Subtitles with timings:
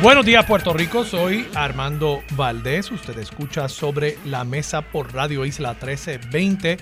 [0.00, 5.72] Buenos días Puerto Rico, soy Armando Valdés, usted escucha sobre la mesa por Radio Isla
[5.72, 6.78] 1320.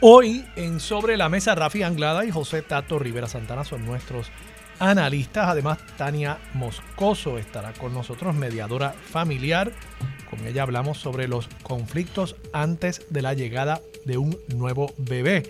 [0.00, 4.30] Hoy en Sobre la Mesa Rafi Anglada y José Tato Rivera Santana son nuestros
[4.78, 5.48] analistas.
[5.48, 9.72] Además Tania Moscoso estará con nosotros, mediadora familiar.
[10.30, 15.42] Con ella hablamos sobre los conflictos antes de la llegada de un nuevo bebé.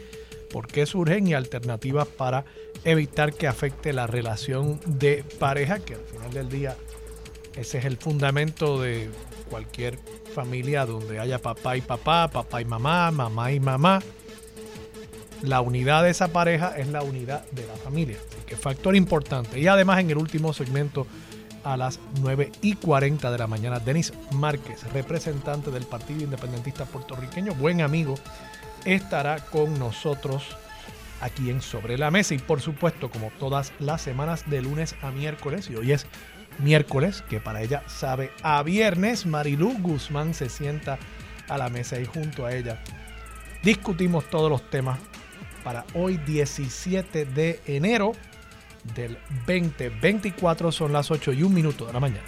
[0.51, 2.47] ¿Por qué surgen y alternativas para
[2.85, 6.77] evitar que afecte la relación de pareja que al final del día
[7.57, 9.11] ese es el fundamento de
[9.49, 9.99] cualquier
[10.35, 14.01] familia donde haya papá y papá, papá y mamá, mamá y mamá.
[15.43, 18.19] La unidad de esa pareja es la unidad de la familia.
[18.29, 19.59] Así que factor importante.
[19.59, 21.07] Y además en el último segmento
[21.65, 27.55] a las 9 y 40 de la mañana, Denis Márquez, representante del Partido Independentista Puertorriqueño,
[27.55, 28.15] buen amigo,
[28.85, 30.45] estará con nosotros
[31.21, 32.35] aquí en Sobre la Mesa.
[32.35, 36.07] Y por supuesto, como todas las semanas, de lunes a miércoles, y hoy es
[36.63, 39.27] miércoles, que para ella sabe a viernes.
[39.27, 40.99] Marilú Guzmán se sienta
[41.49, 42.83] a la mesa y junto a ella
[43.63, 44.99] discutimos todos los temas
[45.65, 48.13] para hoy 17 de enero
[48.95, 50.73] del 2024.
[50.73, 52.25] Son las 8 y un minuto de la mañana.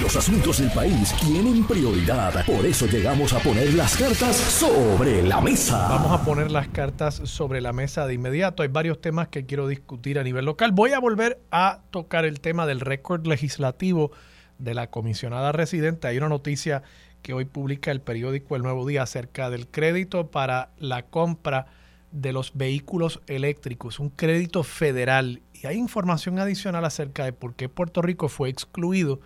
[0.00, 2.44] Los asuntos del país tienen prioridad.
[2.44, 5.88] Por eso llegamos a poner las cartas sobre la mesa.
[5.88, 8.62] Vamos a poner las cartas sobre la mesa de inmediato.
[8.62, 10.72] Hay varios temas que quiero discutir a nivel local.
[10.72, 14.10] Voy a volver a tocar el tema del récord legislativo
[14.58, 16.08] de la comisionada residente.
[16.08, 16.82] Hay una noticia
[17.22, 21.66] que hoy publica el periódico El Nuevo Día acerca del crédito para la compra
[22.12, 25.42] de los vehículos eléctricos, un crédito federal.
[25.66, 29.20] Hay información adicional acerca de por qué Puerto Rico fue excluido,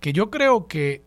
[0.00, 1.02] que yo creo que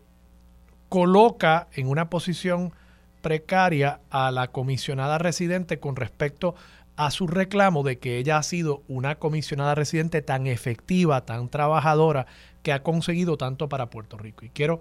[0.88, 2.72] coloca en una posición
[3.20, 6.54] precaria a la comisionada residente con respecto
[6.96, 12.26] a su reclamo de que ella ha sido una comisionada residente tan efectiva, tan trabajadora,
[12.62, 14.44] que ha conseguido tanto para Puerto Rico.
[14.44, 14.80] Y quiero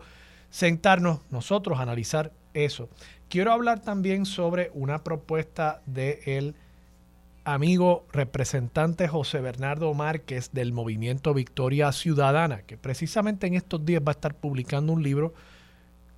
[0.49, 2.89] sentarnos nosotros a analizar eso.
[3.29, 6.55] Quiero hablar también sobre una propuesta del
[7.47, 14.11] amigo representante José Bernardo Márquez del movimiento Victoria Ciudadana, que precisamente en estos días va
[14.11, 15.33] a estar publicando un libro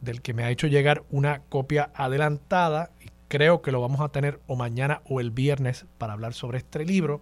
[0.02, 4.10] del que me ha hecho llegar una copia adelantada y creo que lo vamos a
[4.10, 7.22] tener o mañana o el viernes para hablar sobre este libro.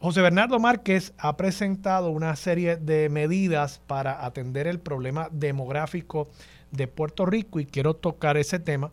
[0.00, 6.28] José Bernardo Márquez ha presentado una serie de medidas para atender el problema demográfico
[6.72, 8.92] de Puerto Rico y quiero tocar ese tema.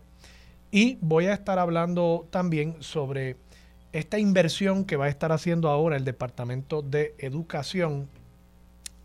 [0.72, 3.36] Y voy a estar hablando también sobre
[3.96, 8.10] esta inversión que va a estar haciendo ahora el Departamento de Educación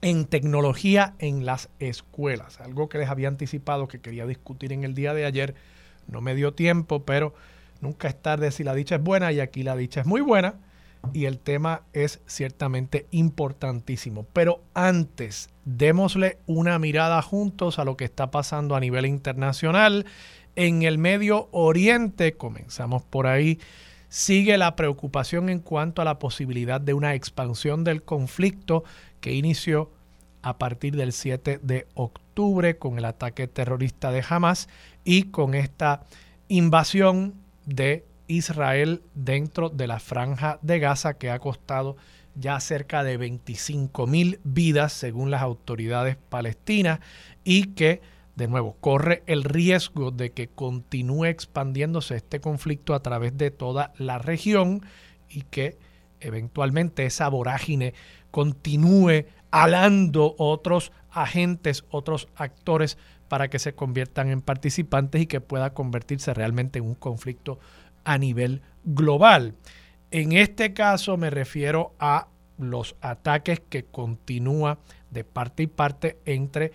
[0.03, 2.61] en tecnología en las escuelas.
[2.61, 5.55] Algo que les había anticipado que quería discutir en el día de ayer.
[6.09, 7.35] No me dio tiempo, pero
[7.81, 10.55] nunca es tarde si la dicha es buena y aquí la dicha es muy buena
[11.13, 14.27] y el tema es ciertamente importantísimo.
[14.33, 20.05] Pero antes, démosle una mirada juntos a lo que está pasando a nivel internacional.
[20.57, 23.61] En el Medio Oriente, comenzamos por ahí,
[24.11, 28.85] sigue la preocupación en cuanto a la posibilidad de una expansión del conflicto
[29.21, 29.91] que inició
[30.43, 34.69] a partir del 7 de octubre con el ataque terrorista de Hamas
[35.05, 36.03] y con esta
[36.49, 37.35] invasión
[37.67, 41.97] de Israel dentro de la franja de Gaza que ha costado
[42.35, 46.99] ya cerca de 25 mil vidas según las autoridades palestinas
[47.45, 48.01] y que
[48.41, 53.93] de nuevo corre el riesgo de que continúe expandiéndose este conflicto a través de toda
[53.99, 54.81] la región
[55.29, 55.77] y que
[56.21, 57.93] eventualmente esa vorágine
[58.31, 62.97] continúe alando otros agentes, otros actores
[63.29, 67.61] para que se conviertan en participantes y que pueda convertirse realmente en un conflicto
[68.05, 69.55] a nivel global.
[70.11, 74.79] En este caso me refiero a los ataques que continúa
[75.11, 76.73] de parte y parte entre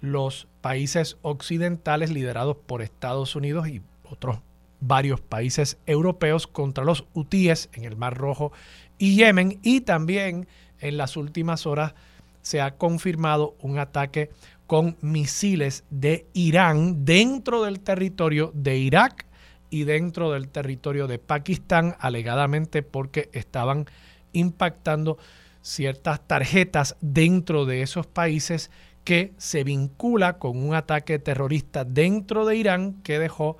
[0.00, 4.40] los países occidentales liderados por Estados Unidos y otros
[4.80, 8.52] varios países europeos contra los hutíes en el Mar Rojo
[8.98, 9.58] y Yemen.
[9.62, 10.46] Y también
[10.80, 11.94] en las últimas horas
[12.42, 14.30] se ha confirmado un ataque
[14.66, 19.26] con misiles de Irán dentro del territorio de Irak
[19.68, 23.86] y dentro del territorio de Pakistán, alegadamente porque estaban
[24.32, 25.18] impactando
[25.62, 28.70] ciertas tarjetas dentro de esos países
[29.04, 33.56] que se vincula con un ataque terrorista dentro de Irán que dejó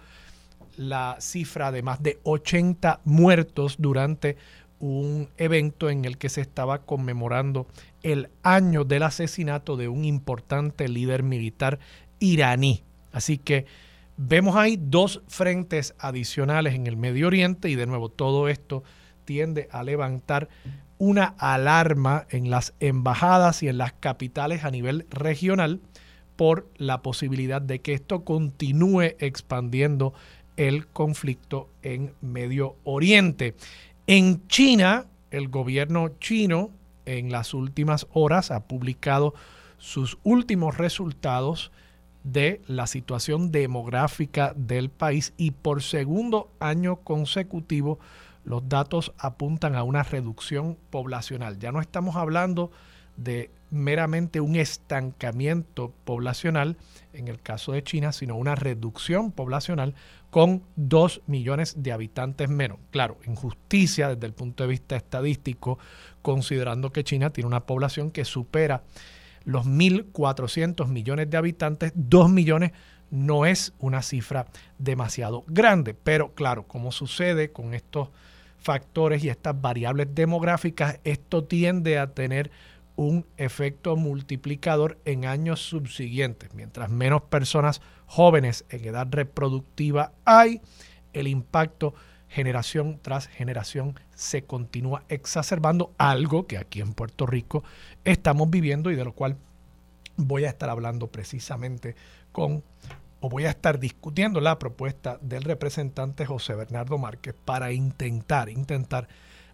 [0.76, 4.36] la cifra de más de 80 muertos durante
[4.78, 7.66] un evento en el que se estaba conmemorando
[8.02, 11.78] el año del asesinato de un importante líder militar
[12.18, 12.82] iraní.
[13.12, 13.66] Así que
[14.16, 18.82] vemos ahí dos frentes adicionales en el Medio Oriente y de nuevo todo esto
[19.26, 20.48] tiende a levantar
[21.00, 25.80] una alarma en las embajadas y en las capitales a nivel regional
[26.36, 30.12] por la posibilidad de que esto continúe expandiendo
[30.58, 33.54] el conflicto en Medio Oriente.
[34.06, 36.70] En China, el gobierno chino
[37.06, 39.32] en las últimas horas ha publicado
[39.78, 41.72] sus últimos resultados
[42.24, 47.98] de la situación demográfica del país y por segundo año consecutivo
[48.44, 51.58] los datos apuntan a una reducción poblacional.
[51.58, 52.70] Ya no estamos hablando
[53.16, 56.76] de meramente un estancamiento poblacional
[57.12, 59.94] en el caso de China, sino una reducción poblacional
[60.30, 62.78] con 2 millones de habitantes menos.
[62.90, 65.78] Claro, injusticia desde el punto de vista estadístico,
[66.22, 68.82] considerando que China tiene una población que supera
[69.44, 72.72] los 1.400 millones de habitantes, 2 millones
[73.10, 74.46] no es una cifra
[74.78, 75.94] demasiado grande.
[75.94, 78.08] Pero claro, como sucede con estos
[78.60, 82.50] factores y estas variables demográficas, esto tiende a tener
[82.96, 86.52] un efecto multiplicador en años subsiguientes.
[86.54, 90.60] Mientras menos personas jóvenes en edad reproductiva hay,
[91.12, 91.94] el impacto
[92.28, 97.64] generación tras generación se continúa exacerbando, algo que aquí en Puerto Rico
[98.04, 99.36] estamos viviendo y de lo cual
[100.16, 101.96] voy a estar hablando precisamente
[102.32, 102.62] con
[103.20, 109.08] o voy a estar discutiendo la propuesta del representante José Bernardo Márquez para intentar, intentar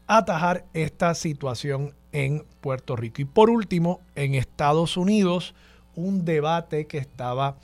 [0.06, 3.22] atajar esta situación en Puerto Rico.
[3.22, 5.54] Y por último, en Estados Unidos,
[5.94, 7.56] un debate que estaba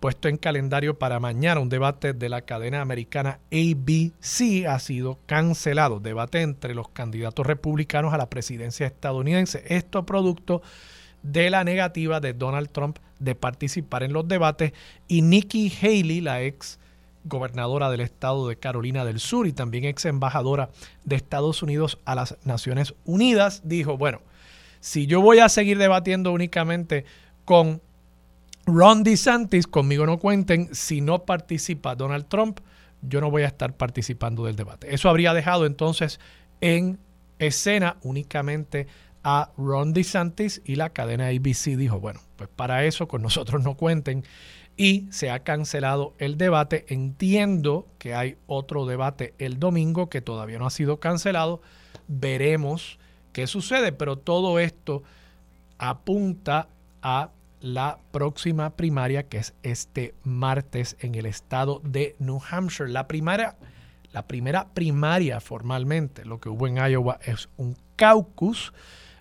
[0.00, 6.00] puesto en calendario para mañana, un debate de la cadena americana ABC ha sido cancelado.
[6.00, 9.64] Debate entre los candidatos republicanos a la presidencia estadounidense.
[9.66, 10.60] Esto producto
[11.24, 14.72] de la negativa de Donald Trump de participar en los debates
[15.08, 16.78] y Nikki Haley, la ex
[17.24, 20.70] gobernadora del estado de Carolina del Sur y también ex embajadora
[21.04, 24.20] de Estados Unidos a las Naciones Unidas, dijo, bueno,
[24.80, 27.06] si yo voy a seguir debatiendo únicamente
[27.46, 27.80] con
[28.66, 32.60] Ron DeSantis, conmigo no cuenten, si no participa Donald Trump,
[33.00, 34.94] yo no voy a estar participando del debate.
[34.94, 36.20] Eso habría dejado entonces
[36.60, 36.98] en
[37.38, 38.86] escena únicamente
[39.24, 43.74] a Ron DeSantis y la cadena ABC dijo, bueno, pues para eso con nosotros no
[43.74, 44.22] cuenten
[44.76, 46.84] y se ha cancelado el debate.
[46.88, 51.62] Entiendo que hay otro debate el domingo que todavía no ha sido cancelado.
[52.06, 52.98] Veremos
[53.32, 55.02] qué sucede, pero todo esto
[55.78, 56.68] apunta
[57.02, 57.30] a
[57.60, 62.90] la próxima primaria que es este martes en el estado de New Hampshire.
[62.90, 63.06] La
[64.12, 68.72] la primera primaria formalmente, lo que hubo en Iowa es un caucus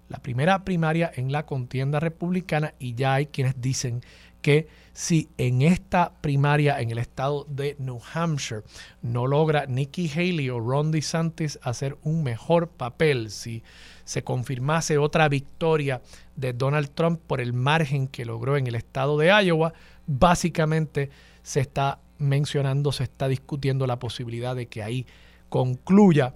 [0.10, 4.02] la primera primaria en la contienda republicana y ya hay quienes dicen
[4.42, 8.62] que si en esta primaria en el estado de New Hampshire
[9.02, 13.64] no logra Nikki Haley o Ron DeSantis hacer un mejor papel, si
[14.04, 16.02] se confirmase otra victoria
[16.36, 19.74] de Donald Trump por el margen que logró en el estado de Iowa,
[20.06, 21.10] básicamente
[21.42, 25.08] se está mencionando, se está discutiendo la posibilidad de que ahí
[25.50, 26.36] concluya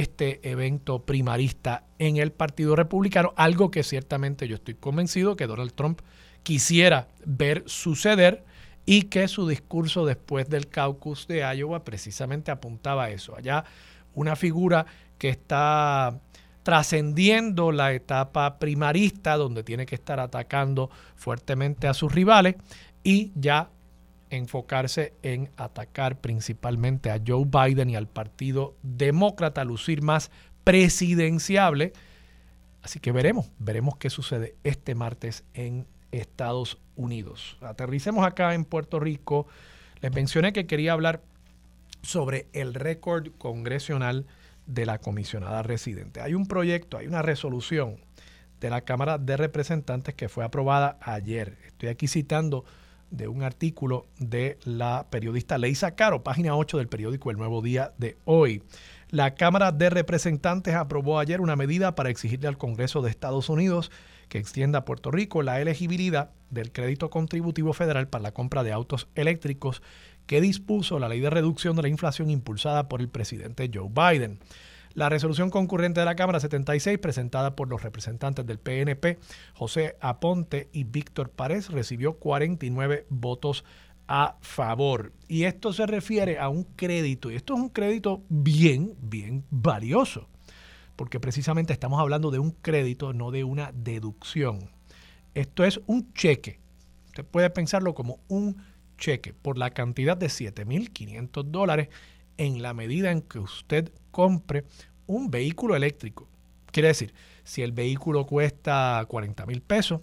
[0.00, 5.72] este evento primarista en el Partido Republicano, algo que ciertamente yo estoy convencido que Donald
[5.74, 6.00] Trump
[6.42, 8.44] quisiera ver suceder
[8.86, 13.36] y que su discurso después del caucus de Iowa precisamente apuntaba a eso.
[13.36, 13.64] Allá
[14.14, 14.86] una figura
[15.18, 16.18] que está
[16.62, 22.56] trascendiendo la etapa primarista donde tiene que estar atacando fuertemente a sus rivales
[23.04, 23.70] y ya
[24.36, 30.30] enfocarse en atacar principalmente a Joe Biden y al Partido Demócrata, lucir más
[30.64, 31.92] presidenciable.
[32.82, 37.58] Así que veremos, veremos qué sucede este martes en Estados Unidos.
[37.60, 39.46] Aterricemos acá en Puerto Rico.
[40.00, 41.22] Les mencioné que quería hablar
[42.02, 44.26] sobre el récord congresional
[44.66, 46.20] de la comisionada residente.
[46.20, 47.98] Hay un proyecto, hay una resolución
[48.60, 51.58] de la Cámara de Representantes que fue aprobada ayer.
[51.66, 52.64] Estoy aquí citando
[53.12, 57.92] de un artículo de la periodista Leisa Caro, página 8 del periódico El Nuevo Día
[57.98, 58.62] de hoy.
[59.10, 63.92] La Cámara de Representantes aprobó ayer una medida para exigirle al Congreso de Estados Unidos
[64.28, 68.72] que extienda a Puerto Rico la elegibilidad del crédito contributivo federal para la compra de
[68.72, 69.82] autos eléctricos
[70.26, 74.38] que dispuso la ley de reducción de la inflación impulsada por el presidente Joe Biden.
[74.94, 79.18] La resolución concurrente de la Cámara 76, presentada por los representantes del PNP,
[79.54, 83.64] José Aponte y Víctor Párez, recibió 49 votos
[84.06, 85.12] a favor.
[85.28, 90.28] Y esto se refiere a un crédito, y esto es un crédito bien, bien valioso,
[90.96, 94.70] porque precisamente estamos hablando de un crédito, no de una deducción.
[95.34, 96.60] Esto es un cheque.
[97.06, 98.62] Usted puede pensarlo como un
[98.98, 101.88] cheque por la cantidad de 7.500 dólares
[102.36, 104.64] en la medida en que usted compre
[105.06, 106.28] un vehículo eléctrico.
[106.70, 110.00] Quiere decir, si el vehículo cuesta 40 mil pesos,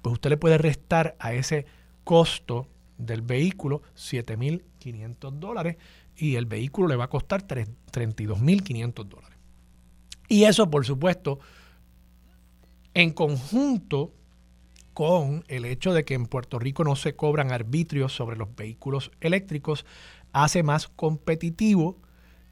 [0.00, 1.66] pues usted le puede restar a ese
[2.04, 5.76] costo del vehículo 7.500 dólares
[6.16, 9.38] y el vehículo le va a costar 32.500 dólares.
[10.28, 11.40] Y eso, por supuesto,
[12.94, 14.12] en conjunto
[14.92, 19.12] con el hecho de que en Puerto Rico no se cobran arbitrios sobre los vehículos
[19.20, 19.86] eléctricos,
[20.32, 21.96] hace más competitivo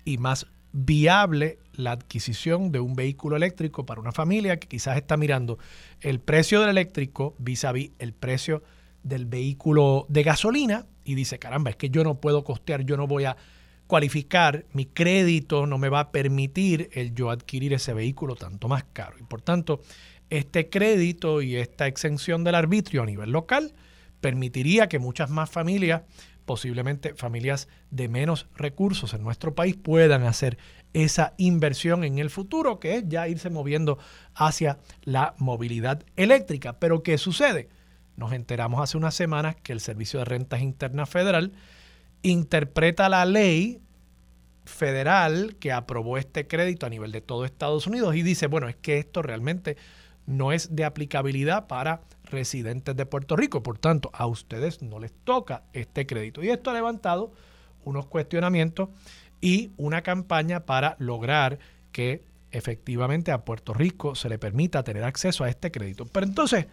[0.04, 0.46] y más
[0.78, 5.59] viable la adquisición de un vehículo eléctrico para una familia que quizás está mirando
[6.02, 8.62] el precio del eléctrico vis a vis el precio
[9.02, 13.06] del vehículo de gasolina y dice, caramba, es que yo no puedo costear, yo no
[13.06, 13.38] voy a
[13.87, 18.85] cualificar, mi crédito no me va a permitir el yo adquirir ese vehículo tanto más
[18.92, 19.16] caro.
[19.18, 19.80] Y por tanto,
[20.28, 23.73] este crédito y esta exención del arbitrio a nivel local
[24.21, 26.02] permitiría que muchas más familias,
[26.46, 30.56] posiblemente familias de menos recursos en nuestro país, puedan hacer
[30.94, 33.98] esa inversión en el futuro, que es ya irse moviendo
[34.34, 36.78] hacia la movilidad eléctrica.
[36.78, 37.68] Pero ¿qué sucede?
[38.16, 41.52] Nos enteramos hace unas semanas que el Servicio de Rentas Internas Federal
[42.22, 43.82] interpreta la ley
[44.64, 48.76] federal que aprobó este crédito a nivel de todo Estados Unidos y dice, bueno, es
[48.76, 49.76] que esto realmente
[50.26, 53.62] no es de aplicabilidad para residentes de Puerto Rico.
[53.62, 56.42] Por tanto, a ustedes no les toca este crédito.
[56.42, 57.33] Y esto ha levantado
[57.85, 58.88] unos cuestionamientos
[59.40, 61.59] y una campaña para lograr
[61.92, 66.06] que efectivamente a Puerto Rico se le permita tener acceso a este crédito.
[66.06, 66.66] Pero entonces,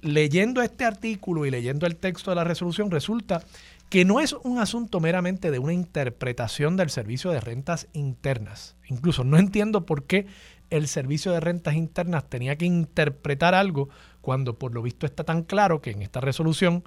[0.00, 3.42] leyendo este artículo y leyendo el texto de la resolución, resulta
[3.88, 8.76] que no es un asunto meramente de una interpretación del servicio de rentas internas.
[8.88, 10.26] Incluso no entiendo por qué
[10.70, 13.88] el Servicio de Rentas Internas tenía que interpretar algo
[14.20, 16.84] cuando por lo visto está tan claro que en esta resolución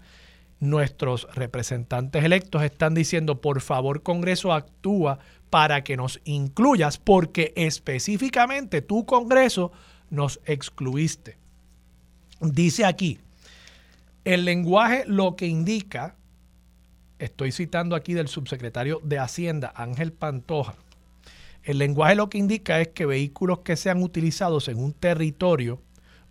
[0.59, 5.19] nuestros representantes electos están diciendo, por favor Congreso actúa
[5.49, 9.71] para que nos incluyas porque específicamente tu Congreso
[10.09, 11.37] nos excluiste.
[12.41, 13.19] Dice aquí,
[14.25, 16.15] el lenguaje lo que indica,
[17.19, 20.75] estoy citando aquí del subsecretario de Hacienda, Ángel Pantoja,
[21.67, 25.81] el lenguaje lo que indica es que vehículos que sean utilizados en un territorio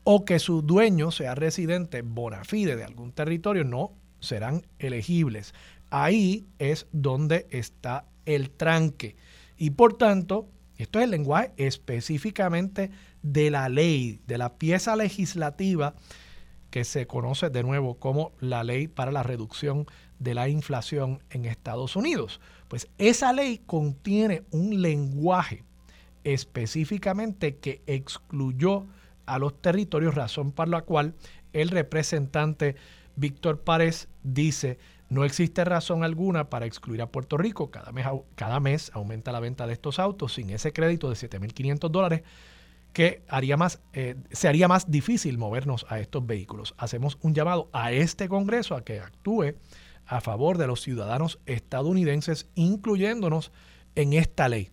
[0.02, 5.52] o que su dueño sea residente bona fide de algún territorio no serán elegibles.
[5.90, 9.14] Ahí es donde está el tranque.
[9.58, 12.90] Y por tanto, esto es el lenguaje específicamente
[13.20, 15.96] de la ley, de la pieza legislativa
[16.70, 19.84] que se conoce de nuevo como la ley para la reducción
[20.18, 22.40] de la inflación en Estados Unidos.
[22.68, 25.64] Pues esa ley contiene un lenguaje
[26.24, 28.86] específicamente que excluyó
[29.26, 31.14] a los territorios, razón por la cual
[31.52, 32.76] el representante
[33.16, 37.70] Víctor Párez dice, no existe razón alguna para excluir a Puerto Rico.
[37.70, 42.22] Cada mes, aumenta la venta de estos autos sin ese crédito de 7.500 dólares
[42.92, 46.74] que haría más, eh, se haría más difícil movernos a estos vehículos.
[46.78, 49.54] Hacemos un llamado a este Congreso a que actúe
[50.06, 53.52] a favor de los ciudadanos estadounidenses, incluyéndonos
[53.94, 54.70] en esta ley.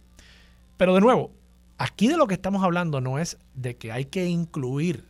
[0.78, 1.32] Pero de nuevo,
[1.78, 5.06] aquí de lo que estamos hablando no es de que hay que incluir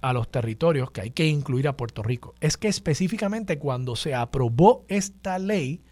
[0.00, 2.34] a los territorios, que hay que incluir a Puerto Rico.
[2.40, 5.82] Es que específicamente cuando se aprobó esta ley,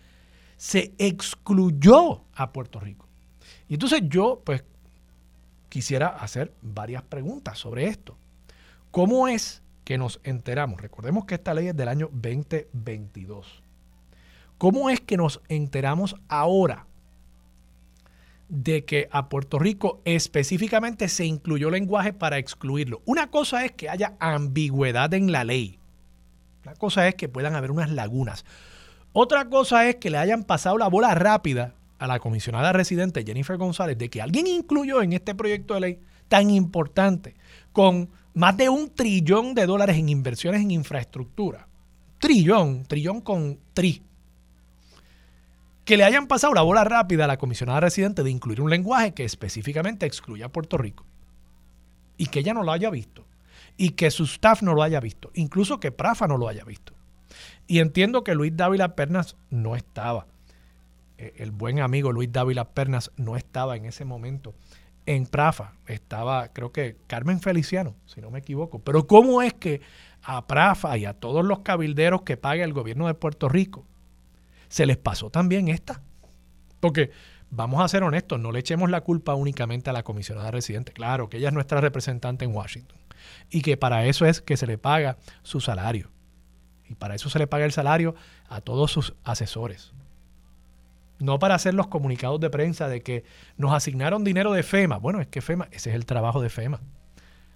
[0.56, 3.06] se excluyó a Puerto Rico.
[3.68, 4.64] Y entonces yo, pues,
[5.68, 8.16] quisiera hacer varias preguntas sobre esto.
[8.90, 10.80] ¿Cómo es que nos enteramos?
[10.80, 13.62] Recordemos que esta ley es del año 2022.
[14.58, 16.86] ¿Cómo es que nos enteramos ahora
[18.48, 23.00] de que a Puerto Rico específicamente se incluyó lenguaje para excluirlo?
[23.04, 25.78] Una cosa es que haya ambigüedad en la ley.
[26.64, 28.44] Una cosa es que puedan haber unas lagunas.
[29.12, 33.56] Otra cosa es que le hayan pasado la bola rápida a la comisionada residente Jennifer
[33.56, 37.36] González de que alguien incluyó en este proyecto de ley tan importante,
[37.72, 41.68] con más de un trillón de dólares en inversiones en infraestructura.
[42.18, 44.02] Trillón, trillón con tri
[45.88, 49.14] que le hayan pasado la bola rápida a la comisionada residente de incluir un lenguaje
[49.14, 51.06] que específicamente excluya a Puerto Rico
[52.18, 53.24] y que ella no lo haya visto
[53.78, 56.92] y que su staff no lo haya visto, incluso que Prafa no lo haya visto.
[57.66, 60.26] Y entiendo que Luis Dávila Pernas no estaba.
[61.16, 64.54] eh, el buen amigo Luis Dávila Pernas no estaba en ese momento
[65.06, 68.80] en Prafa, estaba creo que Carmen Feliciano, si no me equivoco.
[68.80, 69.80] Pero ¿cómo es que
[70.22, 73.86] a Prafa y a todos los cabilderos que paga el gobierno de Puerto Rico
[74.68, 76.02] se les pasó también esta?
[76.80, 77.10] Porque
[77.50, 80.92] vamos a ser honestos, no le echemos la culpa únicamente a la comisionada residente.
[80.92, 82.98] Claro, que ella es nuestra representante en Washington
[83.50, 86.10] y que para eso es que se le paga su salario.
[86.88, 88.14] Y para eso se le paga el salario
[88.48, 89.92] a todos sus asesores.
[91.18, 93.24] No para hacer los comunicados de prensa de que
[93.56, 94.98] nos asignaron dinero de FEMA.
[94.98, 96.80] Bueno, es que FEMA, ese es el trabajo de FEMA.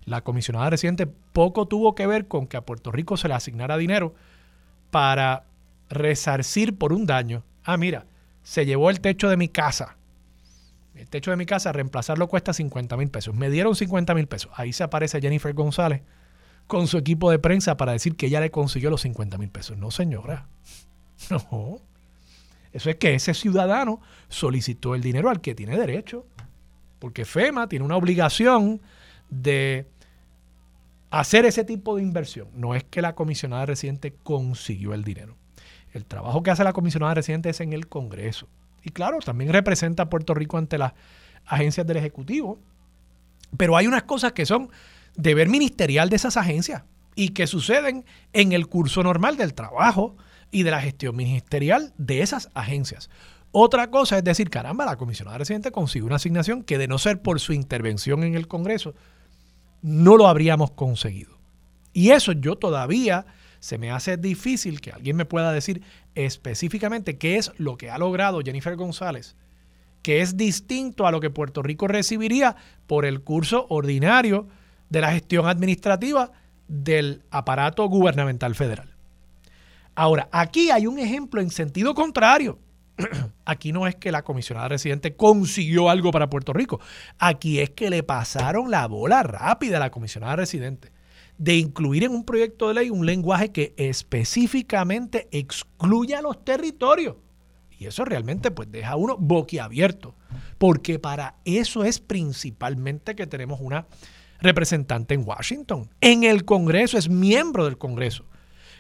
[0.05, 3.77] La comisionada residente poco tuvo que ver con que a Puerto Rico se le asignara
[3.77, 4.15] dinero
[4.91, 5.45] para
[5.93, 7.45] resarcir por un daño.
[7.65, 8.07] Ah, mira,
[8.43, 9.97] se llevó el techo de mi casa.
[10.95, 13.35] El techo de mi casa, reemplazarlo cuesta 50 mil pesos.
[13.35, 14.51] Me dieron 50 mil pesos.
[14.55, 16.03] Ahí se aparece Jennifer González
[16.67, 19.77] con su equipo de prensa para decir que ella le consiguió los 50 mil pesos.
[19.79, 20.49] No, señora.
[21.31, 21.79] No.
[22.73, 26.27] Eso es que ese ciudadano solicitó el dinero al que tiene derecho.
[26.99, 28.81] Porque FEMA tiene una obligación
[29.29, 29.87] de
[31.11, 32.49] hacer ese tipo de inversión.
[32.55, 35.37] No es que la comisionada residente consiguió el dinero.
[35.93, 38.49] El trabajo que hace la comisionada residente es en el Congreso.
[38.83, 40.93] Y claro, también representa a Puerto Rico ante las
[41.47, 42.59] agencias del Ejecutivo.
[43.57, 44.71] Pero hay unas cosas que son
[45.15, 46.85] deber ministerial de esas agencias
[47.15, 50.17] y que suceden en el curso normal del trabajo
[50.51, 53.11] y de la gestión ministerial de esas agencias.
[53.51, 57.21] Otra cosa es decir, caramba, la comisionada residente consigue una asignación que de no ser
[57.21, 58.95] por su intervención en el Congreso,
[59.83, 61.37] no lo habríamos conseguido.
[61.93, 63.27] Y eso yo todavía
[63.63, 65.85] se me hace difícil que alguien me pueda decir
[66.17, 69.37] específicamente qué es lo que ha logrado Jennifer González,
[70.03, 72.57] que es distinto a lo que Puerto Rico recibiría
[72.89, 74.49] por el curso ordinario
[74.91, 76.33] de la gestión administrativa
[76.67, 78.97] del aparato gubernamental federal.
[79.95, 82.59] Ahora, aquí hay un ejemplo en sentido contrario.
[83.45, 86.81] Aquí no es que la comisionada residente consiguió algo para Puerto Rico.
[87.19, 90.92] Aquí es que le pasaron la bola rápida a la comisionada residente
[91.43, 97.17] de incluir en un proyecto de ley un lenguaje que específicamente excluya los territorios.
[97.77, 100.15] Y eso realmente pues deja a uno boquiabierto,
[100.59, 103.89] porque para eso es principalmente que tenemos una
[104.39, 105.91] representante en Washington.
[106.01, 108.25] En el Congreso, es miembro del Congreso.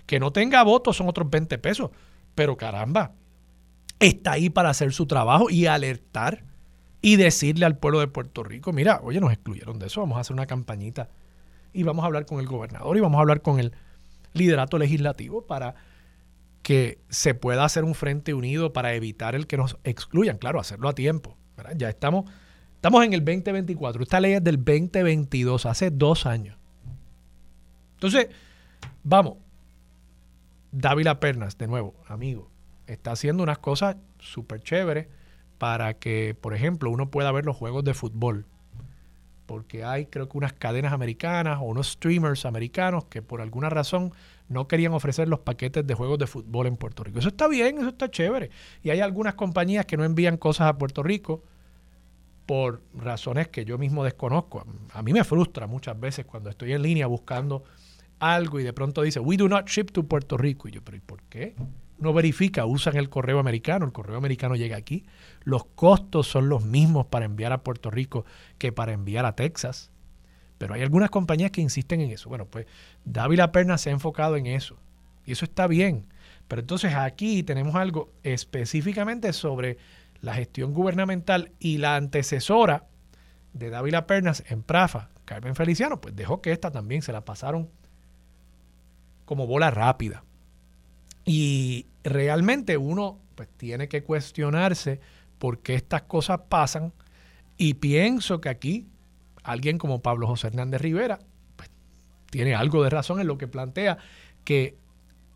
[0.06, 1.90] Que no tenga votos son otros 20 pesos,
[2.36, 3.10] pero caramba,
[3.98, 6.44] está ahí para hacer su trabajo y alertar
[7.00, 10.20] y decirle al pueblo de Puerto Rico, mira, oye, nos excluyeron de eso, vamos a
[10.20, 11.08] hacer una campañita
[11.72, 13.72] y vamos a hablar con el gobernador y vamos a hablar con el
[14.32, 15.74] liderato legislativo para
[16.62, 20.38] que se pueda hacer un frente unido para evitar el que nos excluyan.
[20.38, 21.36] Claro, hacerlo a tiempo.
[21.76, 22.30] Ya estamos,
[22.74, 24.02] estamos en el 2024.
[24.02, 26.56] Esta ley es del 2022, hace dos años.
[27.94, 28.28] Entonces,
[29.02, 29.38] vamos.
[30.70, 32.50] Dávila Pernas, de nuevo, amigo,
[32.86, 35.08] está haciendo unas cosas súper chéveres
[35.58, 38.46] para que, por ejemplo, uno pueda ver los juegos de fútbol
[39.52, 44.10] porque hay creo que unas cadenas americanas o unos streamers americanos que por alguna razón
[44.48, 47.18] no querían ofrecer los paquetes de juegos de fútbol en Puerto Rico.
[47.18, 48.48] Eso está bien, eso está chévere.
[48.82, 51.42] Y hay algunas compañías que no envían cosas a Puerto Rico
[52.46, 54.64] por razones que yo mismo desconozco.
[54.90, 57.64] A mí me frustra muchas veces cuando estoy en línea buscando
[58.20, 60.66] algo y de pronto dice, we do not ship to Puerto Rico.
[60.66, 61.56] Y yo, pero ¿y por qué?
[62.02, 65.06] No verifica, usan el correo americano, el correo americano llega aquí.
[65.44, 68.24] Los costos son los mismos para enviar a Puerto Rico
[68.58, 69.90] que para enviar a Texas.
[70.58, 72.28] Pero hay algunas compañías que insisten en eso.
[72.28, 72.66] Bueno, pues
[73.04, 74.76] Dávila Perna se ha enfocado en eso.
[75.24, 76.06] Y eso está bien.
[76.48, 79.78] Pero entonces aquí tenemos algo específicamente sobre
[80.20, 82.86] la gestión gubernamental y la antecesora
[83.52, 87.68] de Dávila Pernas en Prafa, Carmen Feliciano, pues dejó que esta también se la pasaron
[89.24, 90.24] como bola rápida.
[91.24, 95.00] Y realmente uno pues, tiene que cuestionarse
[95.38, 96.92] por qué estas cosas pasan.
[97.56, 98.86] Y pienso que aquí
[99.42, 101.18] alguien como Pablo José Hernández Rivera
[101.56, 101.70] pues,
[102.30, 103.98] tiene algo de razón en lo que plantea
[104.44, 104.76] que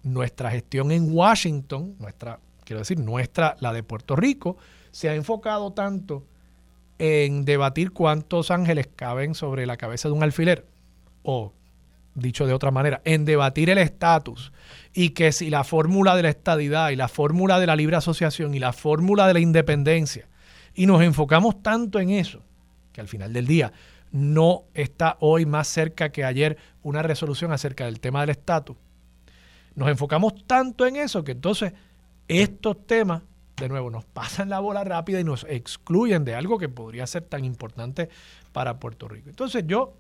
[0.03, 4.57] nuestra gestión en Washington, nuestra, quiero decir, nuestra, la de Puerto Rico,
[4.93, 6.25] se ha enfocado tanto
[6.99, 10.65] en debatir cuántos ángeles caben sobre la cabeza de un alfiler
[11.23, 11.53] o
[12.17, 14.53] dicho de otra manera, en debatir el estatus
[14.93, 18.55] y que si la fórmula de la estadidad y la fórmula de la libre asociación
[18.55, 20.27] y la fórmula de la independencia,
[20.75, 22.43] y nos enfocamos tanto en eso,
[22.93, 23.73] que al final del día
[24.11, 28.77] no está hoy más cerca que ayer una resolución acerca del tema del estatus,
[29.75, 31.75] nos enfocamos tanto en eso que entonces
[32.29, 33.23] estos temas,
[33.57, 37.25] de nuevo, nos pasan la bola rápida y nos excluyen de algo que podría ser
[37.25, 38.09] tan importante
[38.53, 39.29] para Puerto Rico.
[39.29, 39.95] Entonces yo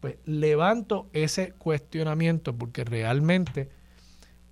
[0.00, 3.68] pues levanto ese cuestionamiento porque realmente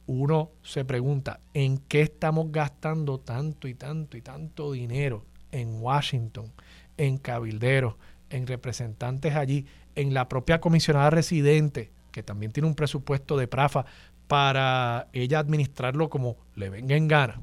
[0.07, 6.53] uno se pregunta, ¿en qué estamos gastando tanto y tanto y tanto dinero en Washington,
[6.97, 7.95] en cabilderos,
[8.31, 13.87] en representantes allí, en la propia comisionada residente, que también tiene un presupuesto de PRAFA
[14.29, 17.41] para ella administrarlo como le venga en gana?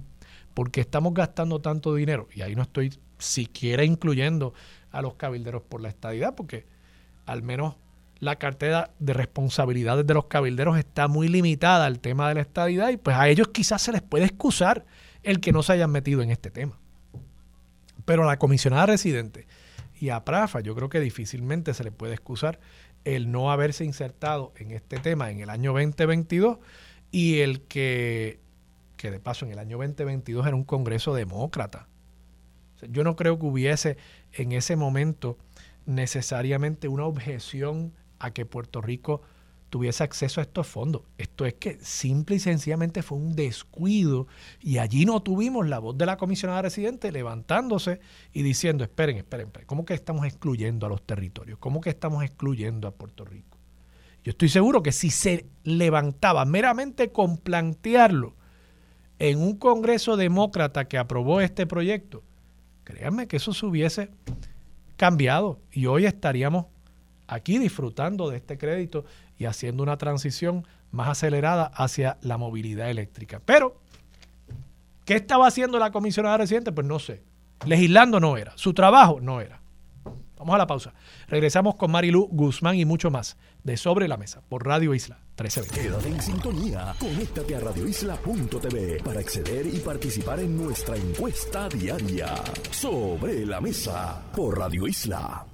[0.54, 2.28] porque estamos gastando tanto dinero?
[2.34, 4.54] Y ahí no estoy siquiera incluyendo
[4.92, 6.66] a los cabilderos por la estadidad, porque
[7.26, 7.76] al menos
[8.24, 12.90] la cartera de responsabilidades de los cabilderos está muy limitada al tema de la estadidad
[12.90, 14.86] y pues a ellos quizás se les puede excusar
[15.24, 16.80] el que no se hayan metido en este tema.
[18.06, 19.46] Pero a la comisionada residente
[20.00, 22.60] y a Prafa yo creo que difícilmente se le puede excusar
[23.04, 26.60] el no haberse insertado en este tema en el año 2022
[27.12, 28.40] y el que,
[28.96, 31.88] que de paso en el año 2022 era un Congreso demócrata.
[32.90, 33.98] yo no creo que hubiese
[34.32, 35.38] en ese momento
[35.86, 39.22] necesariamente una objeción a que Puerto Rico
[39.70, 41.02] tuviese acceso a estos fondos.
[41.18, 44.28] Esto es que simple y sencillamente fue un descuido
[44.62, 48.00] y allí no tuvimos la voz de la comisionada residente levantándose
[48.32, 51.60] y diciendo, esperen, esperen, esperen, ¿cómo que estamos excluyendo a los territorios?
[51.60, 53.58] ¿Cómo que estamos excluyendo a Puerto Rico?
[54.24, 58.36] Yo estoy seguro que si se levantaba meramente con plantearlo
[59.20, 62.24] en un Congreso demócrata que aprobó este proyecto,
[62.86, 64.12] créanme que eso se hubiese
[64.98, 66.68] cambiado y hoy estaríamos
[67.28, 69.06] aquí disfrutando de este crédito
[69.38, 73.42] y haciendo una transición más acelerada hacia la movilidad eléctrica.
[73.46, 73.80] Pero,
[75.06, 76.72] ¿qué estaba haciendo la comisionada residente?
[76.72, 77.24] Pues no sé.
[77.66, 78.54] Legislando no era.
[78.56, 79.64] Su trabajo no era.
[80.38, 80.94] Vamos a la pausa.
[81.30, 85.82] Regresamos con Marilu Guzmán y mucho más de Sobre la Mesa por Radio Isla 1320.
[85.82, 86.94] Quédate en sintonía.
[87.00, 92.36] Conéctate a radioisla.tv para acceder y participar en nuestra encuesta diaria.
[92.72, 95.53] Sobre la Mesa por Radio Isla.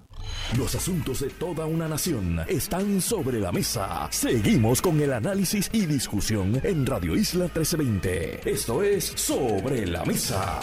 [0.57, 4.07] Los asuntos de toda una nación están sobre la mesa.
[4.12, 8.49] Seguimos con el análisis y discusión en Radio Isla 1320.
[8.49, 10.59] Esto es Sobre la Mesa.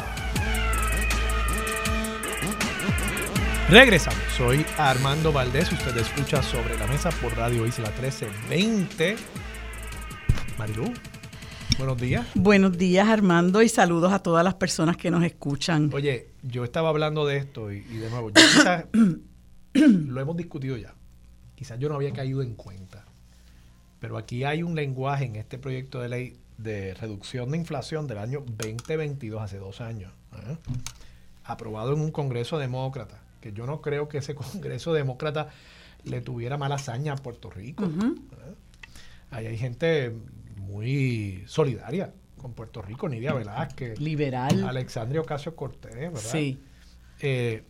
[3.71, 4.19] Regresamos.
[4.37, 5.71] Soy Armando Valdés.
[5.71, 9.17] Usted escucha Sobre la Mesa por Radio Isla 1320.
[10.59, 10.93] Marilu,
[11.79, 12.27] buenos días.
[12.35, 15.91] Buenos días, Armando, y saludos a todas las personas que nos escuchan.
[15.95, 18.87] Oye, yo estaba hablando de esto y, de nuevo, yo quizás
[20.09, 20.95] lo hemos discutido ya.
[21.55, 23.05] Quizás yo no había caído en cuenta.
[24.01, 28.19] Pero aquí hay un lenguaje en este proyecto de ley de reducción de inflación del
[28.19, 30.57] año 2022, hace dos años, ¿eh?
[31.45, 35.49] aprobado en un Congreso demócrata, que yo no creo que ese Congreso demócrata
[36.05, 37.85] le tuviera mala hazaña a Puerto Rico.
[37.85, 38.55] ¿eh?
[39.31, 40.15] Ahí hay gente
[40.57, 46.21] muy solidaria con Puerto Rico, Nidia Velázquez, liberal, Alexandria Ocasio Cortés, ¿verdad?
[46.21, 46.61] Sí.
[47.21, 47.65] Eh,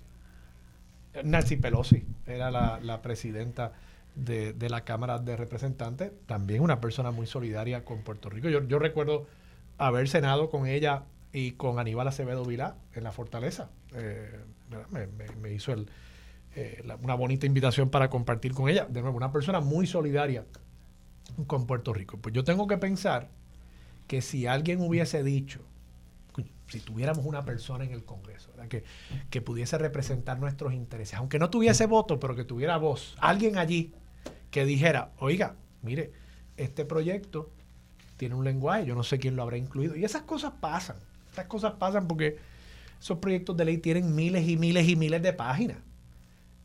[1.24, 3.72] Nancy Pelosi era la, presidenta
[4.14, 8.48] de, la Cámara de Representantes, también una persona muy solidaria con Puerto Rico.
[8.48, 9.26] Yo, recuerdo
[9.78, 13.70] haber cenado con ella y con Aníbal Acevedo Vilá en la Fortaleza.
[13.94, 14.40] Eh,
[15.40, 15.74] me, hizo
[16.54, 18.86] eh, una bonita invitación para compartir con ella.
[18.86, 20.44] De nuevo, una persona muy solidaria
[21.46, 22.18] con Puerto Rico.
[22.18, 23.28] Pues yo tengo que pensar
[24.06, 25.60] que si alguien hubiese dicho,
[26.68, 28.84] si tuviéramos una persona en el Congreso que,
[29.30, 33.94] que, pudiese representar nuestros intereses, aunque no tuviese voto, pero que tuviera voz, alguien allí
[34.50, 36.12] que dijera, oiga, mire,
[36.56, 37.50] este proyecto
[38.16, 39.96] tiene un lenguaje, yo no sé quién lo habrá incluido.
[39.96, 40.96] Y esas cosas pasan,
[41.32, 42.38] esas cosas pasan porque
[42.98, 45.78] esos proyectos de ley tienen miles y miles y miles de páginas.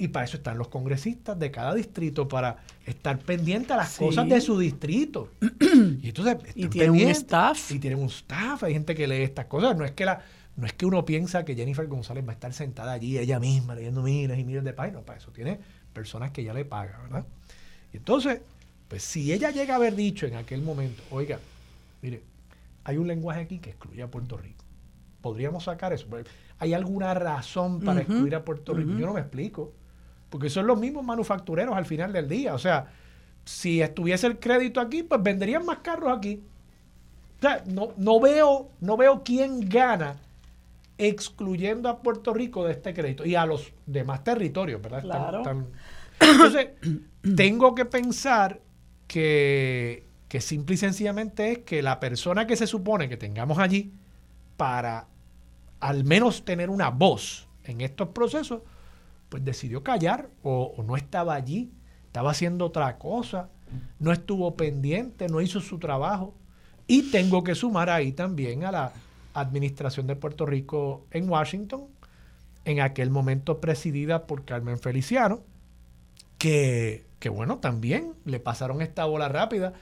[0.01, 4.27] Y para eso están los congresistas de cada distrito, para estar pendientes a las cosas
[4.27, 5.29] de su distrito.
[6.01, 7.71] y entonces y tienen un staff.
[7.71, 9.77] Y tienen un staff, hay gente que lee estas cosas.
[9.77, 10.19] No es que la,
[10.55, 13.75] no es que uno piensa que Jennifer González va a estar sentada allí ella misma
[13.75, 15.03] leyendo miles y miles de páginas.
[15.03, 15.59] Para eso tiene
[15.93, 17.27] personas que ella le paga, ¿verdad?
[17.93, 18.41] Y entonces,
[18.87, 21.37] pues si ella llega a haber dicho en aquel momento, oiga,
[22.01, 22.23] mire,
[22.85, 24.65] hay un lenguaje aquí que excluye a Puerto Rico.
[25.21, 26.07] Podríamos sacar eso.
[26.57, 28.93] ¿Hay alguna razón para excluir a Puerto Rico?
[28.97, 29.73] Yo no me explico.
[30.31, 32.55] Porque son los mismos manufactureros al final del día.
[32.55, 32.87] O sea,
[33.45, 36.41] si estuviese el crédito aquí, pues venderían más carros aquí.
[37.37, 40.15] O sea, no, no, veo, no veo quién gana
[40.97, 45.01] excluyendo a Puerto Rico de este crédito y a los demás territorios, ¿verdad?
[45.01, 45.43] Claro.
[46.19, 46.69] entonces,
[47.35, 48.61] tengo que pensar
[49.07, 53.91] que, que simple y sencillamente es que la persona que se supone que tengamos allí
[54.55, 55.07] para
[55.81, 58.61] al menos tener una voz en estos procesos,
[59.31, 61.71] pues decidió callar o, no estaba allí,
[62.05, 63.49] estaba haciendo otra cosa,
[63.97, 66.35] no estuvo pendiente, no hizo su trabajo.
[66.85, 68.93] Y tengo que sumar ahí también a la
[69.33, 71.87] administración de Puerto Rico en Washington,
[72.65, 75.39] en aquel momento presidida por Carmen Feliciano,
[76.37, 79.73] que, que bueno, también le pasaron esta bola rápida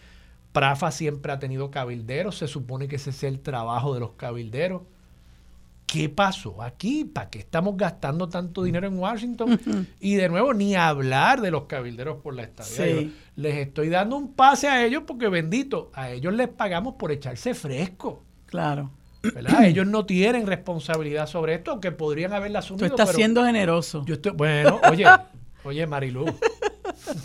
[0.51, 4.81] Prafa siempre ha tenido cabilderos, se supone que ese es el trabajo de los cabilderos.
[5.91, 7.03] ¿Qué pasó aquí?
[7.03, 9.59] ¿Para qué estamos gastando tanto dinero en Washington?
[9.99, 13.09] Y de nuevo, ni hablar de los cabilderos por la estadía.
[13.35, 17.55] Les estoy dando un pase a ellos porque bendito, a ellos les pagamos por echarse
[17.55, 18.23] fresco.
[18.45, 18.91] Claro.
[19.23, 19.63] ¿verdad?
[19.65, 22.87] Ellos no tienen responsabilidad sobre esto, aunque podrían haberla asumido.
[22.87, 24.03] Tú estás siendo generoso.
[24.05, 25.05] Yo estoy, bueno, oye,
[25.63, 26.25] oye, Marilu,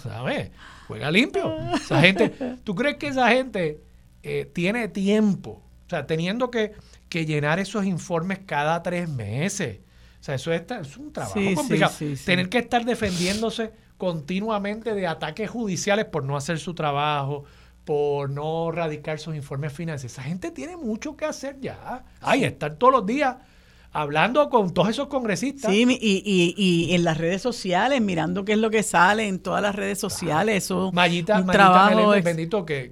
[0.02, 0.50] ¿sabes?
[0.88, 1.54] Juega limpio.
[1.74, 2.30] Esa gente,
[2.64, 3.82] ¿tú crees que esa gente
[4.22, 5.62] eh, tiene tiempo?
[5.86, 6.72] O sea, teniendo que
[7.14, 9.78] que llenar esos informes cada tres meses.
[10.20, 11.94] O sea, eso es, un trabajo complicado.
[12.24, 17.44] Tener que estar defendiéndose continuamente de ataques judiciales por no hacer su trabajo,
[17.84, 20.12] por no radicar sus informes financieros.
[20.12, 22.04] Esa gente tiene mucho que hacer ya.
[22.20, 23.36] Ay, estar todos los días
[23.92, 25.70] hablando con todos esos congresistas.
[25.70, 29.62] Sí, y, y, en las redes sociales, mirando qué es lo que sale en todas
[29.62, 30.64] las redes sociales.
[30.64, 32.90] Eso, Mayita, un trabajo bendito que,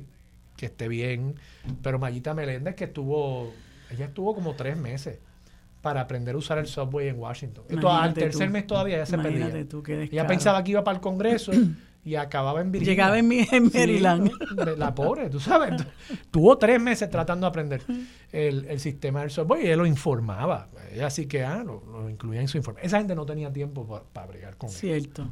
[0.57, 1.35] que esté bien,
[1.83, 3.53] pero Mayita Meléndez que estuvo
[3.93, 5.19] ella estuvo como tres meses
[5.83, 7.65] para aprender a usar el subway en Washington.
[7.69, 9.51] Esto, al tercer mes todavía ya se perdía.
[10.11, 11.53] ella pensaba que iba para el Congreso
[12.05, 12.93] y acababa en Virginia.
[12.93, 14.31] Llegaba en, Maryland.
[14.79, 15.85] la pobre, tú sabes.
[16.31, 17.83] Tuvo tres meses tratando de aprender
[18.31, 20.69] el, sistema del subway y él lo informaba.
[20.93, 22.81] Ella sí que ah, lo, incluía en su informe.
[22.85, 25.27] Esa gente no tenía tiempo para, para bregar con Cierto.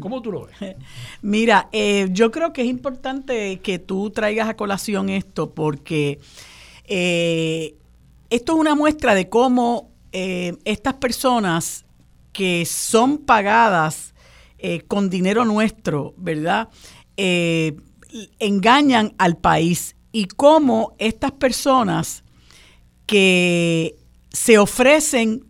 [0.00, 0.76] ¿Cómo tú lo ves?
[1.20, 6.20] Mira, eh, yo creo que es importante que tú traigas a colación esto porque...
[6.86, 7.76] Eh,
[8.34, 11.84] esto es una muestra de cómo eh, estas personas
[12.32, 14.12] que son pagadas
[14.58, 16.68] eh, con dinero nuestro, ¿verdad?
[17.16, 17.76] Eh,
[18.40, 22.24] engañan al país y cómo estas personas
[23.06, 23.94] que
[24.32, 25.44] se ofrecen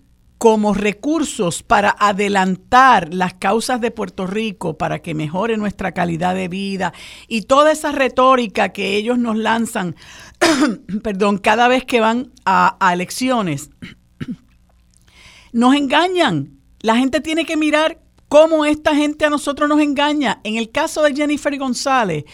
[0.44, 6.48] como recursos para adelantar las causas de Puerto Rico para que mejore nuestra calidad de
[6.48, 6.92] vida
[7.28, 9.96] y toda esa retórica que ellos nos lanzan,
[11.02, 13.70] perdón, cada vez que van a, elecciones,
[15.54, 16.60] nos engañan.
[16.80, 20.42] La gente tiene que mirar cómo esta gente a nosotros nos engaña.
[20.44, 22.24] En el caso de Jennifer González,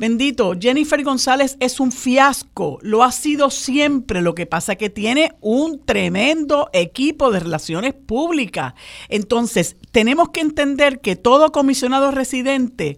[0.00, 4.88] Bendito, Jennifer González es un fiasco, lo ha sido siempre, lo que pasa es que
[4.88, 8.72] tiene un tremendo equipo de relaciones públicas.
[9.10, 12.96] Entonces, tenemos que entender que todo comisionado residente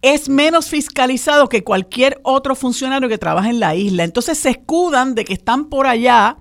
[0.00, 4.04] es menos fiscalizado que cualquier otro funcionario que trabaja en la isla.
[4.04, 6.36] Entonces se escudan de que están por allá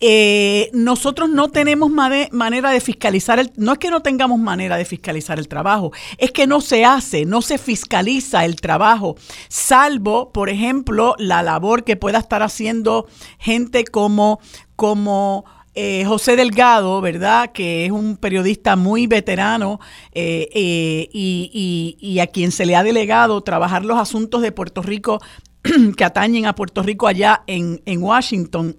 [0.00, 4.84] eh, nosotros no tenemos manera de fiscalizar, el, no es que no tengamos manera de
[4.84, 9.16] fiscalizar el trabajo, es que no se hace, no se fiscaliza el trabajo,
[9.48, 13.06] salvo, por ejemplo, la labor que pueda estar haciendo
[13.38, 14.38] gente como,
[14.76, 17.50] como eh, José Delgado, ¿verdad?
[17.52, 19.80] Que es un periodista muy veterano
[20.12, 20.48] eh,
[21.12, 25.20] y, y, a quien se le ha delegado trabajar los asuntos de Puerto Rico
[25.96, 28.76] que atañen a Puerto Rico allá en, en Washington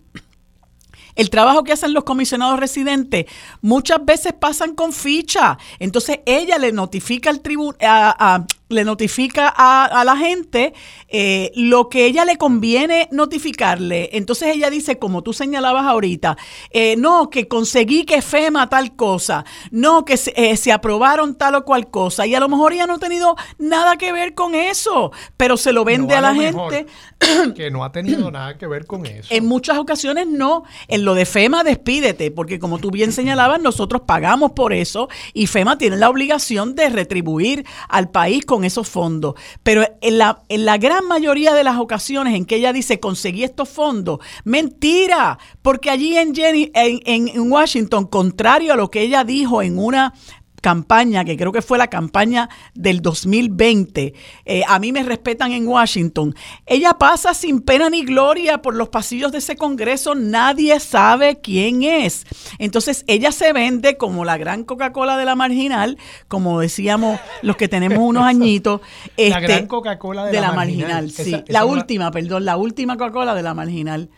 [1.20, 3.26] el trabajo que hacen los comisionados residentes
[3.62, 5.58] muchas veces pasan con ficha.
[5.78, 10.74] Entonces ella le notifica al tribunal, le notifica a, la gente
[11.08, 14.12] eh, lo que ella le conviene notificarle.
[14.14, 16.38] Entonces ella dice, como tú señalabas ahorita,
[16.70, 21.66] eh, no, que conseguí que FEMA tal cosa, no, que eh, se, aprobaron tal o
[21.66, 22.28] cual cosa.
[22.28, 25.74] Y a lo mejor ella no ha tenido nada que ver con eso, pero se
[25.74, 26.86] lo vende a, la gente.
[27.56, 29.34] que no ha tenido nada que ver con eso.
[29.34, 30.64] En muchas ocasiones no.
[30.88, 35.48] En lo de FEMA, despídete, porque como tú bien señalabas, nosotros pagamos por eso y
[35.48, 39.36] FEMA tiene la obligación de retribuir al país con esos fondos.
[39.63, 43.43] Pero en la, en la gran mayoría de las ocasiones en que ella dice conseguí
[43.43, 49.24] estos fondos, mentira, porque allí en, Jenny, en, en Washington, contrario a lo que ella
[49.24, 50.13] dijo en una
[50.60, 54.13] campaña, que creo que fue la campaña del 2020,
[54.45, 58.89] eh, a mí me respetan en Washington, ella pasa sin pena ni gloria por los
[58.89, 62.26] pasillos de ese Congreso, nadie sabe quién es.
[62.58, 67.67] Entonces ella se vende como la gran Coca-Cola de la marginal, como decíamos los que
[67.67, 68.82] tenemos unos añitos.
[69.17, 71.12] la este, gran Coca-Cola de, la, marginal.
[71.12, 71.43] sí.
[71.48, 74.10] la última, perdón, la última Coca-Cola de la marginal.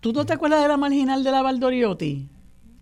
[0.00, 2.28] ¿Tú no te acuerdas de la marginal de la Valdoriotti?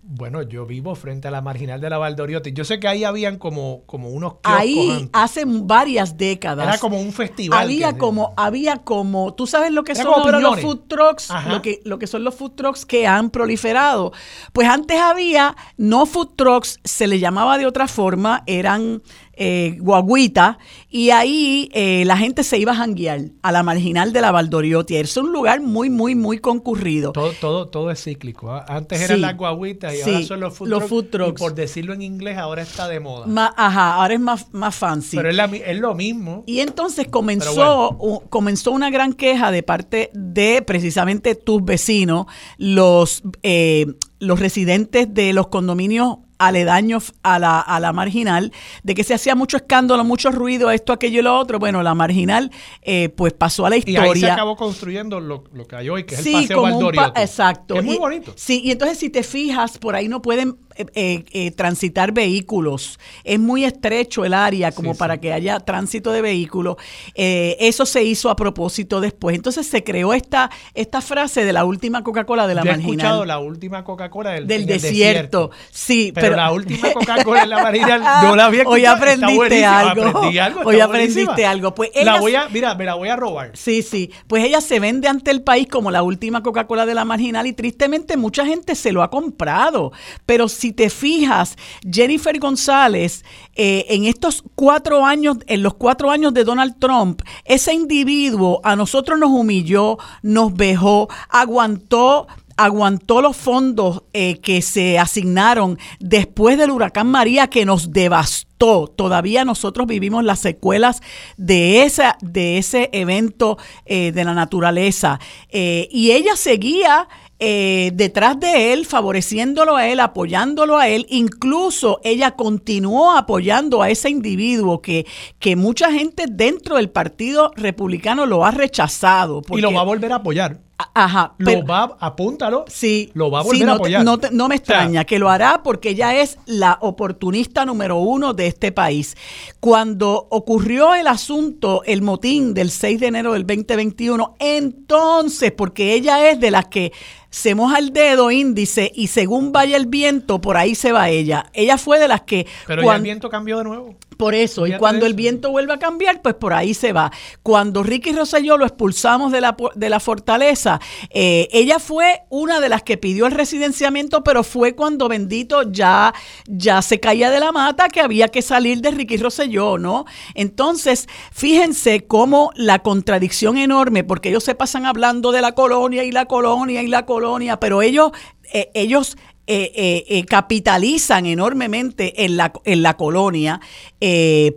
[0.07, 2.53] Bueno, yo vivo frente a la marginal de la Valdoriotti.
[2.53, 6.69] Yo sé que ahí habían como, como unos Ahí hace varias décadas.
[6.69, 7.59] Era como un festival.
[7.59, 11.81] Había como, había como, tú sabes lo que son ahora los food trucks, lo que,
[11.87, 14.13] lo que son los food trucks que han proliferado.
[14.53, 19.03] Pues antes había no food trucks, se le llamaba de otra forma, eran
[19.37, 24.21] eh, guaguita y ahí eh, la gente se iba a janguear a la marginal de
[24.21, 24.97] la Valdoriotti.
[24.97, 27.13] Es un lugar muy, muy, muy concurrido.
[27.13, 28.53] Todo, todo, todo es cíclico.
[28.53, 28.65] ¿ah?
[28.69, 31.41] Antes eran las guaguitas y ahora son los food, los food trucks.
[31.41, 33.53] Y por decirlo en inglés, ahora está de moda.
[33.57, 35.17] ajá, ahora es más, más fancy.
[35.17, 36.45] Pero es, lo mismo.
[36.47, 42.27] Y entonces comenzó, comenzó una gran queja de parte de precisamente tus vecinos,
[42.59, 43.87] los, eh,
[44.21, 49.35] los residentes de los condominios aledaños a la, a la marginal, de que se hacía
[49.35, 51.59] mucho escándalo, mucho ruido, esto, aquello y lo otro.
[51.59, 52.51] Bueno, la marginal
[52.83, 54.07] eh, pues pasó a la historia.
[54.07, 57.21] Y ahí se acabó construyendo lo, que hay hoy, que es el Paseo Valdoriotti.
[57.21, 57.77] Exacto.
[57.77, 58.33] es muy bonito.
[58.37, 62.99] Sí, y entonces si te fijas, por ahí no pueden eh, eh, transitar vehículos.
[63.25, 66.77] Es muy estrecho el área como para que haya tránsito de vehículos.
[67.15, 69.37] eso se hizo a propósito después.
[69.37, 72.89] Entonces se creó esta, esta frase de la última Coca-Cola de la marginal.
[72.89, 75.51] He escuchado la última Coca-Cola del, del desierto.
[75.71, 78.75] Sí, pero, la última Coca-Cola en la marina yo la había escuchado.
[78.75, 80.21] Hoy aprendiste algo.
[80.65, 81.75] Hoy aprendiste algo.
[81.75, 83.51] Pues la voy a, mira, me la voy a robar.
[83.55, 84.11] Sí, sí.
[84.27, 87.53] Pues ella se vende ante el país como la última Coca-Cola de la marginal y
[87.53, 89.93] tristemente mucha gente se lo ha comprado.
[90.27, 93.23] Pero si te fijas, Jennifer González,
[93.55, 98.75] eh, en estos cuatro años, en los cuatro años de Donald Trump, ese individuo a
[98.75, 106.71] nosotros nos humilló, nos vejó, aguantó aguantó los fondos eh, que se asignaron después del
[106.71, 108.87] huracán María que nos devastó.
[108.87, 111.03] Todavía nosotros vivimos las secuelas
[111.37, 115.19] de, de ese evento eh, de la naturaleza.
[115.51, 121.07] Y ella seguía detrás de él, favoreciéndolo a él, apoyándolo a él.
[121.09, 125.07] Incluso ella continuó apoyando a ese individuo que,
[125.39, 129.43] que mucha gente dentro del Partido Republicano lo ha rechazado.
[129.51, 130.59] y lo va a volver a apoyar.
[130.77, 131.35] Ajá.
[131.39, 132.65] Lo va, apúntalo.
[132.69, 133.11] Sí.
[133.15, 134.05] Lo va a volver a apoyar.
[134.05, 138.73] no, me extraña que lo hará porque ella es la oportunista número uno de este
[138.73, 139.17] país.
[139.61, 146.31] Cuando ocurrió el asunto, el motín del 6 de enero del 2021, entonces, porque ella
[146.31, 146.93] es de las que
[147.35, 151.51] se moja el dedo índice y según vaya el viento, por ahí se va ella.
[151.53, 152.47] Ella fue de las que...
[152.65, 153.97] Pero ya el viento cambió de nuevo.
[154.17, 157.11] Por eso, y cuando el viento vuelve a cambiar, pues por ahí se va.
[157.43, 162.69] Cuando Ricky Rosselló lo expulsamos de la, de la fortaleza, eh, ella fue una de
[162.69, 166.15] las que pidió el residenciamiento, pero fue cuando bendito ya,
[166.47, 170.05] ya se caía de la mata que había que salir de Ricky Rosselló, ¿no?
[170.35, 176.13] Entonces, fíjense cómo la contradicción enorme, porque ellos se pasan hablando de la colonia y
[176.13, 178.13] la colonia y la colonia, pero ellos,
[178.53, 183.61] eh, ellos eh, eh, eh, capitalizan enormemente en la, en la colonia.
[184.01, 184.57] y,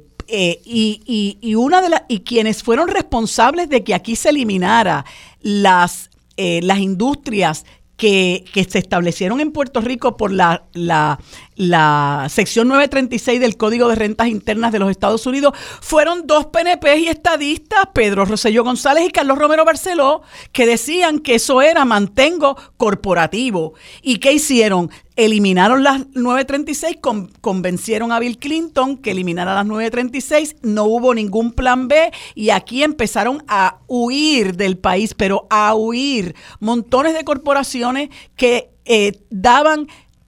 [1.42, 5.06] y, una de las y quienes fueron responsables de que aquí se eliminara
[5.42, 7.66] las, las industrias
[7.98, 11.20] que, se establecieron en Puerto Rico por la, la,
[11.56, 16.98] la sección 936 del Código de Rentas Internas de los Estados Unidos fueron dos PNP
[17.00, 22.56] y estadistas, Pedro Rosselló González y Carlos Romero Barceló, que decían que eso era mantengo
[22.78, 23.74] corporativo.
[24.04, 24.92] ¿Y qué hicieron?
[25.18, 26.98] Eliminaron las 936,
[27.42, 32.84] convencieron a Bill Clinton que eliminara las 936, no hubo ningún plan B y aquí
[32.84, 36.36] empezaron a huir del país, pero a huir.
[36.60, 39.88] Montones de corporaciones que eh, daban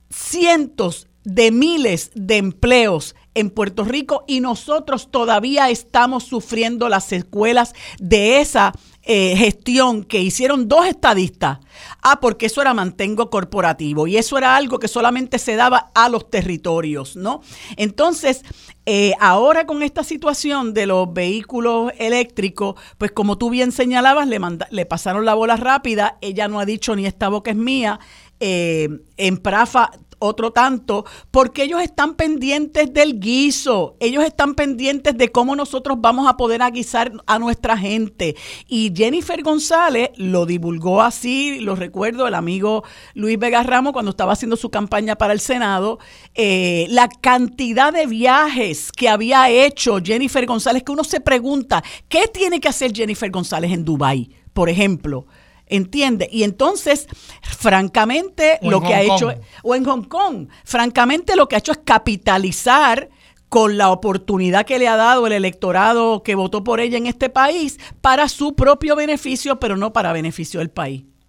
[0.10, 7.74] cientos de miles de empleos en Puerto Rico y nosotros todavía estamos sufriendo las secuelas
[8.00, 8.74] de esa
[9.12, 11.58] eh, gestión que hicieron dos estadistas.
[12.04, 16.10] Ah, porque eso era mantengo corporativo y eso era algo que solamente se daba a
[16.10, 17.42] los territorios, ¿no?
[17.76, 18.44] Entonces,
[18.86, 24.40] eh, ahora con esta situación de los vehículos eléctricos, pues como tú bien señalabas, le,
[24.70, 28.00] le pasaron la bola rápida, ella no ha dicho ni esta boca es mía.
[28.40, 35.32] Eh, en Prafa otro tanto, porque ellos están pendientes del guiso, ellos están pendientes de
[35.32, 38.36] cómo nosotros vamos a poder aguisar a nuestra gente.
[38.68, 44.34] Y Jennifer González lo divulgó así, lo recuerdo, el amigo Luis Vega Ramos cuando estaba
[44.34, 46.00] haciendo su campaña para el Senado,
[46.36, 52.28] eh, la cantidad de viajes que había hecho Jennifer González, que uno se pregunta, ¿qué
[52.28, 55.26] tiene que hacer Jennifer González en Dubái, por ejemplo?
[55.70, 56.28] ¿Entiende?
[56.32, 57.08] Y entonces,
[57.42, 61.80] francamente, lo que ha hecho, o en Hong Kong, francamente lo que ha hecho es
[61.84, 63.10] capitalizar
[63.50, 67.30] con la oportunidad que le ha dado el electorado que votó por ella en este
[67.30, 71.04] país para su propio beneficio, pero no para beneficio del país.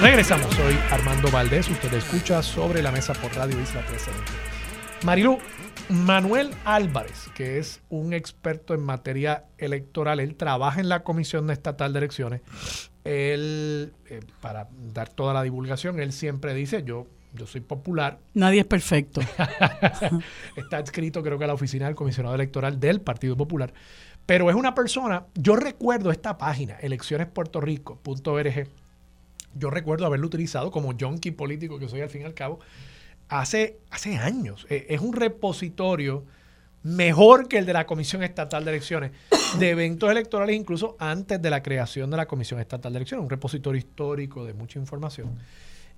[0.00, 4.32] Regresamos, soy Armando Valdés, usted escucha Sobre la Mesa por Radio Isla 1320.
[5.04, 5.38] Marilu,
[5.88, 11.92] Manuel Álvarez, que es un experto en materia electoral, él trabaja en la Comisión Estatal
[11.92, 12.42] de Elecciones.
[13.02, 18.20] Él, eh, para dar toda la divulgación, él siempre dice, yo, yo soy popular.
[18.34, 19.20] Nadie es perfecto.
[20.56, 23.72] Está escrito creo que a la oficina del comisionado electoral del Partido Popular.
[24.26, 28.68] Pero es una persona, yo recuerdo esta página, eleccionespuertorico.org,
[29.54, 32.60] yo recuerdo haberlo utilizado como junkie político que soy al fin y al cabo,
[33.28, 34.66] hace, hace años.
[34.70, 36.24] Eh, es un repositorio
[36.82, 39.12] mejor que el de la Comisión Estatal de Elecciones,
[39.58, 43.30] de eventos electorales incluso antes de la creación de la Comisión Estatal de Elecciones, un
[43.30, 45.38] repositorio histórico de mucha información.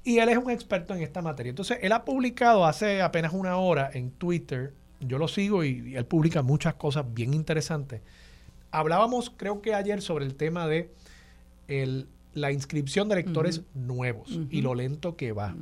[0.03, 1.51] Y él es un experto en esta materia.
[1.51, 6.07] Entonces, él ha publicado hace apenas una hora en Twitter, yo lo sigo y, él
[6.07, 8.01] publica muchas cosas bien interesantes.
[8.71, 10.91] Hablábamos, creo que ayer, sobre el tema de
[12.35, 15.55] la inscripción de electores nuevos y lo lento que va.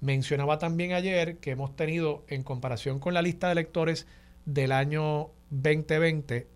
[0.00, 4.06] Mencionaba también ayer que hemos tenido, en comparación con la lista de electores
[4.44, 6.46] del año 2020,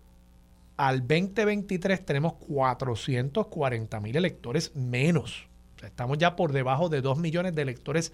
[0.77, 5.47] al 2023 tenemos 440 mil electores menos.
[5.83, 8.13] estamos ya por debajo de 2 millones de electores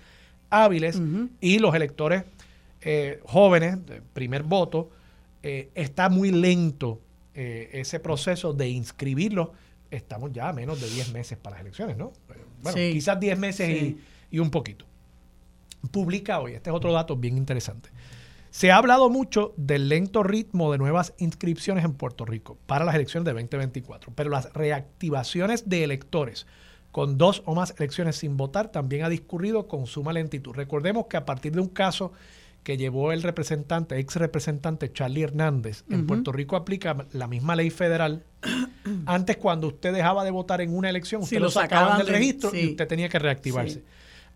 [0.49, 1.01] hábiles
[1.41, 2.23] y los electores
[2.81, 3.77] eh, jóvenes,
[4.13, 4.89] primer voto,
[5.41, 7.01] eh, está muy lento
[7.33, 9.49] eh, ese proceso de inscribirlos.
[9.95, 12.13] Estamos ya a menos de 10 meses para las elecciones, ¿no?
[12.61, 13.95] Bueno, quizás 10 meses
[14.31, 14.85] y un poquito
[15.91, 17.89] publica hoy, este es otro dato bien interesante.
[18.49, 22.95] Se ha hablado mucho del lento ritmo de nuevas inscripciones en Puerto Rico para las
[22.95, 26.45] elecciones de 2024, pero las reactivaciones de electores
[26.91, 30.53] con dos o más elecciones sin votar también ha discurrido con suma lentitud.
[30.53, 32.11] Recordemos que a partir de un caso
[32.63, 37.71] que llevó el representante, ex representante Charlie Hernández, en Puerto Rico aplica la misma ley
[37.71, 38.23] federal.
[39.05, 42.71] Antes, cuando usted dejaba de votar en una elección, usted lo sacaban del registro y
[42.71, 43.83] usted tenía que reactivarse.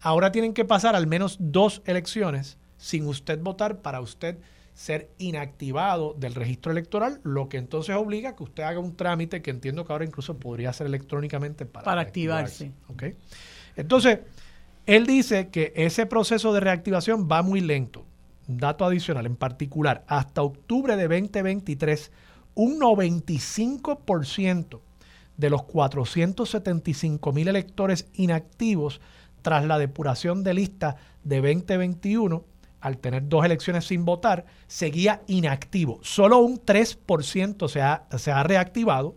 [0.02, 4.38] Ahora tienen que pasar al menos dos elecciones sin usted votar para usted
[4.78, 9.42] ser inactivado del registro electoral, lo que entonces obliga a que usted haga un trámite
[9.42, 12.72] que entiendo que ahora incluso podría ser electrónicamente para, para activarse.
[13.76, 14.20] Entonces,
[14.86, 18.06] él dice que ese proceso de reactivación va muy lento.
[18.48, 22.12] Dato adicional, en particular, hasta octubre de 2023,
[22.58, 24.82] un 95%
[25.38, 29.00] de los 475 mil electores inactivos
[29.44, 32.44] tras la depuración de lista de 2021,
[32.82, 36.00] al tener dos elecciones sin votar, seguía inactivo.
[36.02, 39.16] Solo un 3% se ha, se ha reactivado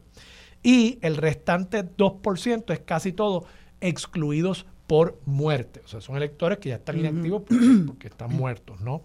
[0.63, 3.47] y el restante 2% es casi todo
[3.81, 5.81] excluidos por muerte.
[5.85, 7.45] O sea, son electores que ya están inactivos
[7.87, 9.03] porque, están muertos, ¿no?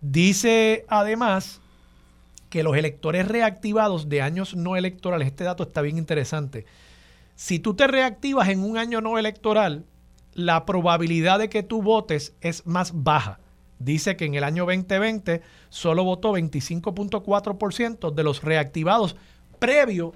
[0.00, 1.60] Dice además
[2.54, 6.66] que los electores reactivados de años no electorales, este dato está bien interesante.
[7.34, 9.84] Si tú te reactivas en un año no electoral,
[10.34, 13.40] la probabilidad de que tú votes es más baja.
[13.80, 19.16] Dice que en el año 2020 solo votó 25.4% de los reactivados
[19.58, 20.12] previo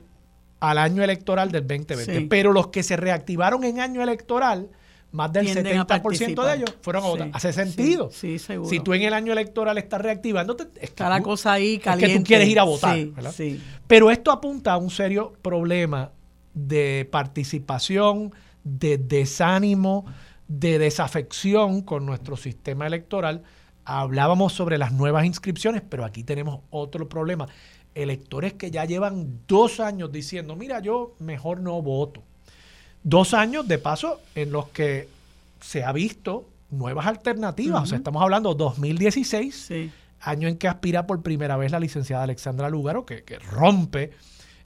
[0.61, 2.29] al año electoral del 2020.
[2.29, 4.69] Pero los que se reactivaron en año electoral,
[5.11, 7.31] más del 70% de ellos fueron a votar.
[7.33, 8.11] Hace sentido.
[8.13, 8.69] Sí, seguro.
[8.69, 12.07] Si tú en el año electoral estás reactivándote, está la cosa ahí caliente.
[12.07, 12.99] Es que tú quieres ir a votar.
[13.87, 16.13] Pero esto apunta a un serio problema
[16.53, 18.35] de participación,
[18.65, 20.05] de desánimo,
[20.47, 23.43] de desafección con nuestro sistema electoral.
[23.85, 27.49] Hablábamos sobre las nuevas inscripciones, pero aquí tenemos otro problema.
[27.95, 32.23] Electores que ya llevan dos años diciendo, mira, yo mejor no voto.
[33.09, 35.09] Dos años de paso en los que
[35.63, 37.85] se ha visto nuevas alternativas.
[37.85, 39.71] O sea, estamos hablando 2016,
[40.21, 44.11] año en que aspira por primera vez la licenciada Alexandra Lúgaro, que, rompe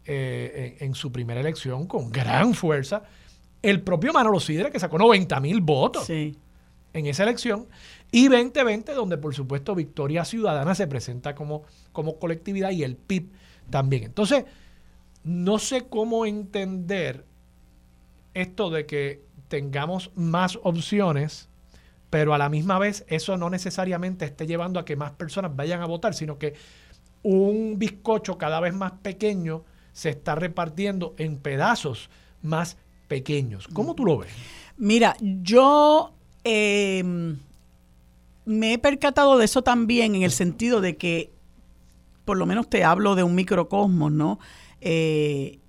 [0.06, 3.04] eh, en, su primera elección con gran fuerza.
[3.62, 6.36] El propio Manolo Sidre, que sacó 90 mil votos en
[6.94, 7.68] esa elección,
[8.10, 11.62] y 2020, donde por supuesto Victoria Ciudadana se presenta como,
[11.92, 13.30] como colectividad y el PIB
[13.70, 14.02] también.
[14.02, 14.46] Entonces,
[15.22, 17.30] no sé cómo entender
[18.34, 21.48] esto de que tengamos más opciones,
[22.10, 25.82] pero a la misma vez eso no necesariamente esté llevando a que más personas vayan
[25.82, 26.54] a votar, sino que
[27.22, 32.10] un bizcocho cada vez más pequeño se está repartiendo en pedazos
[32.42, 32.76] más
[33.08, 33.68] pequeños.
[33.72, 34.30] ¿Cómo tú lo ves?
[34.76, 36.12] Mira, yo
[36.44, 37.38] em,
[38.44, 41.30] me he percatado de eso también en el sentido de que,
[42.24, 44.38] por lo menos te hablo de un microcosmos, ¿no?
[44.80, 45.60] Eh,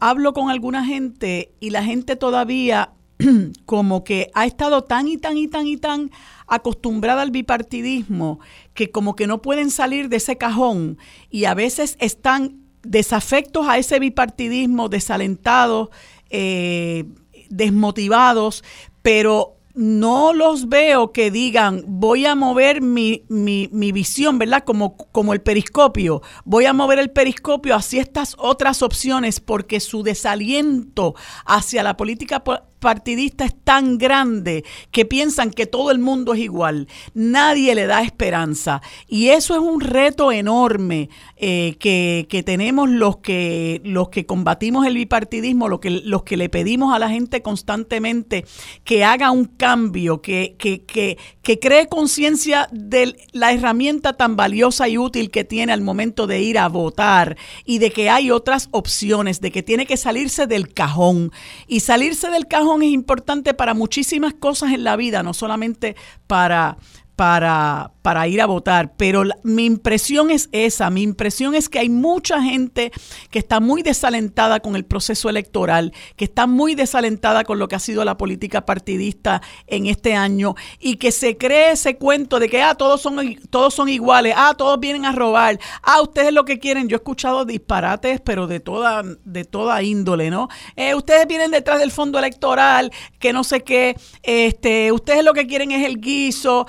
[0.00, 2.92] hablo con alguna gente y la gente todavía
[3.66, 6.10] como que ha estado tan y tan y tan y tan
[6.46, 8.40] acostumbrada al bipartidismo
[8.74, 10.98] que como que no pueden salir de ese cajón
[11.30, 15.90] y a veces están desafectos a ese bipartidismo, desalentados,
[16.30, 17.04] eh,
[17.50, 18.64] desmotivados,
[19.02, 24.64] pero no los veo que digan, voy a mover mi, mi, visión, ¿verdad?
[24.64, 26.22] Como, como el periscopio.
[26.44, 31.14] Voy a mover el periscopio hacia estas otras opciones porque su desaliento
[31.44, 32.42] hacia la política
[32.80, 36.88] partidista es tan grande que piensan que todo el mundo es igual.
[37.14, 38.82] Nadie le da esperanza.
[39.06, 44.94] Y eso es un reto enorme eh, que, tenemos los que, los que combatimos el
[44.94, 48.44] bipartidismo, lo que, los que le pedimos a la gente constantemente
[48.84, 51.16] que haga un cambio, que, que, que,
[51.50, 56.40] que cree conciencia de la herramienta tan valiosa y útil que tiene al momento de
[56.40, 60.72] ir a votar y de que hay otras opciones, de que tiene que salirse del
[60.72, 61.32] cajón.
[61.66, 65.96] Y salirse del cajón es importante para muchísimas cosas en la vida, no solamente
[66.28, 66.76] para,
[67.20, 72.42] para ir a votar, pero mi impresión es esa, mi impresión es que hay mucha
[72.42, 72.92] gente
[73.30, 77.76] que está muy desalentada con el proceso electoral, que está muy desalentada con lo que
[77.76, 82.48] ha sido la política partidista en este año y que se cree ese cuento de
[82.48, 86.46] que ah, todos son todos son iguales, ah, todos vienen a robar, ah, ustedes lo
[86.46, 90.48] que quieren, yo he escuchado disparates, pero de toda de toda índole, ¿no?
[90.74, 95.46] Eh, ustedes vienen detrás del fondo electoral, que no sé qué, este, ustedes lo que
[95.46, 96.66] quieren es el guiso,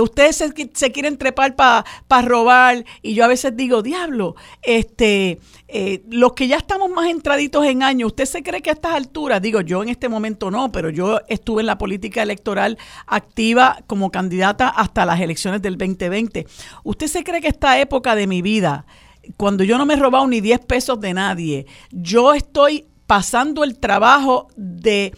[0.00, 0.44] ustedes
[0.74, 1.84] se quieren trepar para
[2.22, 2.84] robar.
[3.02, 7.82] Y yo a veces digo, diablo, este, eh, los que ya estamos más entraditos en
[7.82, 10.90] años, ¿usted se cree que a estas alturas, digo yo en este momento no, pero
[10.90, 16.46] yo estuve en la política electoral activa como candidata hasta las elecciones del 2020.
[16.84, 18.86] ¿Usted se cree que esta época de mi vida,
[19.36, 23.78] cuando yo no me he robado ni 10 pesos de nadie, yo estoy pasando el
[23.78, 25.14] trabajo de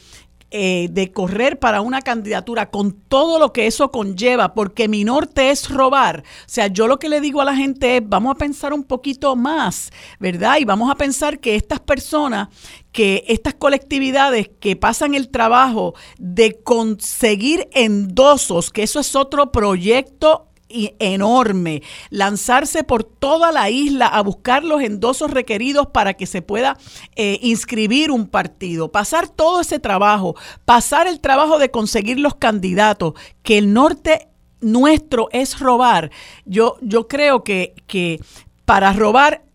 [0.52, 5.50] eh, de correr para una candidatura con todo lo que eso conlleva, porque mi norte
[5.50, 6.20] es robar.
[6.20, 8.84] O sea, yo lo que le digo a la gente es, vamos a pensar un
[8.84, 9.90] poquito más,
[10.20, 10.58] ¿verdad?
[10.60, 12.48] Y vamos a pensar que estas personas,
[12.92, 20.46] que estas colectividades que pasan el trabajo de conseguir endosos, que eso es otro proyecto
[20.68, 26.76] enorme, lanzarse por toda la isla a buscar los endosos requeridos para que se pueda
[27.14, 33.14] eh, inscribir un partido, pasar todo ese trabajo, pasar el trabajo de conseguir los candidatos,
[33.42, 34.28] que el norte
[34.60, 36.10] nuestro es robar.
[36.44, 38.20] Yo, yo creo que, que
[38.64, 39.45] para robar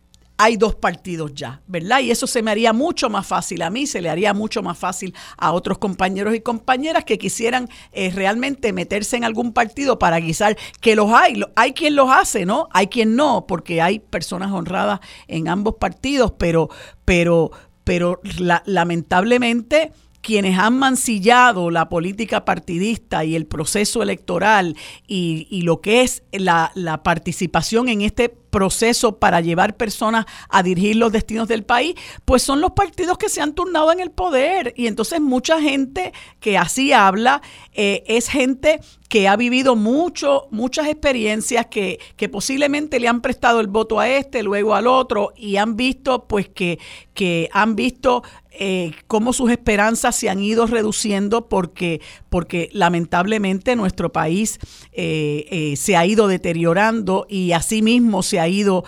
[0.44, 2.00] hay dos partidos ya, ¿verdad?
[2.00, 4.76] Y eso se me haría mucho más fácil a mí, se le haría mucho más
[4.76, 10.20] fácil a otros compañeros y compañeras que quisieran eh, realmente meterse en algún partido para
[10.20, 12.70] guisar, que los hay, hay quien los hace, ¿no?
[12.72, 16.72] Hay quien no, porque hay personas honradas en ambos partidos, pero,
[17.06, 17.52] pero,
[17.84, 18.20] pero
[18.66, 24.76] lamentablemente quienes han mancillado la política partidista y el proceso electoral
[25.08, 30.98] y, lo que es la, la, participación en este proceso para llevar personas a dirigir
[30.98, 31.96] los destinos del país,
[32.26, 34.74] pues son los partidos que se han turnado en el poder.
[34.78, 37.42] Y entonces mucha gente que así habla
[37.74, 38.82] eh, es gente
[39.12, 44.08] que ha vivido mucho, muchas experiencias que, que posiblemente le han prestado el voto a
[44.08, 46.80] este, luego al otro, y han visto, pues, que,
[47.14, 52.00] que han visto eh, cómo sus esperanzas se han ido reduciendo porque,
[52.30, 54.60] porque lamentablemente nuestro país
[54.94, 58.86] eh, eh, se ha ido deteriorando y asimismo se ha ido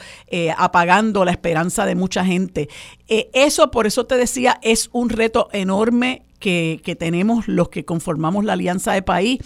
[0.58, 2.70] apagando la esperanza de mucha gente.
[3.08, 8.54] eso, por eso te decía, es un reto enorme que, tenemos los que conformamos la
[8.54, 9.40] Alianza de País,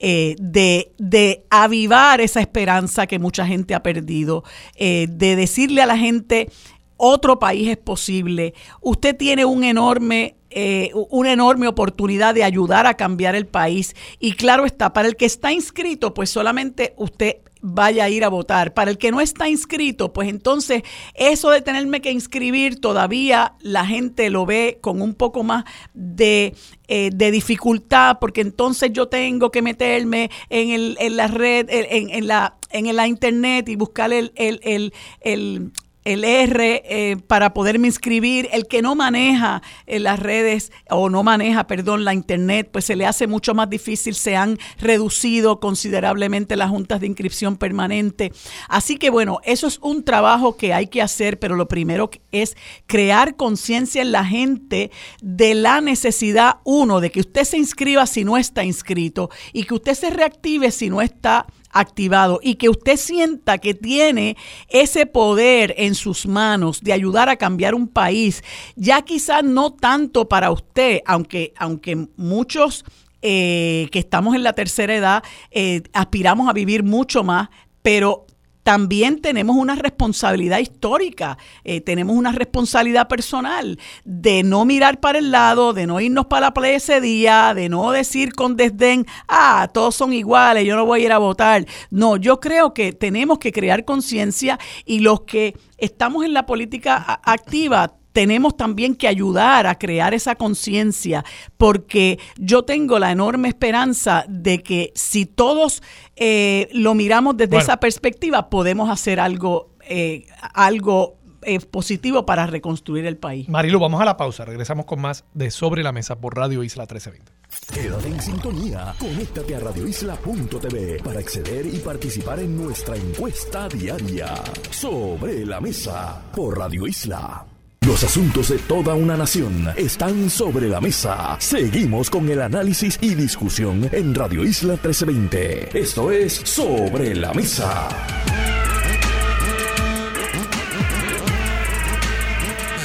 [0.00, 4.44] de, de, avivar esa esperanza que mucha gente ha perdido,
[4.78, 6.48] de decirle a la gente,
[6.96, 8.54] otro país es posible.
[8.80, 13.94] Usted tiene un enorme, eh, una enorme oportunidad de ayudar a cambiar el país.
[14.20, 18.28] Y claro está, para el que está inscrito, pues solamente usted vaya a ir a
[18.28, 18.74] votar.
[18.74, 20.82] Para el que no está inscrito, pues entonces
[21.14, 26.54] eso de tenerme que inscribir todavía la gente lo ve con un poco más de,
[26.88, 32.26] eh, dificultad, porque entonces yo tengo que meterme en, el, en la red, en, en,
[32.26, 34.92] la, en la internet y buscar el, el,
[35.22, 35.72] el
[36.04, 41.22] el R eh, para poderme inscribir, el que no maneja eh, las redes o no
[41.22, 46.56] maneja, perdón, la internet, pues se le hace mucho más difícil, se han reducido considerablemente
[46.56, 48.32] las juntas de inscripción permanente.
[48.68, 52.56] Así que bueno, eso es un trabajo que hay que hacer, pero lo primero es
[52.86, 54.90] crear conciencia en la gente
[55.22, 59.74] de la necesidad, uno, de que usted se inscriba si no está inscrito y que
[59.74, 64.36] usted se reactive si no está activado y que usted sienta que tiene
[64.68, 68.42] ese poder en sus manos de ayudar a cambiar un país,
[68.76, 72.84] ya quizás no tanto para usted, aunque, aunque muchos
[73.20, 77.48] eh, que estamos en la tercera edad eh, aspiramos a vivir mucho más,
[77.82, 78.23] pero
[78.64, 85.30] también tenemos una responsabilidad histórica, eh, tenemos una responsabilidad personal de no mirar para el
[85.30, 89.68] lado, de no irnos para la playa ese día, de no decir con desdén, ah,
[89.72, 91.66] todos son iguales, yo no voy a ir a votar.
[91.90, 97.20] No, yo creo que tenemos que crear conciencia y los que estamos en la política
[97.22, 101.24] activa tenemos también que ayudar a crear esa conciencia,
[101.58, 105.82] porque yo tengo la enorme esperanza de que si todos
[106.14, 113.04] eh, lo miramos desde esa perspectiva, podemos hacer algo, eh, algo eh, positivo para reconstruir
[113.04, 113.48] el país.
[113.48, 114.44] Marilu, vamos a la pausa.
[114.44, 117.32] Regresamos con más de Sobre la Mesa por Radio Isla 1320.
[117.74, 118.94] Quédate en sintonía.
[118.96, 124.34] Conéctate a radioisla.tv para acceder y participar en nuestra encuesta diaria.
[124.70, 127.44] Sobre la Mesa por Radio Isla.
[127.86, 131.36] Los asuntos de toda una nación están sobre la mesa.
[131.38, 135.78] Seguimos con el análisis y discusión en Radio Isla 1320.
[135.78, 137.90] Esto es Sobre la Mesa.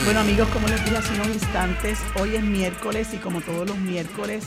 [0.03, 3.77] Bueno amigos, como les dije hace unos instantes, hoy es miércoles y como todos los
[3.77, 4.43] miércoles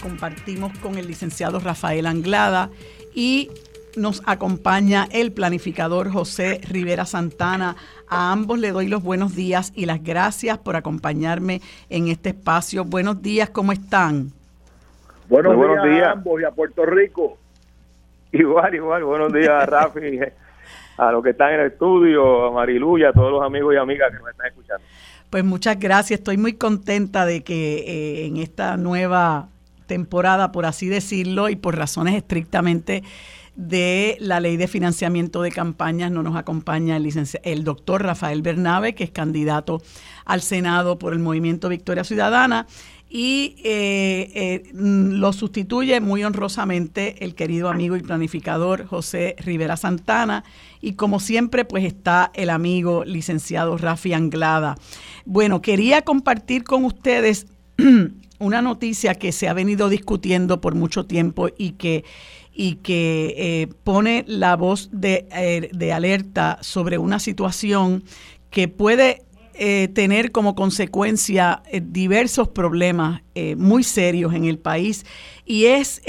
[0.00, 2.70] compartimos con el licenciado Rafael Anglada
[3.14, 3.50] y
[3.96, 7.76] nos acompaña el planificador José Rivera Santana.
[8.08, 12.84] A ambos le doy los buenos días y las gracias por acompañarme en este espacio.
[12.84, 14.32] Buenos días, ¿cómo están?
[15.28, 17.38] Buenos, días, a ambos y a Puerto Rico.
[18.32, 19.02] Igual, igual.
[19.04, 20.20] Buenos días, Rafi,
[20.96, 23.76] a los que están en el estudio, a Marilu y a todos los amigos y
[23.76, 24.84] amigas que nos están escuchando.
[25.30, 26.20] Pues muchas gracias.
[26.20, 29.48] Estoy muy contenta de que eh, en esta nueva
[29.86, 33.02] temporada, por así decirlo, y por razones estrictamente
[33.56, 36.10] de la ley de financiamiento de campañas.
[36.10, 39.82] No nos acompaña el, doctor Rafael Bernabe, que es candidato
[40.24, 42.66] al Senado por el Movimiento Victoria Ciudadana,
[43.12, 50.44] y eh, eh, lo sustituye muy honrosamente el querido amigo y planificador José Rivera Santana,
[50.80, 54.76] y como siempre, pues está el amigo licenciado Rafi Anglada.
[55.24, 57.46] Bueno, quería compartir con ustedes
[58.38, 62.04] una noticia que se ha venido discutiendo por mucho tiempo y que
[62.52, 68.04] y que eh, pone la voz eh, de, alerta sobre una situación
[68.50, 69.22] que puede
[69.54, 73.22] eh, tener como consecuencia diversos problemas
[73.56, 75.06] muy serios en el país.
[75.46, 76.02] Y es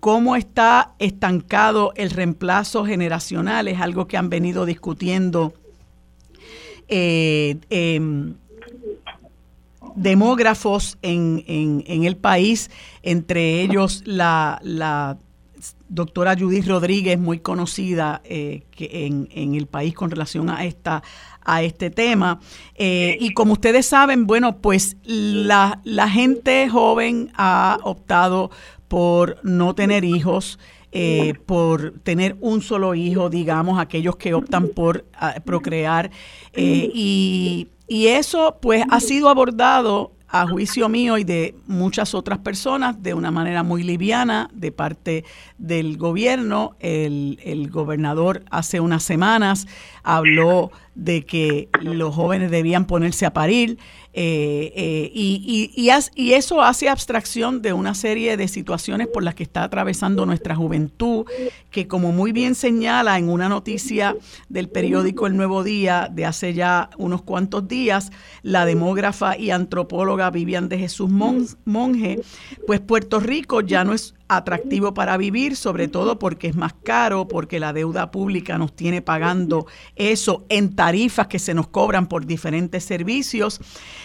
[0.00, 5.54] cómo está estancado el reemplazo generacional, es algo que han venido discutiendo
[6.88, 8.34] em,
[9.96, 12.70] demógrafos en, en, el país,
[13.02, 15.18] entre ellos la, la
[15.94, 21.02] doctora Judith Rodríguez, muy conocida eh, que en, el país con relación a esta
[21.46, 22.40] a este tema.
[22.74, 28.50] Eh, y como ustedes saben, bueno, pues la, la, gente joven ha optado
[28.88, 30.58] por no tener hijos,
[30.90, 36.10] eh, por tener un solo hijo, digamos, aquellos que optan por ah, procrear.
[36.56, 43.00] y, y eso pues ha sido abordado a juicio mío y de muchas otras personas
[43.00, 45.24] de una manera muy liviana de parte
[45.58, 46.74] del gobierno.
[46.80, 49.68] El, el gobernador hace unas semanas
[50.02, 53.78] habló de que los jóvenes debían ponerse a parir.
[54.16, 59.34] Eh, eh, y, y, y, eso hace abstracción de una serie de situaciones por las
[59.34, 61.26] que está atravesando nuestra juventud,
[61.72, 64.16] que como muy bien señala en una noticia
[64.48, 70.30] del periódico El Nuevo Día de hace ya unos cuantos días, la demógrafa y antropóloga
[70.30, 72.20] Vivian de Jesús Monge,
[72.68, 77.28] pues Puerto Rico ya no es atractivo para vivir, sobre todo porque es más caro,
[77.28, 79.66] porque la deuda pública nos tiene pagando
[79.96, 83.60] eso en tarifas que se nos cobran por diferentes servicios.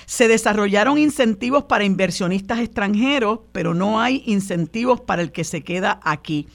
[0.05, 5.99] Se desarrollaron incentivos para inversionistas extranjeros, pero no hay incentivos para el que se queda
[6.03, 6.47] aquí.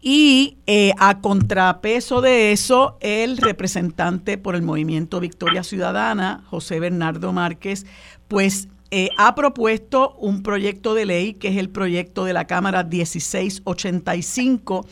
[0.00, 7.32] Y eh, a contrapeso de eso, el representante por el movimiento Victoria Ciudadana, José Bernardo
[7.32, 7.84] Márquez,
[8.28, 12.84] pues eh, ha propuesto un proyecto de ley que es el proyecto de la Cámara
[12.84, 14.86] 1685,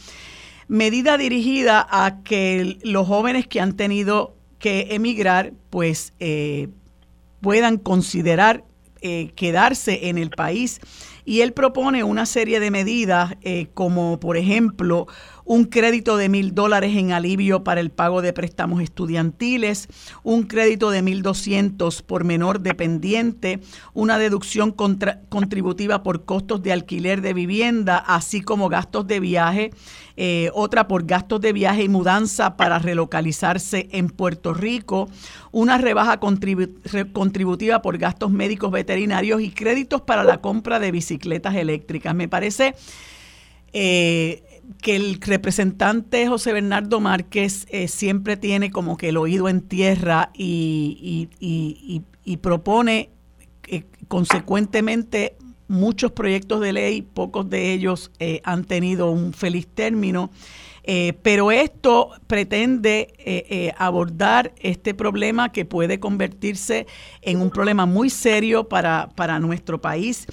[0.69, 6.69] medida dirigida a que los jóvenes que han tenido que emigrar pues eh,
[7.41, 8.65] puedan considerar
[9.01, 10.81] eh, quedarse en el país.
[11.25, 13.35] Y él propone una serie de medidas
[13.75, 15.09] como por ejemplo
[15.47, 19.89] un crédito de mil dólares en alivio para el pago de préstamos estudiantiles,
[20.25, 23.61] un crédito de mil doscientos por menor dependiente,
[23.95, 29.71] una deducción contributiva por costos de alquiler de vivienda, así como gastos de viaje,
[30.17, 35.09] eh, otra por gastos de viaje y mudanza para relocalizarse en Puerto Rico,
[35.53, 42.17] una rebaja contributiva por gastos médicos veterinarios y créditos para la compra de bicicletas eléctricas.
[42.17, 42.75] Me parece
[43.73, 44.43] eh,
[44.83, 50.31] que el representante José Bernardo Márquez eh, siempre tiene como que el oído en tierra
[50.35, 51.29] y,
[52.41, 53.11] propone
[53.69, 55.37] eh, consecuentemente
[55.69, 58.11] muchos proyectos de ley, pocos de ellos
[58.45, 60.31] han tenido un feliz término.
[60.89, 66.87] Eh, pero esto pretende eh, eh, abordar este problema que puede convertirse
[67.23, 70.27] en un problema muy serio para, para nuestro país.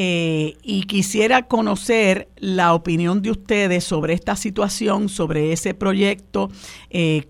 [0.00, 6.50] y quisiera conocer la opinión de ustedes sobre esta situación, sobre ese proyecto,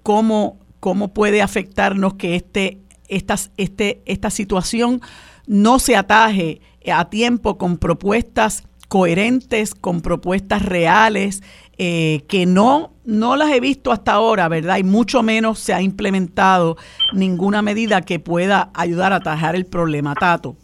[0.03, 5.01] cómo, cómo puede afectarnos que este, estas, este, esta situación
[5.47, 6.61] no se ataje
[6.93, 11.43] a tiempo con propuestas coherentes, con propuestas reales,
[11.79, 14.79] eh, que no, no las he visto hasta ahora, ¿verdad?
[14.79, 16.77] Y mucho menos se ha implementado
[17.13, 20.15] ninguna medida que pueda ayudar a atajar el problema.
[20.15, 20.57] Tato.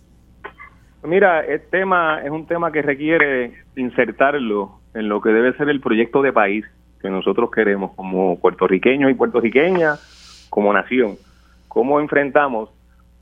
[1.05, 5.81] Mira, el tema es un tema que requiere insertarlo en lo que debe ser el
[5.81, 6.65] proyecto de país
[7.01, 11.17] que nosotros queremos como puertorriqueños y puertorriqueñas, como nación.
[11.69, 12.71] ¿Cómo enfrentamos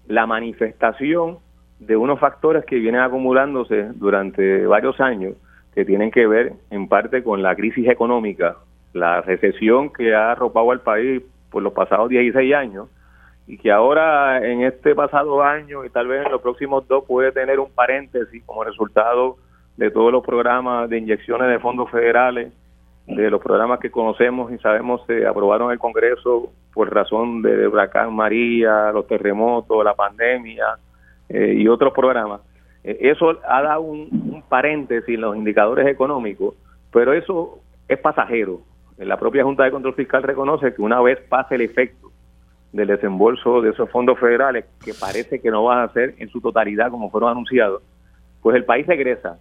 [0.06, 1.38] la manifestación
[1.80, 5.34] de unos factores que vienen acumulándose durante varios años
[5.74, 8.56] que tienen que ver en parte con la crisis económica,
[8.92, 12.88] la recesión que ha arropado al país por los pasados 16 años
[13.46, 17.32] y que ahora en este pasado año y tal vez en los próximos dos puede
[17.32, 19.36] tener un paréntesis como resultado
[19.76, 22.52] de todos los programas de inyecciones de fondos federales,
[23.06, 27.66] de los programas que conocemos y sabemos se aprobaron en el Congreso por razón de
[27.66, 30.66] huracán María, los terremotos, la pandemia
[31.28, 32.42] eh, y otros programas
[32.84, 36.54] eso ha dado un, paréntesis en los indicadores económicos,
[36.92, 38.60] pero eso es pasajero.
[38.98, 42.10] La propia Junta de Control Fiscal reconoce que una vez pase el efecto
[42.72, 46.40] del desembolso de esos fondos federales, que parece que no van a ser en su
[46.40, 47.82] totalidad como fueron anunciados,
[48.40, 49.38] pues el país regresa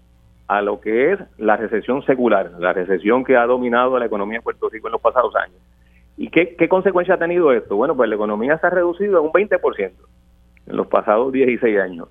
[0.48, 4.44] a lo que es la recesión secular, la recesión que ha dominado la economía de
[4.44, 5.58] Puerto Rico en los pasados años.
[6.18, 7.76] ¿Y qué, qué consecuencia ha tenido esto?
[7.76, 9.92] Bueno, pues la economía se ha reducido en un 20%
[10.68, 12.10] en los pasados 16 años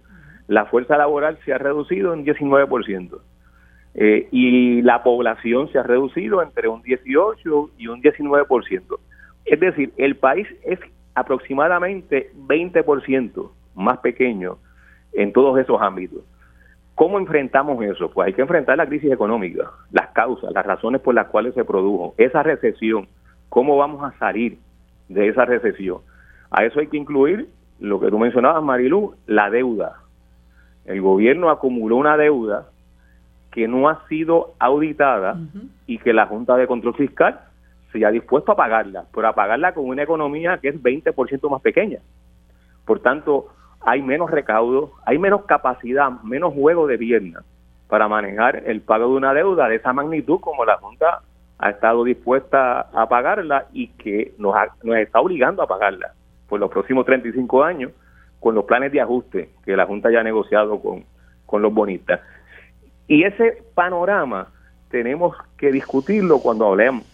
[0.50, 3.20] la fuerza laboral se ha reducido en 19%.
[3.94, 8.98] Eh, y la población se ha reducido entre un 18 y un 19%.
[9.44, 10.80] Es decir, el país es
[11.14, 14.58] aproximadamente 20% más pequeño
[15.12, 16.24] en todos esos ámbitos.
[16.96, 18.10] ¿Cómo enfrentamos eso?
[18.10, 21.64] Pues hay que enfrentar la crisis económica, las causas, las razones por las cuales se
[21.64, 23.06] produjo, esa recesión,
[23.48, 24.58] cómo vamos a salir
[25.08, 25.98] de esa recesión.
[26.50, 27.48] A eso hay que incluir
[27.78, 29.99] lo que tú mencionabas, Marilu, la deuda,
[30.84, 32.68] el gobierno acumuló una deuda
[33.50, 35.36] que no ha sido auditada
[35.86, 37.40] y que la Junta de Control Fiscal
[37.92, 41.60] se ha dispuesto a pagarla, pero a pagarla con una economía que es 20% más
[41.60, 41.98] pequeña.
[42.84, 43.48] Por tanto,
[43.80, 47.44] hay menos recaudo, hay menos capacidad, menos juego de piernas
[47.88, 51.22] para manejar el pago de una deuda de esa magnitud como la Junta
[51.58, 56.12] ha estado dispuesta a pagarla y que nos, nos está obligando a pagarla
[56.48, 57.92] por los próximos 35 años
[58.40, 61.04] con los planes de ajuste que la Junta ya ha negociado con,
[61.46, 62.20] con los bonistas.
[63.06, 64.48] Y ese panorama
[64.90, 67.04] tenemos que discutirlo cuando hablemos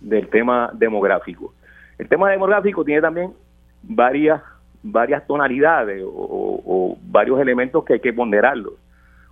[0.00, 1.52] del tema demográfico.
[1.98, 3.32] El tema demográfico tiene también
[3.82, 4.42] varias,
[4.82, 8.74] varias tonalidades o, varios elementos que hay que ponderarlos.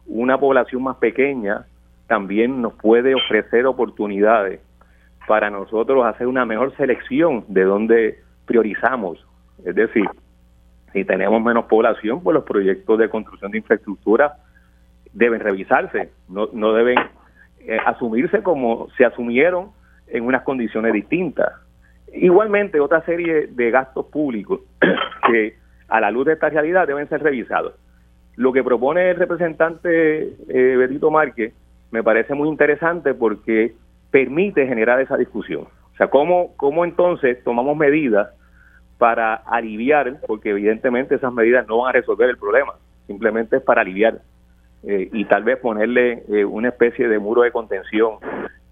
[0.07, 1.65] Una población más pequeña
[2.07, 4.61] también nos puede ofrecer oportunidades
[5.27, 9.25] para nosotros hacer una mejor selección de dónde priorizamos.
[9.65, 10.09] Es decir,
[10.97, 14.37] si tenemos menos población, pues los proyectos de construcción de infraestructura
[15.13, 16.97] deben revisarse, no, no deben
[17.61, 19.73] eh, asumirse como se asumieron
[20.07, 21.53] en unas condiciones distintas.
[22.15, 24.61] Igualmente, otra serie de gastos públicos
[25.31, 25.57] que
[25.89, 27.75] a la luz de esta realidad deben ser revisados.
[28.37, 31.53] Lo que propone el representante eh, Benito Márquez
[31.91, 33.75] me parece muy interesante porque
[34.11, 35.65] permite generar esa discusión.
[35.93, 38.31] O sea, ¿cómo, cómo entonces tomamos medidas
[38.99, 42.75] para aliviar, porque evidentemente esas medidas no van a resolver el problema,
[43.07, 44.21] simplemente es para aliviar
[44.83, 48.19] eh, y tal vez ponerle eh, una especie de muro de contención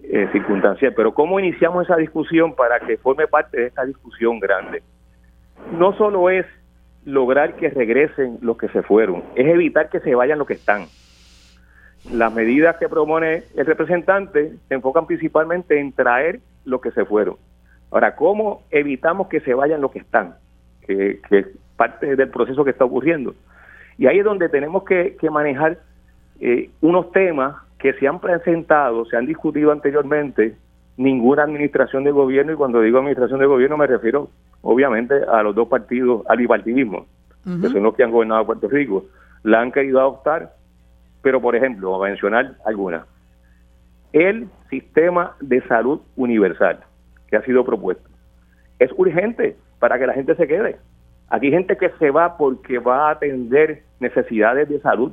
[0.03, 0.93] eh, circunstancial.
[0.95, 4.83] Pero ¿cómo iniciamos esa discusión para que forme parte de esta discusión grande?
[5.73, 6.47] No solo es
[7.05, 10.87] lograr que regresen los que se fueron, es evitar que se vayan los que están.
[12.13, 17.37] las medidas que propone el representante se enfocan principalmente en traer lo que se fueron.
[17.95, 20.35] Ahora, ¿cómo evitamos que se vayan los que están?
[20.85, 23.37] Que, es parte del proceso que está ocurriendo.
[23.97, 25.79] Y ahí es donde tenemos que, manejar
[26.41, 30.57] eh, unos temas que se han presentado, se han discutido anteriormente,
[30.97, 34.29] ninguna administración de gobierno, y cuando digo administración de gobierno me refiero
[34.63, 37.07] obviamente a los dos partidos, al bipartidismo,
[37.45, 39.05] que son los que han gobernado Puerto Rico,
[39.45, 40.53] la han querido adoptar
[41.23, 43.07] pero, por ejemplo, a mencionar algunas.
[44.13, 46.81] El sistema de salud universal
[47.35, 48.09] que ha sido propuesto
[48.79, 50.77] es urgente para que la gente se quede.
[51.29, 55.13] Aquí hay gente que se va porque va a atender necesidades de salud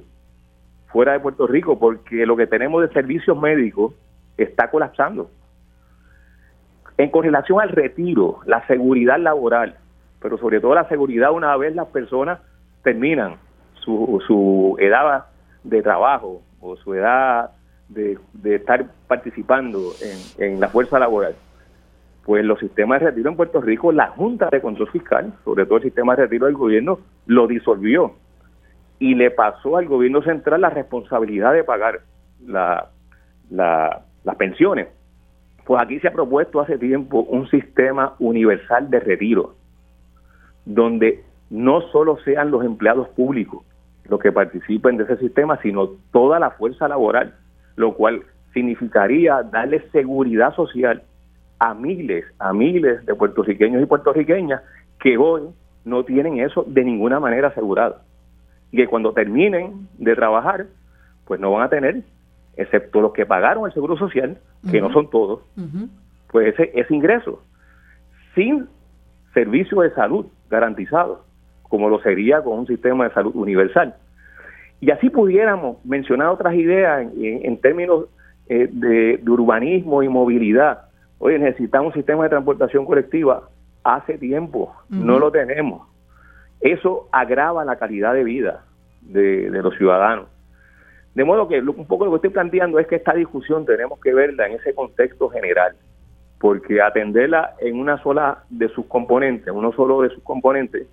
[0.88, 3.94] fuera de Puerto Rico, porque lo que tenemos de servicios médicos
[4.38, 5.32] está colapsando.
[6.98, 9.78] En correlación al retiro, la seguridad laboral,
[10.22, 12.40] pero sobre todo la seguridad una vez las personas
[12.84, 13.38] terminan
[13.74, 15.26] su, su edad
[15.64, 17.52] de trabajo o su edad
[17.88, 19.94] de, estar participando
[20.38, 21.36] en, la fuerza laboral,
[22.26, 25.78] pues los sistemas de retiro en Puerto Rico, la Junta de Control Fiscal, sobre todo
[25.78, 28.14] el sistema de retiro del gobierno, lo disolvió
[29.00, 32.02] y le pasó al gobierno central la responsabilidad de pagar
[32.46, 32.90] la,
[33.50, 34.88] las pensiones.
[35.66, 39.56] Pues aquí se ha propuesto hace tiempo un sistema universal de retiro,
[40.66, 43.66] donde no solo sean los empleados públicos,
[44.08, 47.34] los que participen de ese sistema, sino toda la fuerza laboral,
[47.76, 51.04] lo cual significaría darle seguridad social
[51.62, 54.64] a miles, a miles de puertorriqueños y puertorriqueñas
[55.00, 55.44] que hoy
[55.86, 58.02] no tienen eso de ninguna manera asegurado.
[58.72, 60.66] Y que cuando terminen de trabajar,
[61.26, 62.02] pues no van a tener,
[62.58, 64.40] excepto los que pagaron el seguro social,
[64.72, 65.42] que no son todos,
[66.32, 67.44] pues ese, ese ingreso,
[68.34, 68.68] sin
[69.34, 71.26] servicio de salud garantizado
[71.72, 73.96] como lo sería con un sistema de salud universal.
[74.82, 78.08] Y así pudiéramos mencionar otras ideas en, términos
[78.50, 80.90] eh, de, urbanismo y movilidad.
[81.24, 83.48] Oye, necesitamos un sistema de transportación colectiva.
[83.84, 85.88] Hace tiempo, no lo tenemos.
[86.60, 88.66] Eso agrava la calidad de vida
[89.02, 90.26] de, los ciudadanos.
[91.14, 94.16] De modo que un poco lo que estoy planteando es que esta discusión tenemos que
[94.16, 95.76] verla en ese contexto general,
[96.40, 100.88] porque atenderla en una sola de sus componentes, uno solo de sus componentes,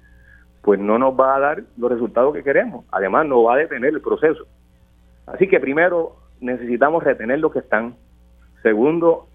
[0.61, 2.85] pues no nos va a dar los resultados que queremos.
[2.91, 4.47] Además, no va a detener el proceso.
[5.27, 7.95] Así que primero necesitamos retener lo que están.
[8.63, 9.29] Segundo,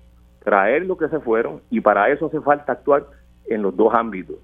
[0.44, 3.06] traer lo que se fueron y para eso hace falta actuar
[3.46, 4.36] en los dos ámbitos.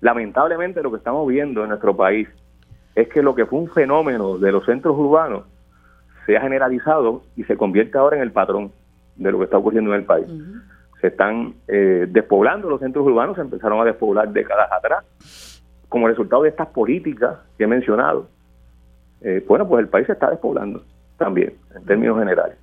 [0.00, 2.28] Lamentablemente lo que estamos viendo en nuestro país
[2.94, 5.44] es que lo que fue un fenómeno de los centros urbanos
[6.24, 8.72] se ha generalizado y se convierte ahora en el patrón
[9.16, 10.26] de lo que está ocurriendo en el país.
[11.00, 16.42] Se están eh, despoblando los centros urbanos, se empezaron a despoblar décadas atrás como resultado
[16.42, 18.28] de estas políticas que he mencionado,
[19.20, 20.82] eh, bueno, pues el país se está despoblando
[21.18, 22.56] también, en términos generales.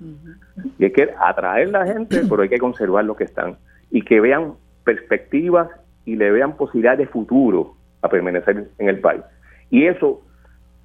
[0.78, 3.56] Y hay que atraer la gente, pero hay que conservar lo que están
[3.90, 5.68] y que vean perspectivas
[6.04, 9.22] y le vean posibilidades de futuro a permanecer en el país.
[9.70, 10.22] Y eso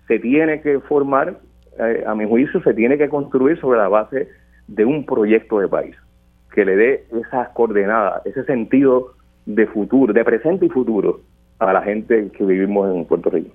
[0.08, 1.40] se tiene que formar,
[1.78, 4.30] eh, a mi juicio, se tiene que construir sobre la base
[4.68, 5.96] de un proyecto de país
[6.54, 9.14] que le dé esas coordenadas, ese sentido
[9.46, 11.22] de futuro, de presente y futuro
[11.60, 13.54] a la gente que vivimos en Puerto Rico.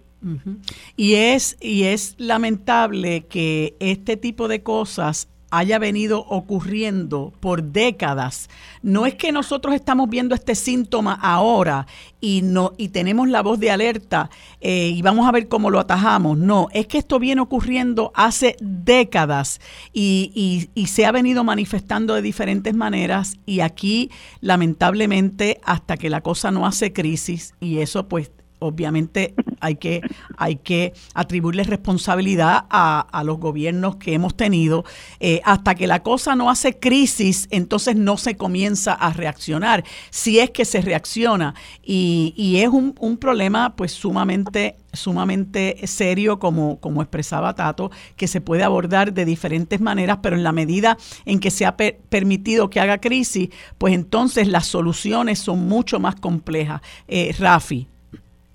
[0.96, 8.48] Y es y es lamentable que este tipo de cosas haya venido ocurriendo por décadas.
[8.82, 11.86] No es que nosotros estamos viendo este síntoma ahora
[12.20, 15.78] y no y tenemos la voz de alerta eh, y vamos a ver cómo lo
[15.78, 16.38] atajamos.
[16.38, 19.60] No, es que esto viene ocurriendo hace décadas
[19.92, 24.10] y, y se ha venido manifestando de diferentes maneras y aquí
[24.40, 28.32] lamentablemente hasta que la cosa no hace crisis y eso pues
[28.64, 30.00] obviamente hay que,
[30.36, 34.84] hay que atribuirle responsabilidad a, los gobiernos que hemos tenido.
[35.20, 40.38] Eh, hasta que la cosa no hace crisis, entonces no se comienza a reaccionar, si
[40.38, 41.54] es que se reacciona.
[41.82, 48.28] Y, y es un, un, problema pues sumamente sumamente serio como, como expresaba Tato, que
[48.28, 52.70] se puede abordar de diferentes maneras, pero en la medida en que se ha permitido
[52.70, 56.80] que haga crisis, pues entonces las soluciones son mucho más complejas.
[57.08, 57.88] Eh, Rafi.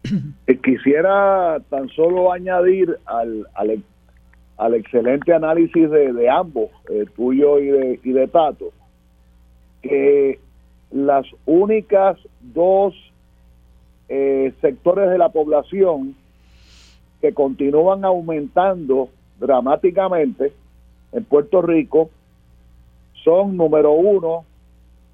[0.47, 7.99] Eh, quisiera tan solo añadir al, al, excelente análisis de, ambos, eh, tuyo y de,
[8.03, 8.71] y de Tato,
[9.81, 10.39] que
[10.91, 12.93] las únicas dos
[14.09, 16.15] eh, sectores de la población
[17.21, 20.51] que continúan aumentando dramáticamente
[21.11, 22.09] en Puerto Rico
[23.23, 24.45] son, número uno,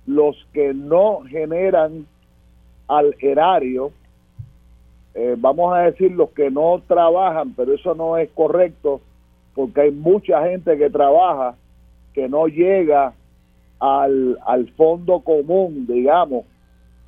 [0.05, 2.05] los que no generan
[2.87, 3.91] al erario
[5.15, 8.99] eh, vamos a decir los que no trabajan, pero eso no es correcto,
[9.53, 11.55] porque hay mucha gente que trabaja
[12.13, 13.13] que no llega
[13.79, 16.45] al, al fondo común, digamos,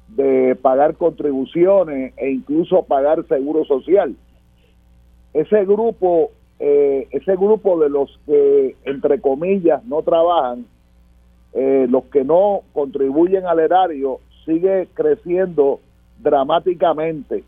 [0.08, 4.16] de pagar contribuciones e incluso pagar seguro social.
[5.34, 10.66] Ese grupo, eh, ese grupo de los que, entre comillas, no trabajan,
[11.54, 15.80] eh, los que no contribuyen al erario, sigue creciendo
[16.20, 17.44] dramáticamente.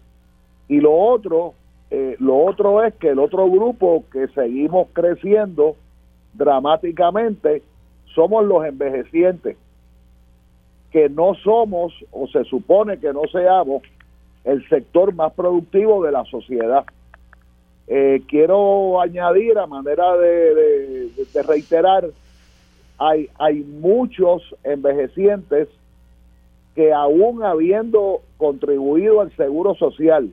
[0.70, 1.56] Y lo otro,
[1.92, 5.76] eh, lo otro es que el otro grupo que seguimos creciendo
[6.34, 7.62] dramáticamente
[8.14, 9.58] somos los envejecientes
[10.92, 13.84] que no somos o se supone que no seamos
[14.44, 16.86] el sector más productivo de la sociedad.
[17.88, 21.10] Eh, quiero añadir a manera de,
[21.48, 22.10] reiterar,
[22.98, 25.68] hay, hay muchos envejecientes
[26.76, 30.32] que aún habiendo contribuido al seguro social,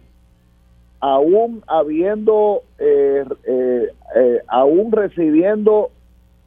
[1.00, 5.90] aún habiendo, eh, eh, aún recibiendo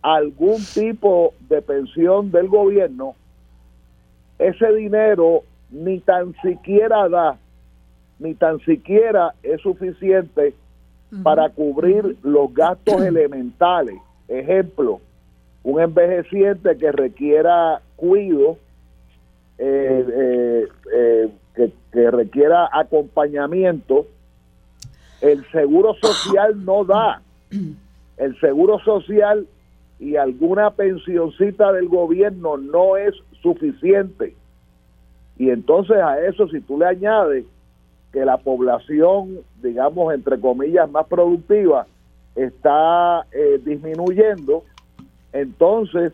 [0.02, 3.16] algún tipo de pensión del gobierno,
[4.38, 7.38] ese dinero ni tan siquiera da,
[8.18, 10.54] ni tan siquiera es suficiente
[11.24, 13.96] para cubrir los gastos elementales.
[14.28, 15.02] Ejemplo,
[15.64, 18.58] un envejeciente que requiera cuido,
[19.58, 24.06] eh, eh, eh, que, que requiera acompañamiento,
[25.22, 27.22] el seguro social no da.
[28.18, 29.48] El seguro social
[30.00, 34.36] y alguna pensioncita del gobierno no es suficiente.
[35.38, 37.46] Y entonces a eso, si tú le añades
[38.12, 41.86] que la población, digamos, entre comillas, más productiva
[42.36, 44.64] está eh, disminuyendo,
[45.32, 46.14] entonces,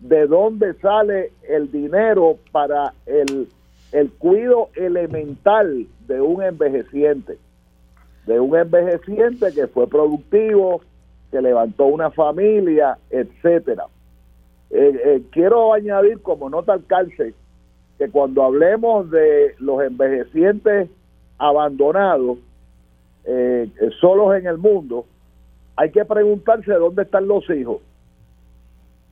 [0.00, 3.48] ¿de dónde sale el dinero para el,
[3.92, 7.38] el cuido elemental de un envejeciente?
[8.26, 10.80] De un envejeciente que fue productivo,
[11.30, 13.86] que levantó una familia, etcétera.
[14.70, 17.34] Eh, eh, quiero añadir como nota al cárcel
[17.98, 20.90] que cuando hablemos de los envejecientes
[21.38, 22.38] abandonados,
[23.24, 23.70] eh,
[24.00, 25.06] solos en el mundo,
[25.76, 27.78] hay que preguntarse dónde están los hijos.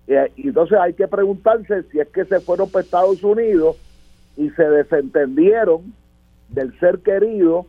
[0.06, 3.76] Y, entonces hay que preguntarse si es que se fueron para Estados Unidos
[4.36, 5.94] y se desentendieron
[6.48, 7.66] del ser querido,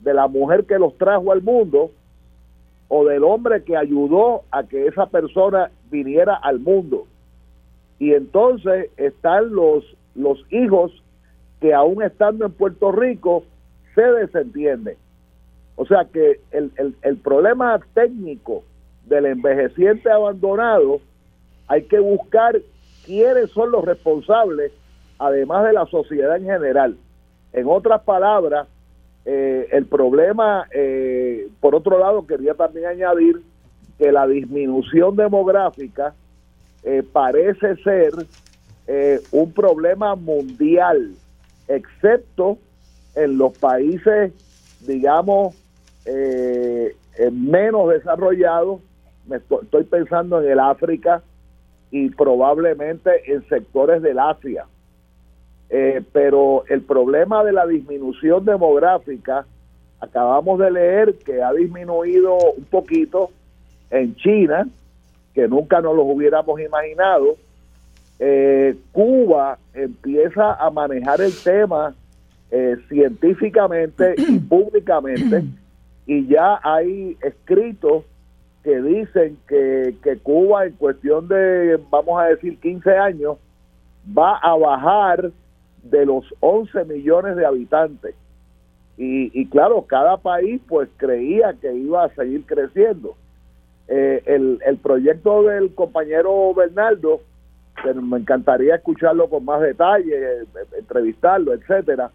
[0.00, 1.90] de la mujer que los trajo al mundo,
[2.88, 7.06] o del hombre que ayudó a que esa persona viniera al mundo.
[7.98, 9.84] Y entonces están los,
[10.14, 11.02] los hijos
[11.60, 13.44] que aún estando en Puerto Rico
[13.94, 14.96] se desentienden.
[15.74, 16.70] O sea que el,
[17.02, 18.62] el problema técnico
[19.06, 21.00] del envejeciente abandonado
[21.68, 22.56] hay que buscar
[23.04, 24.72] quiénes son los responsables,
[25.18, 26.96] además de la sociedad en general.
[27.52, 28.68] En otras palabras,
[29.28, 33.42] eh, el problema, eh, por otro lado, quería también añadir
[33.98, 36.14] que la disminución demográfica
[36.84, 38.12] eh, parece ser
[39.32, 41.10] un problema mundial,
[41.66, 42.56] excepto
[43.16, 44.32] en los países,
[44.86, 45.56] digamos,
[47.32, 48.80] menos desarrollados.
[49.26, 51.20] Me estoy pensando en el África
[51.90, 54.66] y probablemente en sectores del Asia
[55.70, 59.46] eh, pero el problema de la disminución demográfica,
[60.00, 63.30] acabamos de leer que ha disminuido un poquito
[63.90, 64.68] en China,
[65.34, 67.36] que nunca nos lo hubiéramos imaginado.
[68.18, 71.94] Eh, Cuba empieza a manejar el tema
[72.50, 75.44] eh, científicamente y públicamente
[76.06, 78.04] y ya hay escritos
[78.62, 83.36] que dicen que, que Cuba en cuestión de, vamos a decir, 15 años,
[84.16, 85.30] va a bajar
[85.90, 88.14] de los 11 millones de habitantes.
[88.98, 93.14] Y, claro, cada país pues creía que iba a seguir creciendo.
[93.88, 97.20] Eh, el, el proyecto del compañero Bernardo,
[98.02, 100.44] me encantaría escucharlo con más detalle, eh,
[100.78, 102.10] entrevistarlo, etcétera.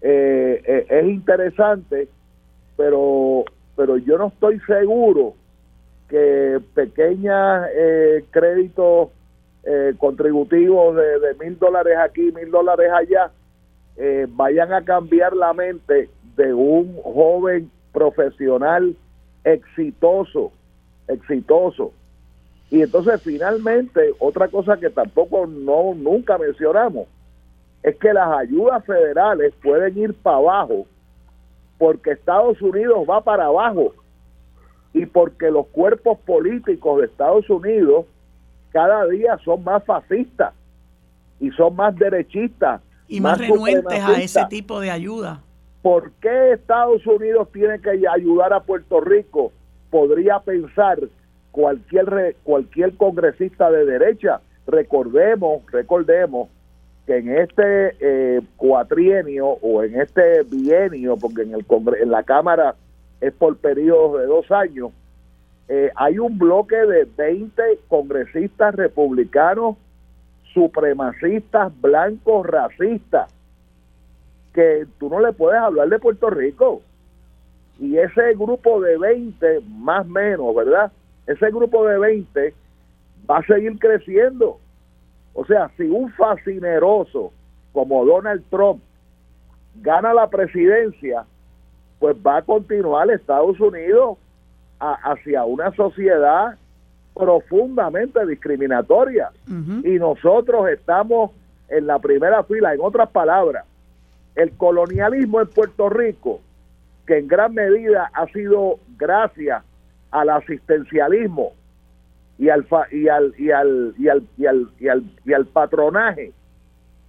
[0.00, 2.08] Eh, es interesante,
[2.76, 3.44] pero
[3.76, 5.34] pero yo no estoy seguro
[6.08, 7.66] que pequeños
[8.30, 9.08] créditos
[9.64, 13.30] eh, contributivos de mil dólares aquí, mil dólares allá,
[13.96, 18.96] eh, vayan a cambiar la mente de un joven profesional
[19.44, 20.52] exitoso,
[21.08, 21.92] exitoso.
[22.70, 27.06] Y entonces finalmente, otra cosa que tampoco no nunca mencionamos,
[27.82, 30.86] es que las ayudas federales pueden ir para abajo
[31.78, 33.92] porque Estados Unidos va para abajo
[34.94, 38.06] y porque los cuerpos políticos de Estados Unidos
[38.72, 40.54] cada día son más fascistas
[41.38, 42.80] y son más derechistas.
[43.08, 45.42] Y más, renuentes a ese tipo de ayuda.
[45.82, 49.52] ¿Por qué Estados Unidos tiene que ayudar a Puerto Rico?
[49.90, 50.98] Podría pensar
[51.50, 54.40] cualquier cualquier congresista de derecha.
[54.66, 56.48] Recordemos, recordemos
[57.06, 61.66] que en este eh, cuatrienio o en este bienio, porque en el
[62.00, 62.76] en la Cámara
[63.20, 64.92] es por periodos de dos años,
[65.68, 69.76] eh, hay un bloque de 20 congresistas republicanos
[70.52, 73.32] supremacistas, blancos, racistas,
[74.52, 76.82] que tú no le puedes hablar de Puerto Rico.
[77.78, 80.92] Y ese grupo de 20, más menos, ¿verdad?
[81.26, 82.54] Ese grupo de 20
[83.28, 84.58] va a seguir creciendo.
[85.34, 87.32] O sea, si un fascineroso
[87.72, 88.82] como Donald Trump
[89.76, 91.24] gana la presidencia,
[91.98, 94.18] pues va a continuar Estados Unidos
[94.82, 96.56] hacia una sociedad
[97.14, 99.30] profundamente discriminatoria.
[99.46, 101.30] Y nosotros estamos
[101.68, 102.74] en la primera fila.
[102.74, 103.64] En otras palabras,
[104.34, 106.40] el colonialismo en Puerto Rico,
[107.06, 109.62] que en gran medida ha sido gracias
[110.10, 111.52] al asistencialismo
[112.38, 116.32] y al, y al, y al, y al, y al, y al, y al patronaje.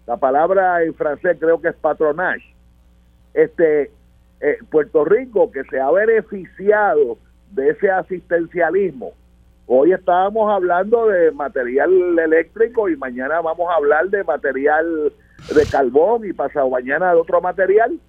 [0.05, 2.43] La palabra en francés creo que es patronage.
[3.33, 3.89] Este,
[4.41, 7.17] eh, Puerto Rico que se ha beneficiado
[7.53, 9.11] de ese asistencialismo.
[9.67, 15.13] Hoy estábamos hablando de material eléctrico y mañana vamos a hablar de material
[15.55, 17.99] de carbón y pasado mañana de otro material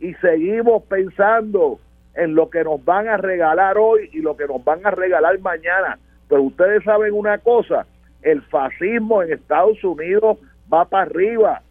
[0.00, 1.78] y seguimos pensando
[2.14, 5.38] en lo que nos van a regalar hoy y lo que nos van a regalar
[5.40, 5.98] mañana.
[6.28, 7.86] Pero ustedes saben una cosa,
[8.22, 10.38] el fascismo en Estados Unidos
[10.72, 11.62] va para arriba.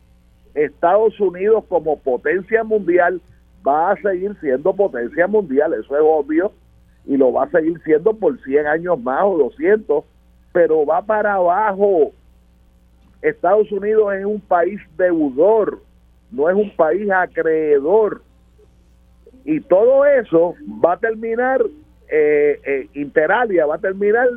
[0.54, 3.22] Estados Unidos como potencia mundial
[3.66, 6.52] va a seguir siendo potencia mundial, eso es obvio,
[7.06, 10.04] y lo va a seguir siendo por 100 años más o 200,
[10.52, 12.12] pero va para abajo.
[13.22, 15.82] Estados Unidos es un país deudor,
[16.32, 18.22] no es un país acreedor.
[19.44, 21.62] Y todo eso va a terminar,
[22.10, 24.28] eh, eh, Interalia va a terminar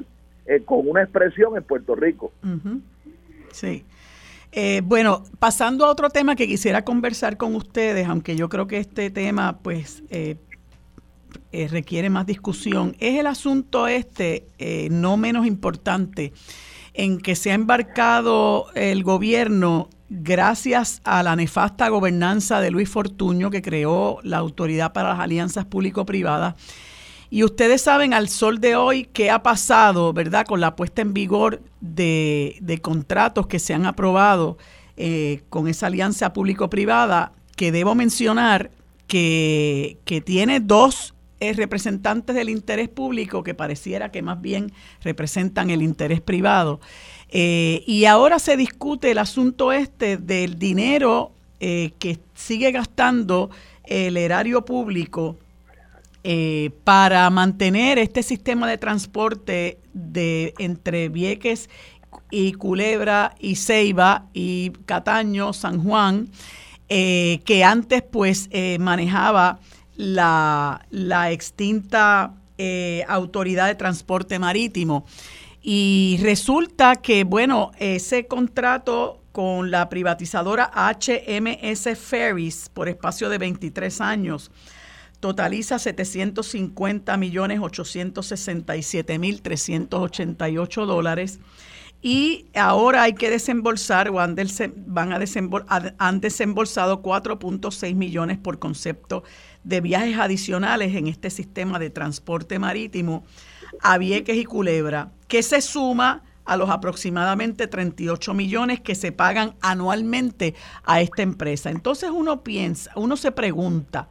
[0.47, 2.33] eh, con una expresión en Puerto Rico.
[3.51, 3.85] Sí.
[4.57, 8.79] Eh, bueno, pasando a otro tema que quisiera conversar con ustedes, aunque yo creo que
[8.79, 10.37] este tema pues eh,
[11.55, 14.47] eh, requiere más discusión, es el asunto este,
[14.91, 16.33] no menos importante,
[16.93, 23.51] en que se ha embarcado el gobierno gracias a la nefasta gobernanza de Luis Fortuño,
[23.51, 26.55] que creó la Autoridad para las Alianzas Público-Privadas
[27.35, 30.47] y ustedes saben al sol de hoy qué ha pasado, ¿verdad?
[30.47, 34.57] Con la puesta en vigor de, contratos que se han aprobado
[34.97, 38.71] eh, con esa alianza público-privada, que debo mencionar
[39.09, 41.14] que, tiene dos
[41.51, 44.73] eh, representantes del interés público que pareciera que más bien
[45.03, 46.81] representan el interés privado.
[47.31, 53.49] Eh, y ahora se discute el asunto este del dinero que sigue gastando
[53.85, 55.39] el erario público
[56.27, 61.69] eh, para mantener este sistema de transporte de entre Vieques
[62.31, 66.31] y Culebra y Ceiba y Cataño, San Juan,
[66.89, 69.59] eh, que antes pues eh, manejaba
[69.97, 70.81] la,
[71.31, 72.35] extinta
[73.09, 75.05] Autoridad de Transporte Marítimo.
[75.61, 84.01] Y resulta que, bueno, ese contrato con la privatizadora HMS Ferries por espacio de 23
[84.01, 84.51] años,
[85.21, 91.41] totaliza 750 millones 867 mil 388 dólares
[92.03, 99.25] y ahora hay que desembolsar o han, a han desembolsado 4.6 millones por concepto
[99.65, 103.25] de viajes adicionales en este sistema de transporte marítimo
[103.81, 109.55] a Vieques y Culebra, que se suma a los aproximadamente 38 millones que se pagan
[109.61, 110.55] anualmente
[110.85, 111.71] a esta empresa.
[111.71, 114.09] Entonces uno piensa, uno se pregunta,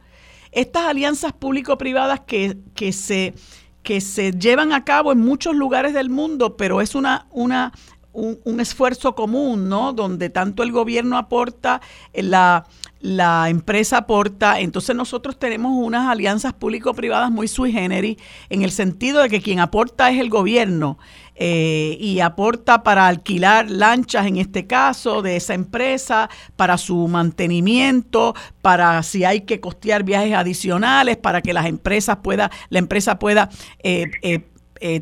[0.50, 3.34] estas alianzas público-privadas que, que, se,
[3.82, 7.72] que se llevan a cabo en muchos lugares del mundo, pero es una, una,
[8.12, 9.92] un, esfuerzo común, ¿no?
[9.92, 11.80] Donde tanto el gobierno aporta,
[12.14, 12.66] la,
[13.04, 14.60] la empresa aporta.
[14.60, 18.16] Entonces nosotros tenemos unas alianzas público-privadas muy sui generis,
[18.48, 20.96] en el sentido de que quien aporta es el gobierno
[21.34, 28.34] eh, y aporta para alquilar lanchas, en este caso, de esa empresa, para su mantenimiento,
[28.62, 33.50] para si hay que costear viajes adicionales, para que las empresas pueda, la empresa pueda
[33.82, 34.46] eh, eh,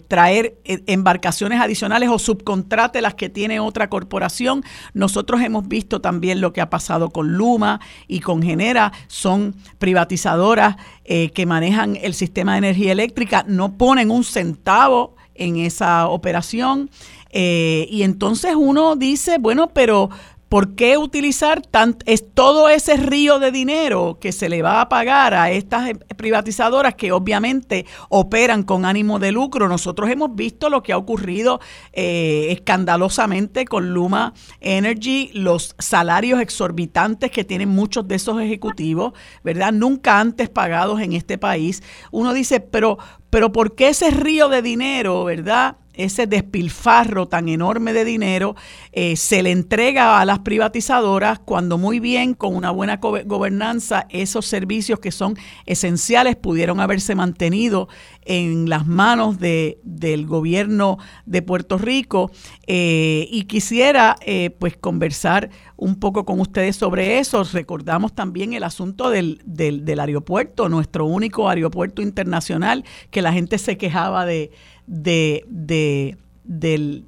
[0.09, 4.65] traer embarcaciones adicionales o subcontrate las que tiene otra corporación.
[4.95, 10.77] Nosotros hemos visto también lo que ha pasado con Luma y con Genera, son privatizadoras
[11.05, 16.91] que manejan el sistema de energía eléctrica, no ponen un centavo en esa operación.
[17.35, 20.11] Eh, y entonces uno dice, bueno, pero
[20.53, 21.63] ¿Por qué utilizar
[22.05, 25.99] es todo ese río de dinero que se le va a pagar a estas em,
[26.15, 29.67] privatizadoras que obviamente operan con ánimo de lucro?
[29.67, 31.59] Nosotros hemos visto lo que ha ocurrido
[31.95, 39.73] eh, escandalosamente con Luma Energy, los salarios exorbitantes que tienen muchos de esos ejecutivos, ¿verdad?
[39.73, 41.83] Nunca antes pagados en este país.
[42.11, 42.99] Uno dice, pero,
[43.31, 45.79] pero ¿por qué ese río de dinero, ¿verdad?
[45.95, 48.57] Ese despilfarro tan enorme de dinero
[48.93, 54.47] eh, se le entrega a las privatizadoras cuando muy bien con una buena gobernanza esos
[54.47, 55.37] servicios que son
[55.67, 57.89] esenciales pudieron haberse mantenido
[58.25, 62.31] en las manos de, del gobierno de Puerto Rico
[62.67, 65.51] eh, y quisiera eh, pues conversar
[65.83, 67.43] un poco con ustedes sobre eso.
[67.45, 73.59] Recordamos también el asunto del, del, del aeropuerto, nuestro único aeropuerto internacional que la gente
[73.59, 74.51] se quejaba de
[74.87, 77.05] de, de, del,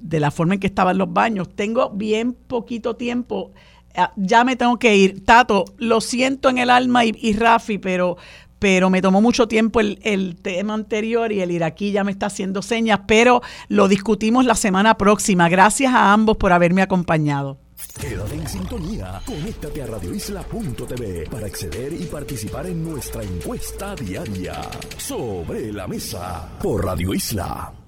[0.00, 1.48] de la forma en que estaban los baños.
[1.54, 3.52] Tengo bien poquito tiempo.
[3.94, 5.24] Ah, ya me tengo que ir.
[5.24, 8.16] Tato, lo siento en el alma y, Rafi, pero,
[8.62, 12.62] pero me tomó mucho tiempo el, tema anterior y el iraquí ya me está haciendo
[12.62, 15.48] señas, pero lo discutimos la semana próxima.
[15.48, 17.58] Gracias a ambos por haberme acompañado.
[18.00, 19.20] Quédate en sintonía.
[19.26, 24.60] Conéctate a radioisla.tv para acceder y participar en nuestra encuesta diaria.
[24.96, 27.81] Sobre la mesa por Radio Isla.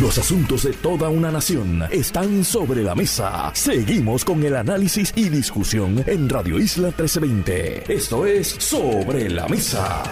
[0.00, 3.50] Los asuntos de toda una nación están sobre la mesa.
[3.54, 7.92] Seguimos con el análisis y discusión en Radio Isla 1320.
[7.92, 10.02] Esto es Sobre la Mesa.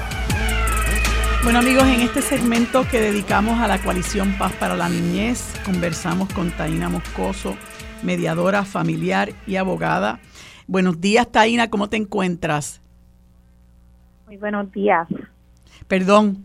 [1.42, 6.32] Bueno amigos, en este segmento que dedicamos a la coalición Paz para la Niñez, conversamos
[6.32, 7.56] con Taina Moscoso
[8.04, 10.20] mediadora familiar y abogada.
[10.66, 12.80] Buenos días, Taina, ¿cómo te encuentras?
[14.26, 15.08] Muy buenos días.
[15.88, 16.44] Perdón.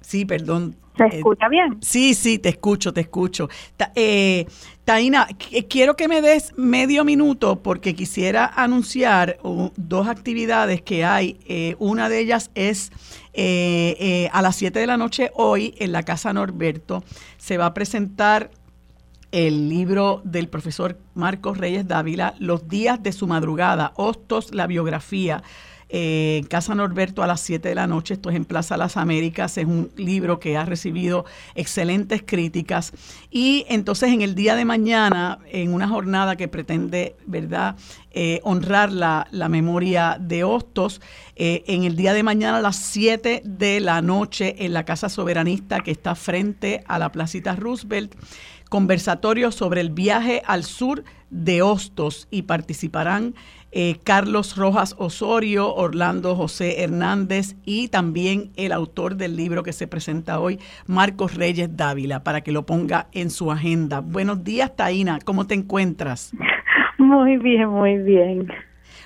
[0.00, 0.76] Sí, perdón.
[0.96, 1.78] ¿Se eh, escucha bien?
[1.80, 3.48] Sí, sí, te escucho, te escucho.
[3.94, 4.46] eh,
[4.84, 5.28] Taina,
[5.68, 9.38] quiero que me des medio minuto porque quisiera anunciar
[9.76, 11.38] dos actividades que hay.
[11.46, 12.90] Eh, una de ellas es
[13.32, 17.04] eh, a las 7 de la noche hoy en la Casa Norberto.
[17.38, 18.50] Se va a presentar
[19.32, 25.42] el libro del profesor Marcos Reyes Dávila, Los días de su madrugada, Hostos, la biografía.
[25.94, 29.58] Eh, Casa Norberto a las 7 de la noche, esto es en Plaza Las Américas,
[29.58, 32.94] es un libro que ha recibido excelentes críticas
[33.30, 37.76] y entonces en el día de mañana, en una jornada que pretende, ¿verdad?,
[38.10, 41.02] eh, honrar la, memoria de Hostos,
[41.36, 45.10] eh, en el día de mañana a las 7 de la noche en la Casa
[45.10, 48.14] Soberanista que está frente a la Placita Roosevelt,
[48.70, 53.34] conversatorio sobre el viaje al sur de Hostos y participarán
[53.72, 59.86] eh, Carlos Rojas Osorio, Orlando José Hernández y también el autor del libro que se
[59.86, 64.00] presenta hoy, Marcos Reyes Dávila, para que lo ponga en su agenda.
[64.00, 66.32] Buenos días, Taina, ¿cómo te encuentras?
[66.98, 68.48] Muy bien, muy bien.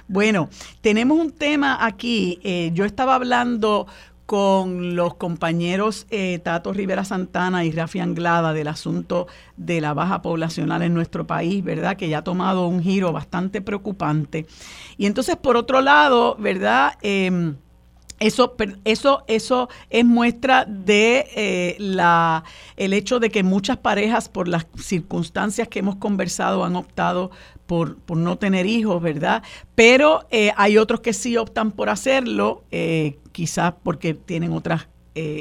[0.08, 0.48] Bueno,
[0.80, 2.38] tenemos un tema aquí.
[2.44, 3.86] Eh, yo estaba hablando
[4.26, 10.20] con los compañeros eh, Tato Rivera Santana y Rafi Anglada del asunto de la baja
[10.20, 11.96] poblacional en nuestro país, ¿verdad?
[11.96, 14.46] Que ya ha tomado un giro bastante preocupante.
[14.98, 16.94] Y entonces, por otro lado, ¿verdad?
[17.02, 17.54] Em,
[18.18, 22.44] eso, eso, eso es muestra de eh, la,
[22.76, 27.30] el hecho de que muchas parejas, por las circunstancias que hemos conversado, han optado
[27.66, 29.42] por, por no tener hijos, ¿verdad?
[29.74, 32.64] Pero eh, hay otros que sí optan por hacerlo,
[33.36, 34.88] quizás porque tienen otras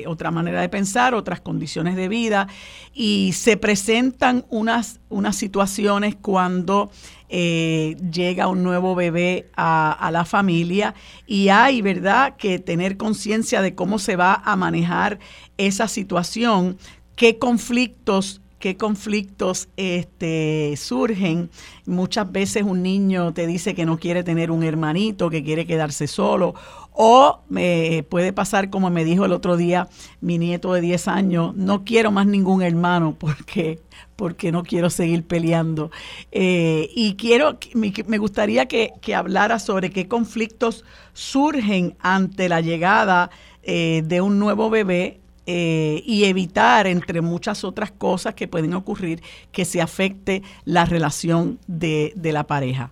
[0.07, 2.47] otra manera de pensar, otras condiciones de vida,
[2.93, 6.89] y se presentan unas, unas situaciones cuando
[7.27, 10.95] eh, llega un nuevo bebé a, la familia
[11.27, 15.19] y hay, ¿verdad?, que tener conciencia de cómo se va a manejar
[15.57, 16.77] esa situación,
[17.17, 21.51] qué conflictos qué conflictos este, surgen.
[21.85, 26.07] Muchas veces un niño te dice que no quiere tener un hermanito, que quiere quedarse
[26.07, 26.55] solo,
[26.91, 29.87] o me puede pasar como me dijo el otro día
[30.19, 33.81] mi nieto de 10 años, no quiero más ningún hermano porque,
[34.15, 35.91] porque no quiero seguir peleando.
[36.31, 43.29] Eh, y quiero, me gustaría que, que, hablara sobre qué conflictos surgen ante la llegada
[43.61, 49.21] eh, de un nuevo bebé eh, y evitar, entre muchas otras cosas que pueden ocurrir,
[49.51, 52.91] que se afecte la relación de, de la pareja.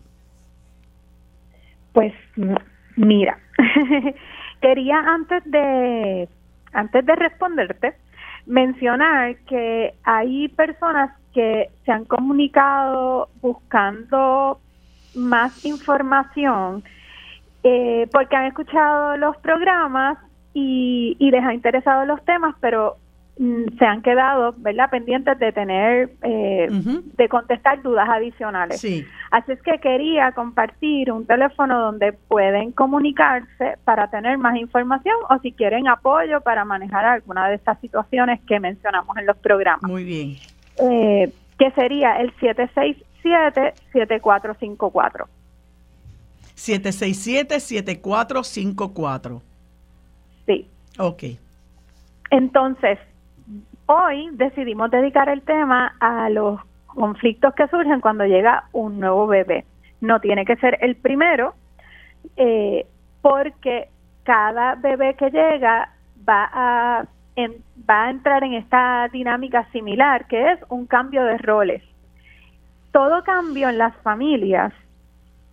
[1.94, 2.14] Pues
[2.96, 3.40] mira,
[4.62, 6.28] quería antes de
[6.74, 7.94] antes de responderte
[8.46, 14.60] mencionar que hay personas que se han comunicado buscando
[15.16, 16.84] más información
[17.64, 20.18] eh, porque han escuchado los programas
[20.54, 22.98] y, les ha interesado los temas, pero
[23.40, 28.80] mm, se han quedado, ¿verdad?, pendientes de tener, eh, de contestar dudas adicionales.
[28.80, 29.06] Sí.
[29.32, 35.40] Así es que quería compartir un teléfono donde pueden comunicarse para tener más información o
[35.40, 39.90] si quieren apoyo para manejar alguna de estas situaciones que mencionamos en los programas.
[39.90, 40.36] Muy bien.
[40.78, 45.26] Eh, que sería el 767-7454.
[46.56, 49.42] 767-7454.
[50.46, 50.68] Sí.
[51.00, 51.24] Ok.
[52.30, 53.00] Entonces,
[53.86, 59.66] hoy decidimos dedicar el tema a los conflictos que surgen cuando llega un nuevo bebé.
[60.02, 61.54] No tiene que ser el primero,
[62.38, 62.86] eh,
[63.22, 63.90] porque
[64.24, 65.90] cada bebé que llega
[66.28, 67.06] va a,
[67.90, 71.84] va a entrar en esta dinámica similar, que es un cambio de roles.
[72.92, 74.74] Todo cambio en las familias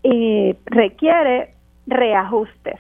[0.03, 1.55] eh, requiere
[1.87, 2.79] reajustes.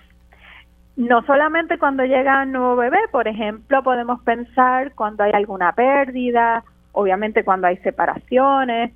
[1.00, 6.62] No solamente cuando llega un nuevo bebé, por ejemplo, podemos pensar cuando hay alguna pérdida,
[6.92, 8.92] obviamente cuando hay separaciones,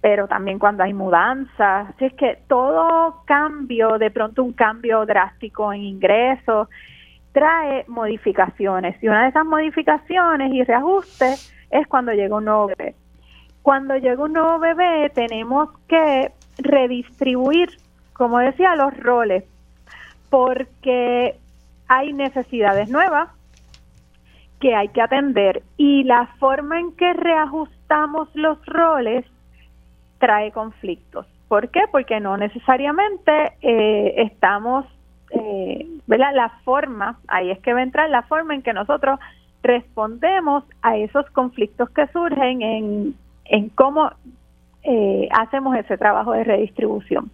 [0.00, 1.90] pero también cuando hay mudanzas.
[1.90, 6.68] Así es que todo cambio, de pronto un cambio drástico en ingresos,
[7.32, 8.96] trae modificaciones.
[9.02, 12.94] Y una de esas modificaciones y reajustes es cuando llega un nuevo bebé.
[13.60, 17.68] Cuando llega un nuevo bebé tenemos que redistribuir,
[18.14, 19.44] como decía, los roles,
[20.34, 21.36] porque
[21.86, 23.28] hay necesidades nuevas
[24.58, 29.24] que hay que atender y la forma en que reajustamos los roles
[30.18, 31.24] trae conflictos.
[31.46, 31.82] ¿Por qué?
[31.92, 34.84] Porque no necesariamente eh, estamos,
[35.30, 36.34] eh, ¿verdad?
[36.34, 39.20] La forma, ahí es que va a entrar la forma en que nosotros
[39.62, 44.10] respondemos a esos conflictos que surgen en, en cómo
[44.82, 47.30] eh, hacemos ese trabajo de redistribución.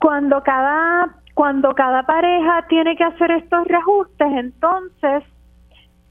[0.00, 5.24] Cuando cada, cuando cada pareja tiene que hacer estos reajustes, entonces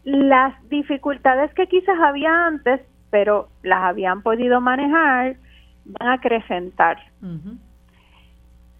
[0.04, 5.36] las dificultades que quizás había antes, pero las habían podido manejar,
[5.86, 6.98] van a acrecentar.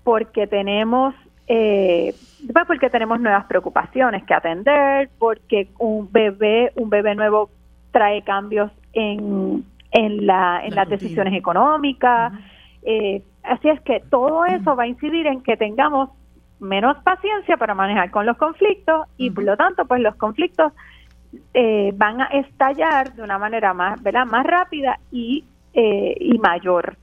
[0.04, 1.14] Porque tenemos
[1.48, 2.14] eh,
[2.54, 7.50] pues porque tenemos nuevas preocupaciones que atender, porque un bebé, un bebé nuevo
[7.92, 12.34] trae cambios en en, la, en las decisiones económicas.
[12.84, 16.10] Eh, así es que todo eso va a incidir en que tengamos
[16.60, 20.74] menos paciencia para manejar con los conflictos y por lo tanto pues los conflictos
[21.54, 24.26] eh, van a estallar de una manera más, ¿verdad?
[24.26, 26.98] más rápida y, eh, y mayor.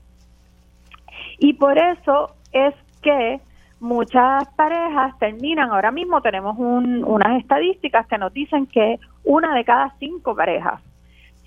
[1.39, 3.39] Y por eso es que
[3.79, 9.63] muchas parejas terminan, ahora mismo tenemos un, unas estadísticas que nos dicen que una de
[9.63, 10.81] cada cinco parejas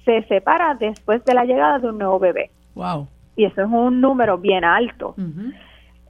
[0.04, 2.50] se separa después de la llegada de un nuevo bebé.
[2.74, 3.08] Wow.
[3.40, 5.14] Y eso es un número bien alto.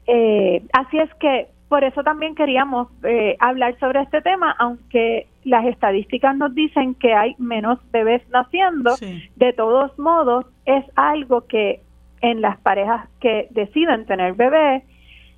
[0.08, 5.64] Eh, así es que por eso también queríamos eh, hablar sobre este tema, aunque las
[5.66, 8.96] estadísticas nos dicen que hay menos bebés naciendo,
[9.36, 11.82] de todos modos es algo que
[12.20, 14.82] en las parejas que deciden tener bebés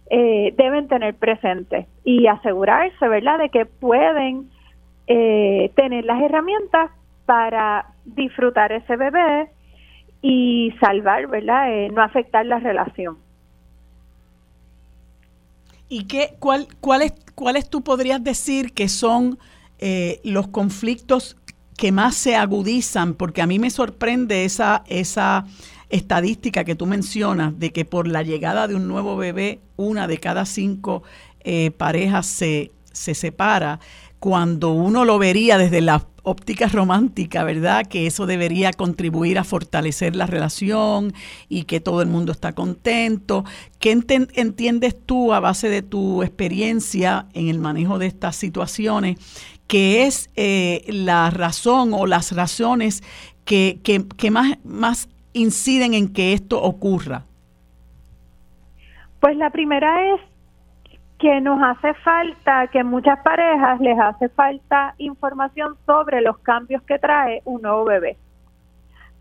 [0.08, 4.48] eh, deben tener presente y asegurarse, ¿verdad?, de que pueden
[5.06, 6.90] tener las herramientas
[7.26, 9.50] para disfrutar ese bebé
[10.22, 11.72] y salvar, ¿verdad?
[11.72, 13.18] Eh, no afectar la relación.
[15.88, 19.38] ¿Y qué, cuál, cuáles, cuáles tú podrías decir que son
[19.78, 21.36] eh, los conflictos
[21.76, 23.14] que más se agudizan?
[23.14, 25.44] Porque a mí me sorprende esa, esa
[25.90, 30.18] estadística que tú mencionas de que por la llegada de un nuevo bebé, una de
[30.18, 31.02] cada cinco
[31.40, 33.80] eh, parejas se, se separa,
[34.18, 37.86] cuando uno lo vería desde la óptica romántica, ¿verdad?
[37.86, 41.12] Que eso debería contribuir a fortalecer la relación
[41.48, 43.44] y que todo el mundo está contento.
[43.80, 49.18] ¿Qué entiendes tú a base de tu experiencia en el manejo de estas situaciones?
[49.72, 53.02] que es eh, la razón o las razones
[53.46, 57.24] que, que, más, más inciden en que esto ocurra?
[59.20, 60.20] Pues la primera es
[61.22, 66.98] que nos hace falta, que muchas parejas les hace falta información sobre los cambios que
[66.98, 68.16] trae un nuevo bebé.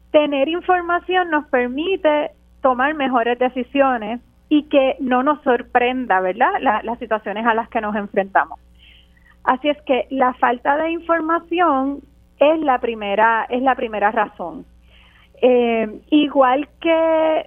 [0.09, 2.31] Tener información nos permite
[2.63, 4.19] tomar mejores decisiones
[4.49, 6.53] y que no nos sorprenda, ¿verdad?
[6.59, 8.59] las situaciones a las que nos enfrentamos.
[9.43, 12.01] Así es que la falta de información
[12.39, 14.65] es la primera, es la primera razón.
[15.39, 17.45] Eh, igual que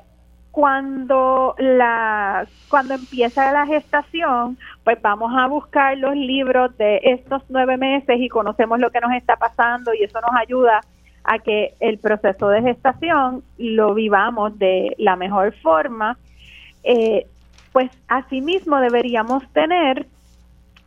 [0.54, 7.76] cuando la cuando empieza la gestación, pues vamos a buscar los libros de estos nueve
[7.76, 10.80] meses y conocemos lo que nos está pasando y eso nos ayuda
[11.24, 16.18] a que el proceso de gestación lo vivamos de la mejor forma.
[16.84, 17.26] Eh,
[17.72, 20.06] pues asimismo deberíamos tener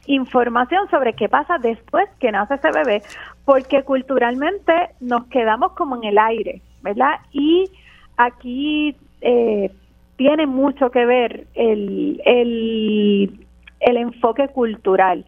[0.06, 3.04] información sobre qué pasa después que nace ese bebé,
[3.44, 7.20] porque culturalmente nos quedamos como en el aire, ¿verdad?
[7.34, 7.70] Y
[8.16, 9.72] aquí eh,
[10.16, 13.46] tiene mucho que ver el, el,
[13.80, 15.26] el enfoque cultural.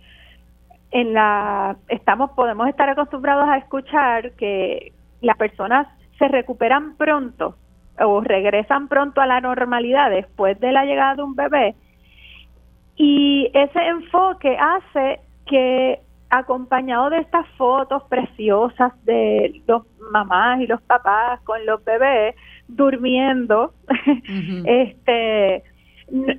[0.91, 4.91] En la estamos podemos estar acostumbrados a escuchar que
[5.21, 5.87] las personas
[6.17, 7.55] se recuperan pronto
[7.99, 11.75] o regresan pronto a la normalidad después de la llegada de un bebé
[12.99, 20.81] y ese enfoque hace que acompañado de estas fotos preciosas de los mamás y los
[20.81, 22.35] papás con los bebés
[22.69, 23.73] durmiendo,
[24.65, 25.63] este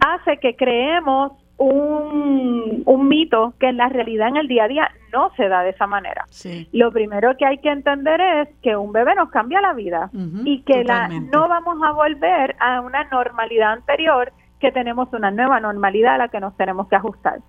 [0.01, 4.91] hace que creemos un, un, mito que en la realidad en el día a día
[5.13, 6.25] no se da de esa manera.
[6.73, 10.11] Lo primero que hay que entender es que un bebé nos cambia la vida
[10.45, 15.61] y que la, no vamos a volver a una normalidad anterior que tenemos una nueva
[15.61, 17.41] normalidad a la que nos tenemos que ajustar.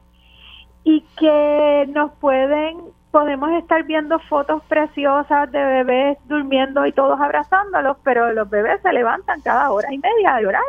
[0.84, 2.78] Y que nos pueden,
[3.12, 8.94] podemos estar viendo fotos preciosas de bebés durmiendo y todos abrazándolos, pero los bebés se
[8.94, 10.64] levantan cada hora y media a llorar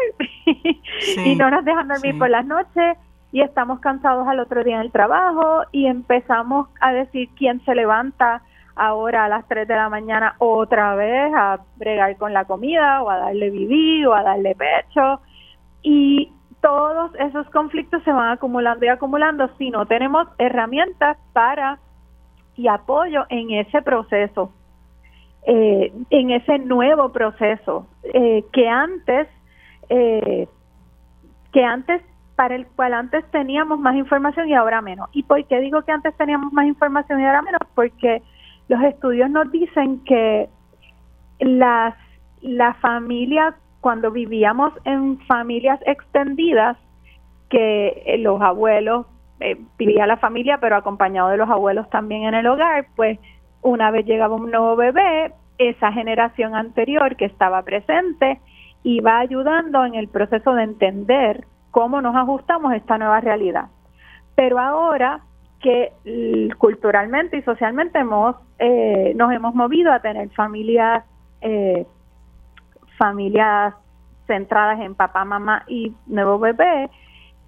[1.24, 2.98] y no nos dejan dormir por las noches
[3.30, 7.74] y estamos cansados al otro día en el trabajo y empezamos a decir quién se
[7.74, 8.42] levanta
[8.74, 13.10] ahora a las 3 de la mañana otra vez a bregar con la comida o
[13.10, 15.20] a darle vivir o a darle pecho.
[15.82, 19.50] Y todos esos conflictos se van acumulando y acumulando.
[19.58, 21.78] Si no tenemos herramientas para
[22.56, 24.52] y apoyo en ese proceso,
[25.46, 29.28] eh, en ese nuevo proceso eh, que antes,
[29.88, 30.46] eh,
[31.52, 32.02] que antes
[32.36, 35.08] para el cual antes teníamos más información y ahora menos.
[35.12, 37.60] ¿Y por qué digo que antes teníamos más información y ahora menos?
[37.74, 38.22] Porque
[38.68, 40.48] los estudios nos dicen que
[41.40, 41.94] las
[42.40, 46.76] la familia cuando vivíamos en familias extendidas,
[47.50, 49.06] que los abuelos,
[49.42, 53.18] eh, vivía la familia, pero acompañado de los abuelos también en el hogar, pues
[53.62, 58.40] una vez llegaba un nuevo bebé, esa generación anterior que estaba presente
[58.82, 63.66] iba ayudando en el proceso de entender cómo nos ajustamos a esta nueva realidad.
[64.34, 65.20] Pero ahora
[65.60, 65.92] que
[66.58, 71.04] culturalmente y socialmente hemos, eh, nos hemos movido a tener familias
[71.40, 71.86] eh,
[72.98, 73.74] familias
[74.26, 76.88] centradas en papá, mamá y nuevo bebé,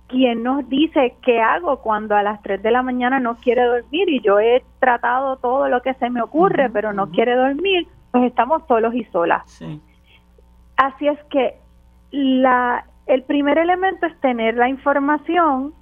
[0.08, 4.08] quien nos dice qué hago cuando a las 3 de la mañana no quiere dormir
[4.08, 8.24] y yo he tratado todo lo que se me ocurre, pero no quiere dormir, pues
[8.24, 9.62] estamos solos y solas.
[10.76, 11.56] Así es que
[12.10, 15.72] la, el primer elemento es tener la información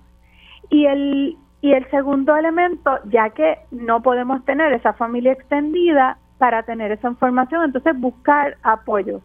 [0.70, 6.62] y el, y el segundo elemento, ya que no podemos tener esa familia extendida para
[6.64, 9.20] tener esa información, entonces buscar apoyo.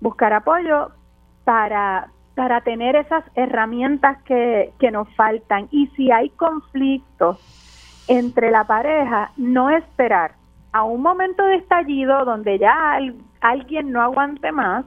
[0.00, 0.90] Buscar apoyo
[1.44, 5.68] para, para tener esas herramientas que, que nos faltan.
[5.70, 7.38] Y si hay conflictos
[8.08, 10.34] entre la pareja, no esperar
[10.72, 12.98] a un momento de estallido donde ya
[13.40, 14.84] alguien no aguante más,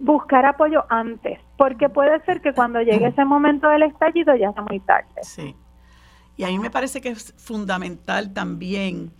[0.00, 4.62] buscar apoyo antes, porque puede ser que cuando llegue ese momento del estallido ya sea
[4.62, 5.22] muy tarde.
[5.22, 5.54] Sí.
[6.36, 9.12] Y a mí me parece que es fundamental también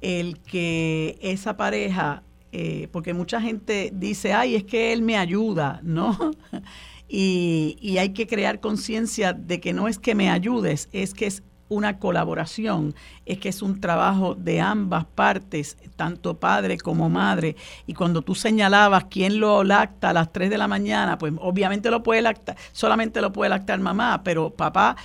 [0.00, 2.22] el que esa pareja
[2.52, 6.16] eh, porque mucha gente dice, ay, es que él me ayuda, ¿no?
[7.08, 11.26] y, y hay que crear conciencia de que no es que me ayudes, es que
[11.26, 12.94] es una colaboración,
[13.24, 17.56] es que es un trabajo de ambas partes, tanto padre como madre.
[17.86, 21.90] Y cuando tú señalabas quién lo lacta a las 3 de la mañana, pues obviamente
[21.90, 24.96] lo puede lactar, solamente lo puede lactar mamá, pero papá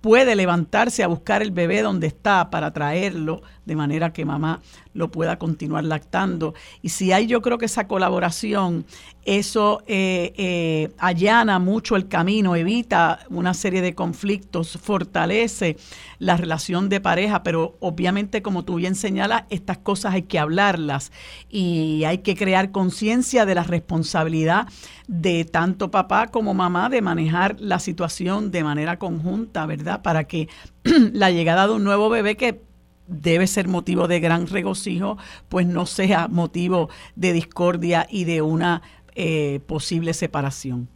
[0.00, 4.60] puede levantarse a buscar el bebé donde está para traerlo de manera que mamá
[4.94, 6.54] lo pueda continuar lactando.
[6.82, 8.86] Y si hay yo creo que esa colaboración,
[9.24, 15.76] eso eh, eh, allana mucho el camino, evita una serie de conflictos, fortalece
[16.18, 21.12] la relación de pareja, pero obviamente como tú bien señalas, estas cosas hay que hablarlas
[21.50, 24.66] y hay que crear conciencia de la responsabilidad
[25.08, 30.00] de tanto papá como mamá de manejar la situación de manera conjunta, ¿verdad?
[30.00, 30.48] Para que
[31.12, 32.67] la llegada de un nuevo bebé que
[33.08, 35.16] debe ser motivo de gran regocijo,
[35.48, 38.82] pues no sea motivo de discordia y de una
[39.16, 40.88] eh, posible separación.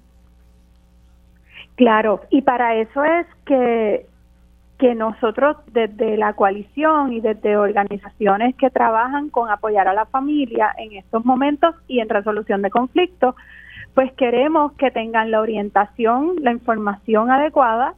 [1.74, 4.06] Claro, y para eso es que,
[4.78, 10.72] que nosotros desde la coalición y desde organizaciones que trabajan con apoyar a la familia
[10.76, 13.34] en estos momentos y en resolución de conflictos,
[13.94, 17.94] pues queremos que tengan la orientación, la información adecuada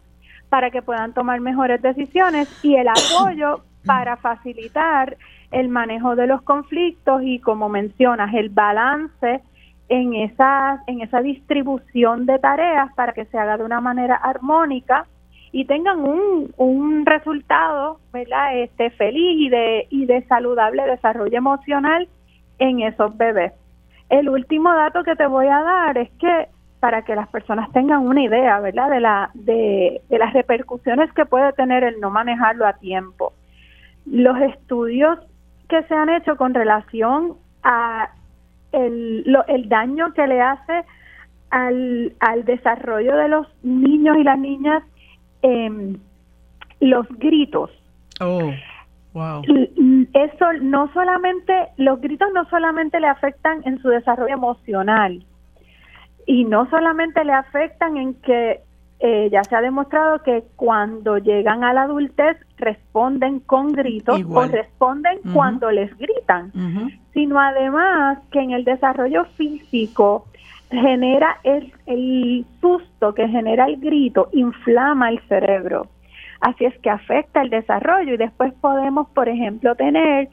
[0.48, 5.16] para que puedan tomar mejores decisiones y el apoyo para facilitar
[5.50, 9.42] el manejo de los conflictos y como mencionas el balance
[9.88, 15.06] en esa en esa distribución de tareas para que se haga de una manera armónica
[15.52, 18.58] y tengan un, un resultado, ¿verdad?
[18.58, 22.08] Este feliz y de y de saludable desarrollo emocional
[22.58, 23.52] en esos bebés.
[24.08, 26.48] El último dato que te voy a dar es que
[26.80, 28.90] para que las personas tengan una idea, ¿verdad?
[28.90, 33.32] De la de, de las repercusiones que puede tener el no manejarlo a tiempo.
[34.06, 35.18] Los estudios
[35.68, 38.10] que se han hecho con relación a
[38.72, 40.84] el, el daño que le hace
[41.50, 44.82] al, al desarrollo de los niños y las niñas
[45.42, 45.96] eh,
[46.80, 47.70] los gritos.
[48.20, 48.50] Oh,
[49.12, 49.42] wow.
[50.12, 55.24] Eso no solamente, los gritos no solamente le afectan en su desarrollo emocional
[56.26, 58.60] y no solamente le afectan en que
[59.06, 64.46] eh, ya se ha demostrado que cuando llegan a la adultez responden con gritos o
[64.46, 66.50] responden cuando les gritan,
[67.12, 70.24] sino además que en el desarrollo físico
[70.70, 75.88] genera el, el susto que genera el grito, inflama el cerebro.
[76.40, 78.14] Así es que afecta el desarrollo.
[78.14, 80.30] Y después podemos, por ejemplo, tener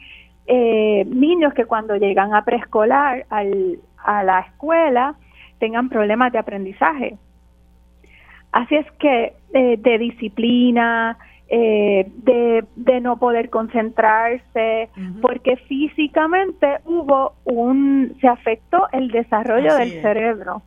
[0.48, 5.16] eh, niños que cuando llegan a preescolar al, a la escuela
[5.60, 7.18] tengan problemas de aprendizaje.
[8.52, 11.18] Así es que eh, de disciplina,
[11.48, 14.90] eh, de, de, no poder concentrarse,
[15.22, 20.62] porque físicamente hubo un, se afectó el desarrollo del cerebro.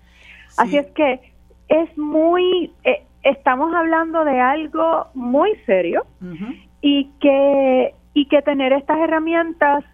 [0.59, 1.21] Así es que
[1.69, 6.05] es muy, eh, estamos hablando de algo muy serio
[6.81, 9.85] y que y que tener estas herramientas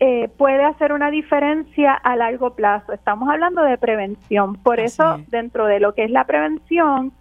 [0.00, 2.92] eh, puede hacer una diferencia a largo plazo.
[2.92, 7.12] Estamos hablando de prevención, por eso dentro de lo que es la prevención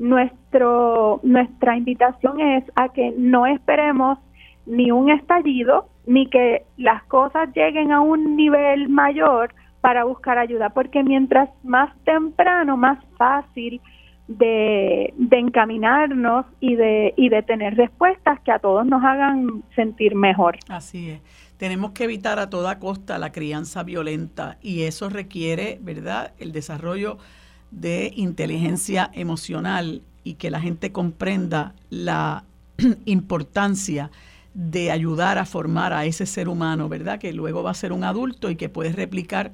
[0.00, 4.18] nuestro, nuestra invitación es a que no esperemos
[4.64, 10.70] ni un estallido, ni que las cosas lleguen a un nivel mayor para buscar ayuda,
[10.70, 13.80] porque mientras más temprano, más fácil
[14.26, 20.14] de, de, encaminarnos y de, y de tener respuestas que a todos nos hagan sentir
[20.14, 20.56] mejor.
[20.68, 21.20] Así es.
[21.58, 27.18] Tenemos que evitar a toda costa la crianza violenta y eso requiere, ¿verdad?, el desarrollo
[27.70, 32.44] de inteligencia emocional y que la gente comprenda la
[33.04, 34.10] importancia
[34.54, 37.18] de ayudar a formar a ese ser humano, ¿verdad?
[37.18, 39.52] Que luego va a ser un adulto y que puede replicar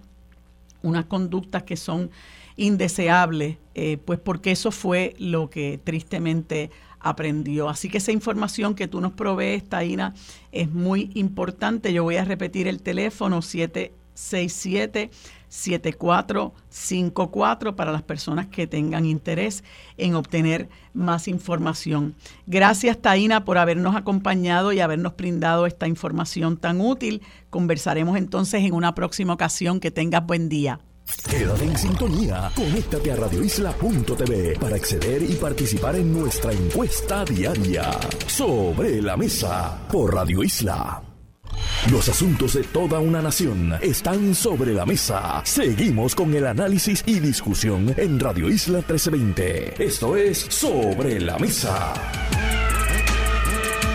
[0.83, 2.11] unas conductas que son
[2.57, 6.71] indeseables, eh, pues porque eso fue lo que tristemente
[7.01, 7.69] aprendió.
[7.69, 10.15] Así que esa información que tú nos provees, Taina,
[10.53, 11.93] es muy importante.
[11.93, 15.11] Yo voy a repetir el teléfono 767
[15.57, 19.65] 7454 para las personas que tengan interés
[19.97, 22.15] en obtener más información.
[22.47, 27.23] Gracias Taina por habernos acompañado y habernos brindado esta información tan útil.
[27.51, 29.81] Conversaremos entonces en una próxima ocasión.
[29.81, 30.81] Que tengas buen día.
[31.31, 32.51] Quédate en sintonía.
[32.55, 37.91] Conéctate a radioisla.tv para acceder y participar en nuestra encuesta diaria
[38.27, 41.06] sobre la mesa por Radio Isla.
[41.91, 45.43] Los asuntos de toda una nación están sobre la mesa.
[45.45, 49.85] Seguimos con el análisis y discusión en Radio Isla 1320.
[49.85, 51.95] Esto es Sobre la Mesa.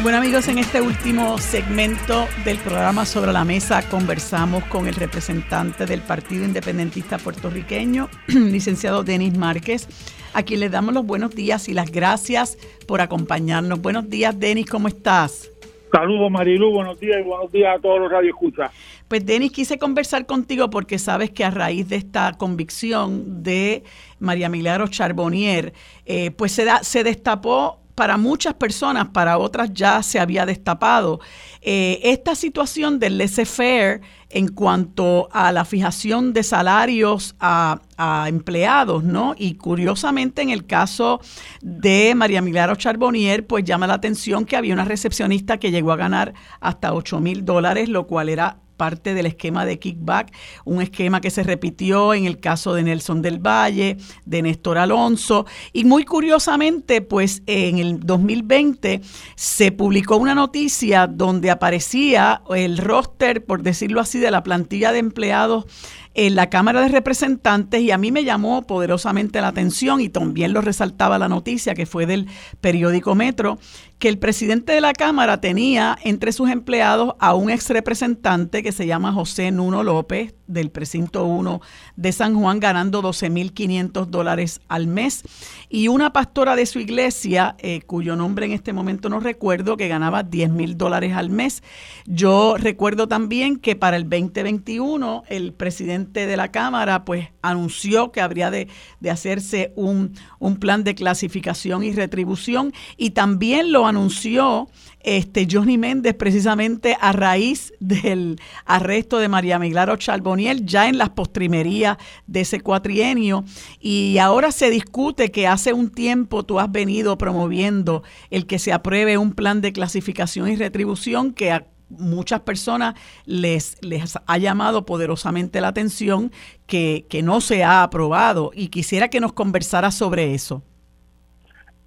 [0.04, 5.86] Bueno amigos, en este último segmento del programa Sobre la Mesa conversamos con el representante
[5.86, 9.88] del Partido Independentista Puertorriqueño, licenciado Denis Márquez,
[10.34, 12.58] a quien le damos los buenos días y las gracias
[12.88, 13.80] por acompañarnos.
[13.80, 15.52] Buenos días Denis, ¿cómo estás?
[15.91, 18.72] Saludos Marilu, buenos días y buenos días a todos los radioescuchas.
[19.07, 23.84] Pues Denis, quise conversar contigo porque sabes que a raíz de esta convicción de
[24.19, 25.73] María Milagro Charbonnier,
[26.05, 31.19] eh, pues se, da, se destapó para muchas personas, para otras ya se había destapado.
[31.61, 34.01] Eh, esta situación del laissez-faire
[34.34, 37.80] en cuanto a la fijación de salarios a,
[38.28, 39.36] empleados, ¿no?
[39.38, 41.22] Y curiosamente en el caso
[41.62, 45.98] de María Milagro Charbonnier, pues llama la atención que había una recepcionista que llegó a
[45.98, 50.34] ganar hasta 8 mil dólares, lo cual era parte del esquema de kickback,
[50.66, 55.45] un esquema que se repitió en el caso de Nelson del Valle, de Néstor Alonso,
[55.72, 59.02] y muy curiosamente, pues en el 2020
[59.36, 64.99] se publicó una noticia donde aparecía el roster, por decirlo así, de la plantilla de
[64.99, 65.65] empleados
[66.14, 70.54] en la Cámara de Representantes y a mí me llamó poderosamente la atención y también
[70.54, 72.28] lo resaltaba la noticia que fue del
[72.60, 73.60] periódico Metro,
[73.98, 78.72] que el presidente de la Cámara tenía entre sus empleados a un ex representante que
[78.72, 81.62] se llama José Nuno López del precinto 1
[81.96, 85.24] de San Juan ganando 12.500 dólares al mes
[85.70, 89.88] y una pastora de su iglesia eh, cuyo nombre en este momento no recuerdo que
[89.88, 91.64] ganaba 10.000 dólares al mes.
[92.06, 98.22] Yo recuerdo también que para el 2021 el presidente de la Cámara pues anunció que
[98.22, 98.68] habría de,
[99.10, 102.73] hacerse un, un, plan de clasificación y retribución.
[102.98, 104.69] Y también lo anunció
[105.03, 111.10] este Johnny Méndez precisamente a raíz del arresto de María Milagro Charboniel ya en las
[111.10, 111.98] postrimerías
[112.28, 113.44] de ese cuatrienio.
[113.80, 118.73] Y ahora se discute que hace un tiempo tú has venido promoviendo el que se
[118.73, 121.52] apruebe un plan de clasificación y retribución que
[121.97, 122.95] muchas personas
[123.26, 126.31] les, les ha llamado poderosamente la atención
[126.68, 130.63] que, que no se ha aprobado y quisiera que nos conversara sobre eso.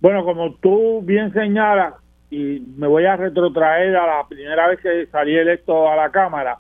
[0.01, 1.95] Bueno, como tú bien señalas,
[2.31, 6.59] y me voy a retrotraer a la primera vez que salí electo a la Cámara.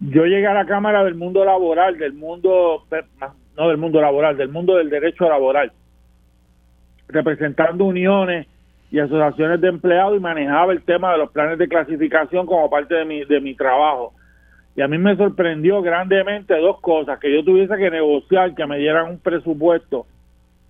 [0.00, 2.84] Yo llegué a la Cámara del mundo laboral, del mundo,
[3.56, 5.72] no del mundo laboral, del mundo del derecho laboral,
[7.08, 8.46] representando uniones
[8.90, 12.94] y asociaciones de empleados y manejaba el tema de los planes de clasificación como parte
[12.94, 14.14] de mi, de mi trabajo.
[14.76, 18.78] Y a mí me sorprendió grandemente dos cosas, que yo tuviese que negociar, que me
[18.78, 20.06] dieran un presupuesto,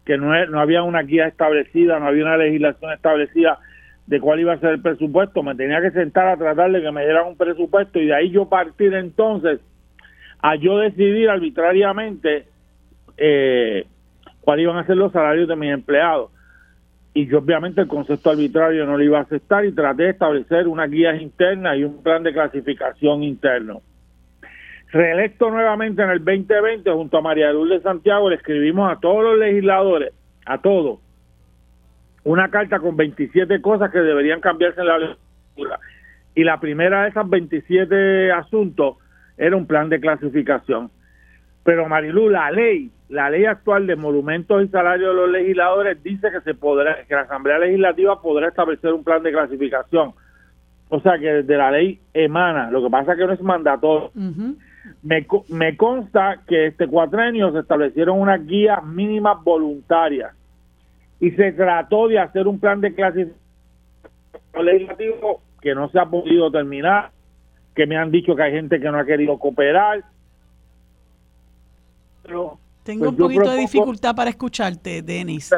[0.05, 3.59] que no, no había una guía establecida, no había una legislación establecida
[4.07, 6.93] de cuál iba a ser el presupuesto, me tenía que sentar a tratar de que
[6.93, 9.61] me dieran un presupuesto y de ahí yo partir entonces
[10.41, 12.47] a yo decidir arbitrariamente
[13.17, 13.85] eh,
[14.43, 16.31] cuáles iban a ser los salarios de mis empleados.
[17.17, 20.69] Y yo obviamente el concepto arbitrario no lo iba a aceptar y traté de establecer
[20.69, 23.81] una guía interna y un plan de clasificación interno.
[24.93, 29.39] Reelecto nuevamente en el 2020 junto a María Lourdes Santiago, le escribimos a todos los
[29.39, 30.13] legisladores,
[30.45, 31.01] a todos,
[32.25, 35.81] una carta con 27 cosas que deberían cambiarse en la legislatura.
[36.35, 38.99] Y la primera de esas 27 asuntos
[39.39, 40.91] era un plan de clasificación.
[41.67, 46.31] Pero Marilu, la ley, la ley actual de monumentos y salarios de los legisladores dice
[46.31, 50.13] que se podrá, que la Asamblea Legislativa podrá establecer un plan de clasificación.
[50.89, 54.13] O sea que desde la ley emana, lo que pasa es que no es mandatorio.
[55.03, 60.37] me, me consta que este cuatrenio se establecieron unas guías mínimas voluntarias
[61.19, 63.45] y se trató de hacer un plan de clasificación
[64.65, 67.11] legislativo que no se ha podido terminar,
[67.75, 70.05] que me han dicho que hay gente que no ha querido cooperar.
[72.27, 75.55] Pero, Tengo pues un poquito de dificultad para escucharte, Denis.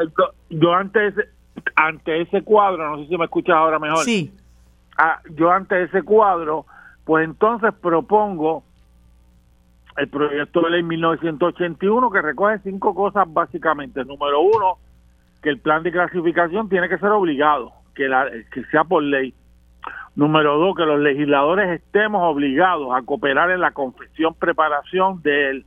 [0.49, 1.29] Yo ante ese,
[1.75, 3.99] ante ese cuadro, no sé si me escuchas ahora mejor.
[3.99, 4.33] Sí.
[4.97, 6.65] Ah, yo ante ese cuadro,
[7.05, 8.63] pues entonces propongo
[9.97, 14.03] el proyecto de ley 1981 que recoge cinco cosas básicamente.
[14.05, 14.77] Número uno,
[15.41, 19.33] que el plan de clasificación tiene que ser obligado, que, la, que sea por ley.
[20.15, 25.65] Número dos, que los legisladores estemos obligados a cooperar en la confección, preparación de él.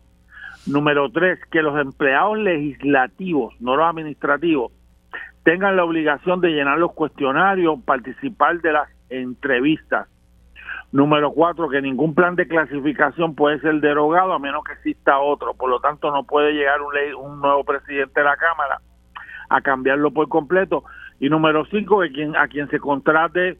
[0.66, 4.72] Número tres, que los empleados legislativos, no los administrativos,
[5.42, 10.08] tengan la obligación de llenar los cuestionarios, participar de las entrevistas.
[10.92, 15.54] Número cuatro, que ningún plan de clasificación puede ser derogado a menos que exista otro.
[15.54, 18.78] Por lo tanto, no puede llegar un, ley, un nuevo presidente de la Cámara
[19.48, 20.84] a cambiarlo por completo.
[21.18, 23.58] Y número cinco, que quien, a quien se contrate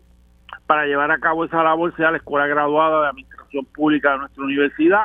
[0.67, 4.45] para llevar a cabo esa labor sea la escuela graduada de administración pública de nuestra
[4.45, 5.05] universidad,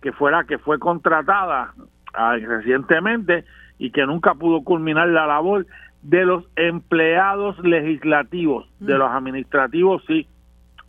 [0.00, 1.74] que fuera que fue contratada
[2.14, 3.44] ah, recientemente
[3.78, 5.66] y que nunca pudo culminar la labor
[6.02, 10.26] de los empleados legislativos, de los administrativos sí,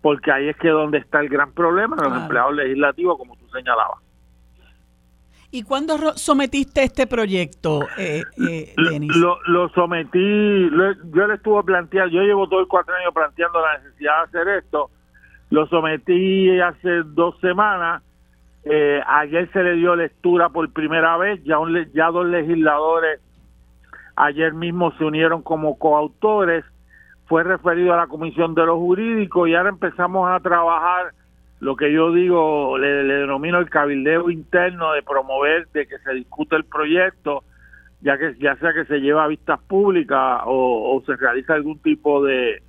[0.02, 3.48] porque ahí es que donde está el gran problema, de los empleados legislativos, como tú
[3.50, 4.00] señalabas.
[5.54, 9.14] ¿Y cuándo sometiste este proyecto, eh, eh, Denis?
[9.18, 10.70] Lo, sometí,
[11.14, 14.48] yo le estuve planteando, yo llevo todo el cuatro años planteando la necesidad de hacer
[14.64, 14.90] esto,
[15.50, 18.02] lo sometí hace dos semanas,
[18.64, 21.58] eh, ayer se le dio lectura por primera vez, ya,
[21.94, 23.20] ya dos legisladores
[24.16, 26.64] ayer mismo se unieron como coautores,
[27.26, 31.14] fue referido a la Comisión de los Jurídicos y ahora empezamos a trabajar
[31.60, 36.56] lo que yo digo, le, denomino el cabildeo interno de promover, de que se discute
[36.56, 37.44] el proyecto,
[38.02, 41.80] ya que ya sea que se lleva a vistas públicas o, o se realiza algún
[41.80, 42.64] tipo de,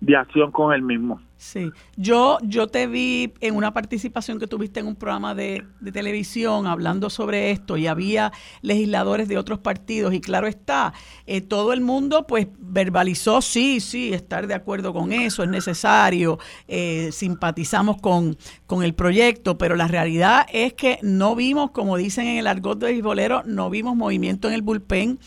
[0.00, 1.20] de acción con el mismo.
[1.40, 6.66] Sí, yo, yo te vi en una participación que tuviste en un programa de, televisión
[6.66, 8.30] hablando sobre esto y había
[8.60, 10.92] legisladores de otros partidos y claro está,
[11.26, 16.38] eh, todo el mundo pues verbalizó, sí, sí, estar de acuerdo con eso, es necesario,
[16.68, 18.36] eh, simpatizamos con,
[18.66, 22.78] con el proyecto, pero la realidad es que no vimos, como dicen en el argot
[22.78, 25.18] de bolero, no vimos movimiento en el bullpen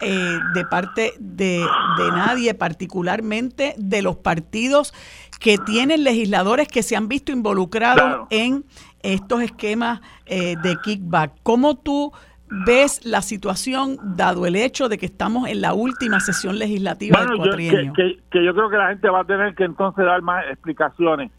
[0.00, 1.66] eh, de parte de,
[2.12, 4.94] nadie, particularmente de los partidos
[5.38, 8.64] que tienen legisladores que se han visto involucrados en
[9.02, 11.32] estos esquemas eh, de kickback.
[11.42, 12.12] ¿Cómo tú
[12.66, 17.36] ves la situación dado el hecho de que estamos en la última sesión legislativa del
[17.36, 17.92] cuatrienio?
[17.94, 21.30] que, yo creo que la gente va a tener que entonces dar más explicaciones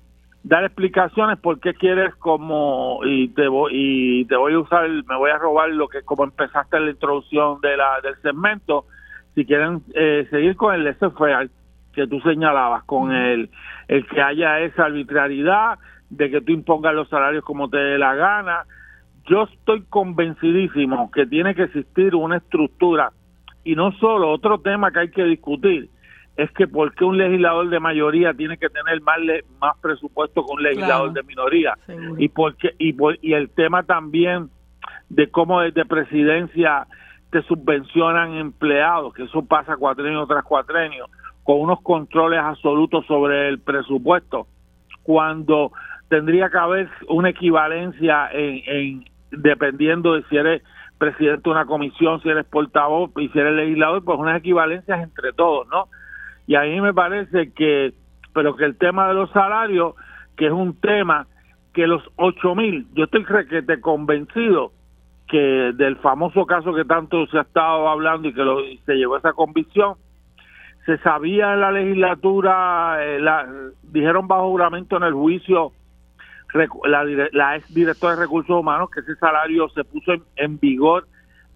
[0.41, 5.17] dar explicaciones por qué quieres como y te voy y te voy a usar me
[5.17, 8.85] voy a robar lo que como empezaste la introducción de la del segmento
[9.35, 11.11] si quieren eh, seguir con el laissez
[11.93, 13.49] que tú señalabas con el
[13.87, 15.79] el que haya esa arbitrariedad
[16.09, 18.63] de que tú impongas los salarios como te dé la gana.
[19.25, 23.11] Yo estoy convencidísimo que tiene que existir una estructura
[23.63, 25.89] y no solo otro tema que hay que discutir
[26.37, 29.17] es que por qué un legislador de mayoría tiene que tener más
[29.59, 31.77] más presupuesto que un legislador de minoría.
[32.17, 34.49] y porque y, y el tema también
[35.09, 36.87] de cómo desde presidencia
[37.29, 41.07] te subvencionan empleados que eso pasa cuatrenio tras cuatrenio
[41.43, 44.47] con unos controles absolutos sobre el presupuesto
[45.03, 45.71] cuando
[46.09, 50.61] tendría que haber una equivalencia en, en dependiendo de si eres
[50.97, 55.33] presidente de una comisión, si eres portavoz y si eres legislador, pues unas equivalencias entre
[55.33, 55.87] todos, ¿no?
[56.45, 57.93] Y a mí me parece que,
[58.33, 59.95] pero que el tema de los salarios,
[60.35, 61.27] que es un tema
[61.73, 64.71] que los ocho mil, yo estoy requete convencido
[65.27, 69.17] que del famoso caso que tanto se ha estado hablando y que lo, se llevó
[69.17, 69.95] esa convicción,
[70.85, 73.47] se sabía en la legislatura, eh, la,
[73.83, 75.71] dijeron bajo juramento en el juicio
[76.53, 81.07] la, la ex directora de recursos humanos que ese salario se puso en, vigor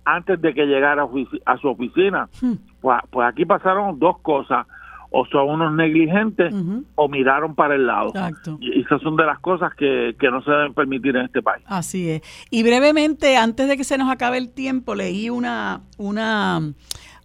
[0.05, 1.07] antes de que llegara
[1.45, 2.29] a, su oficina.
[2.41, 2.53] Hmm.
[2.81, 4.67] Pues, pues, aquí pasaron dos cosas
[5.15, 6.53] o son unos negligentes
[6.95, 8.11] o miraron para el lado.
[8.59, 11.63] Y esas son de las cosas que, que, no se deben permitir en este país.
[11.67, 12.21] Así es.
[12.49, 16.73] Y brevemente, antes de que se nos acabe el tiempo, leí una, una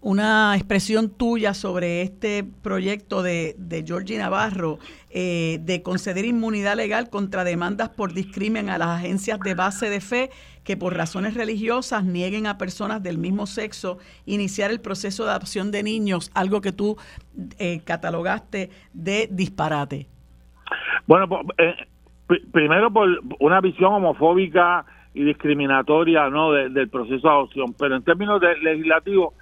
[0.00, 4.78] una expresión tuya sobre este proyecto de, de Georgie Navarro
[5.10, 10.00] eh, de conceder inmunidad legal contra demandas por discrimen a las agencias de base de
[10.00, 10.30] fe
[10.64, 15.70] que por razones religiosas nieguen a personas del mismo sexo iniciar el proceso de adopción
[15.72, 16.96] de niños, algo que tú
[17.58, 20.06] eh, catalogaste de disparate.
[21.06, 21.26] Bueno,
[21.56, 21.74] eh,
[22.52, 23.08] primero por
[23.40, 24.84] una visión homofóbica
[25.14, 29.32] y discriminatoria no del proceso de adopción, pero en términos de legislativos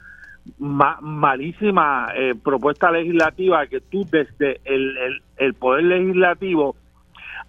[0.58, 6.76] malísima eh, propuesta legislativa que tú desde el, el, poder legislativo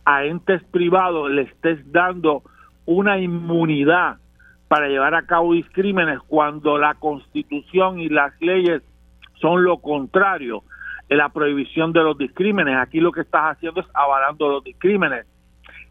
[0.06, 2.44] a entes privados le estés dando
[2.86, 4.18] una inmunidad
[4.68, 8.82] para llevar a cabo discrímenes cuando la constitución y las leyes
[9.40, 10.64] son lo contrario,
[11.10, 12.78] la prohibición de los discrímenes.
[12.78, 15.26] Aquí lo que estás haciendo es avalando los discrímenes.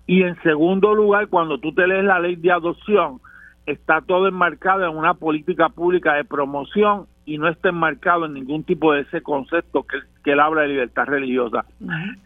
[0.07, 3.20] Y en segundo lugar, cuando tú te lees la ley de adopción,
[3.67, 8.63] está todo enmarcado en una política pública de promoción y no está enmarcado en ningún
[8.63, 11.65] tipo de ese concepto que, que él habla de libertad religiosa.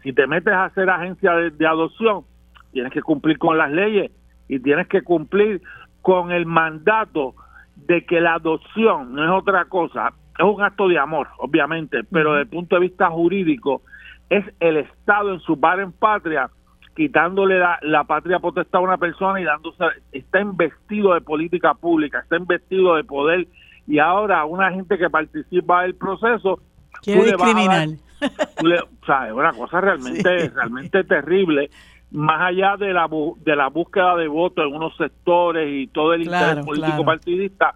[0.03, 2.23] Si te metes a hacer agencia de, adopción,
[2.71, 4.11] tienes que cumplir con las leyes
[4.47, 5.61] y tienes que cumplir
[6.01, 7.33] con el mandato
[7.75, 12.33] de que la adopción no es otra cosa, es un acto de amor, obviamente, pero
[12.33, 13.81] desde el punto de vista jurídico
[14.29, 16.49] es el Estado en su par en patria
[16.95, 22.37] quitándole la, patria potestad a una persona y dándose, está investido de política pública, está
[22.37, 23.47] investido de poder.
[23.87, 26.59] Y ahora una gente que participa del proceso
[27.01, 27.87] quiere discriminar.
[28.21, 31.69] o sea, es una cosa realmente, realmente terrible.
[32.11, 33.07] Más allá de la
[33.37, 37.73] de la búsqueda de votos en unos sectores y todo el interés político partidista,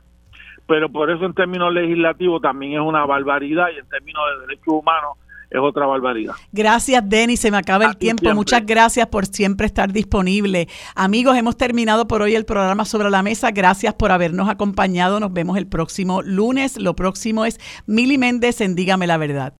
[0.68, 4.74] pero por eso en términos legislativos también es una barbaridad y en términos de derechos
[4.74, 5.18] humanos
[5.50, 6.34] es otra barbaridad.
[6.52, 7.40] Gracias, Denis.
[7.40, 8.34] Se me acaba el tiempo.
[8.34, 10.68] Muchas gracias por siempre estar disponible.
[10.96, 13.52] Amigos, hemos terminado por hoy el programa sobre la mesa.
[13.52, 15.20] Gracias por habernos acompañado.
[15.20, 16.78] Nos vemos el próximo lunes.
[16.78, 19.54] Lo próximo es Mili Méndez en Dígame la Verdad.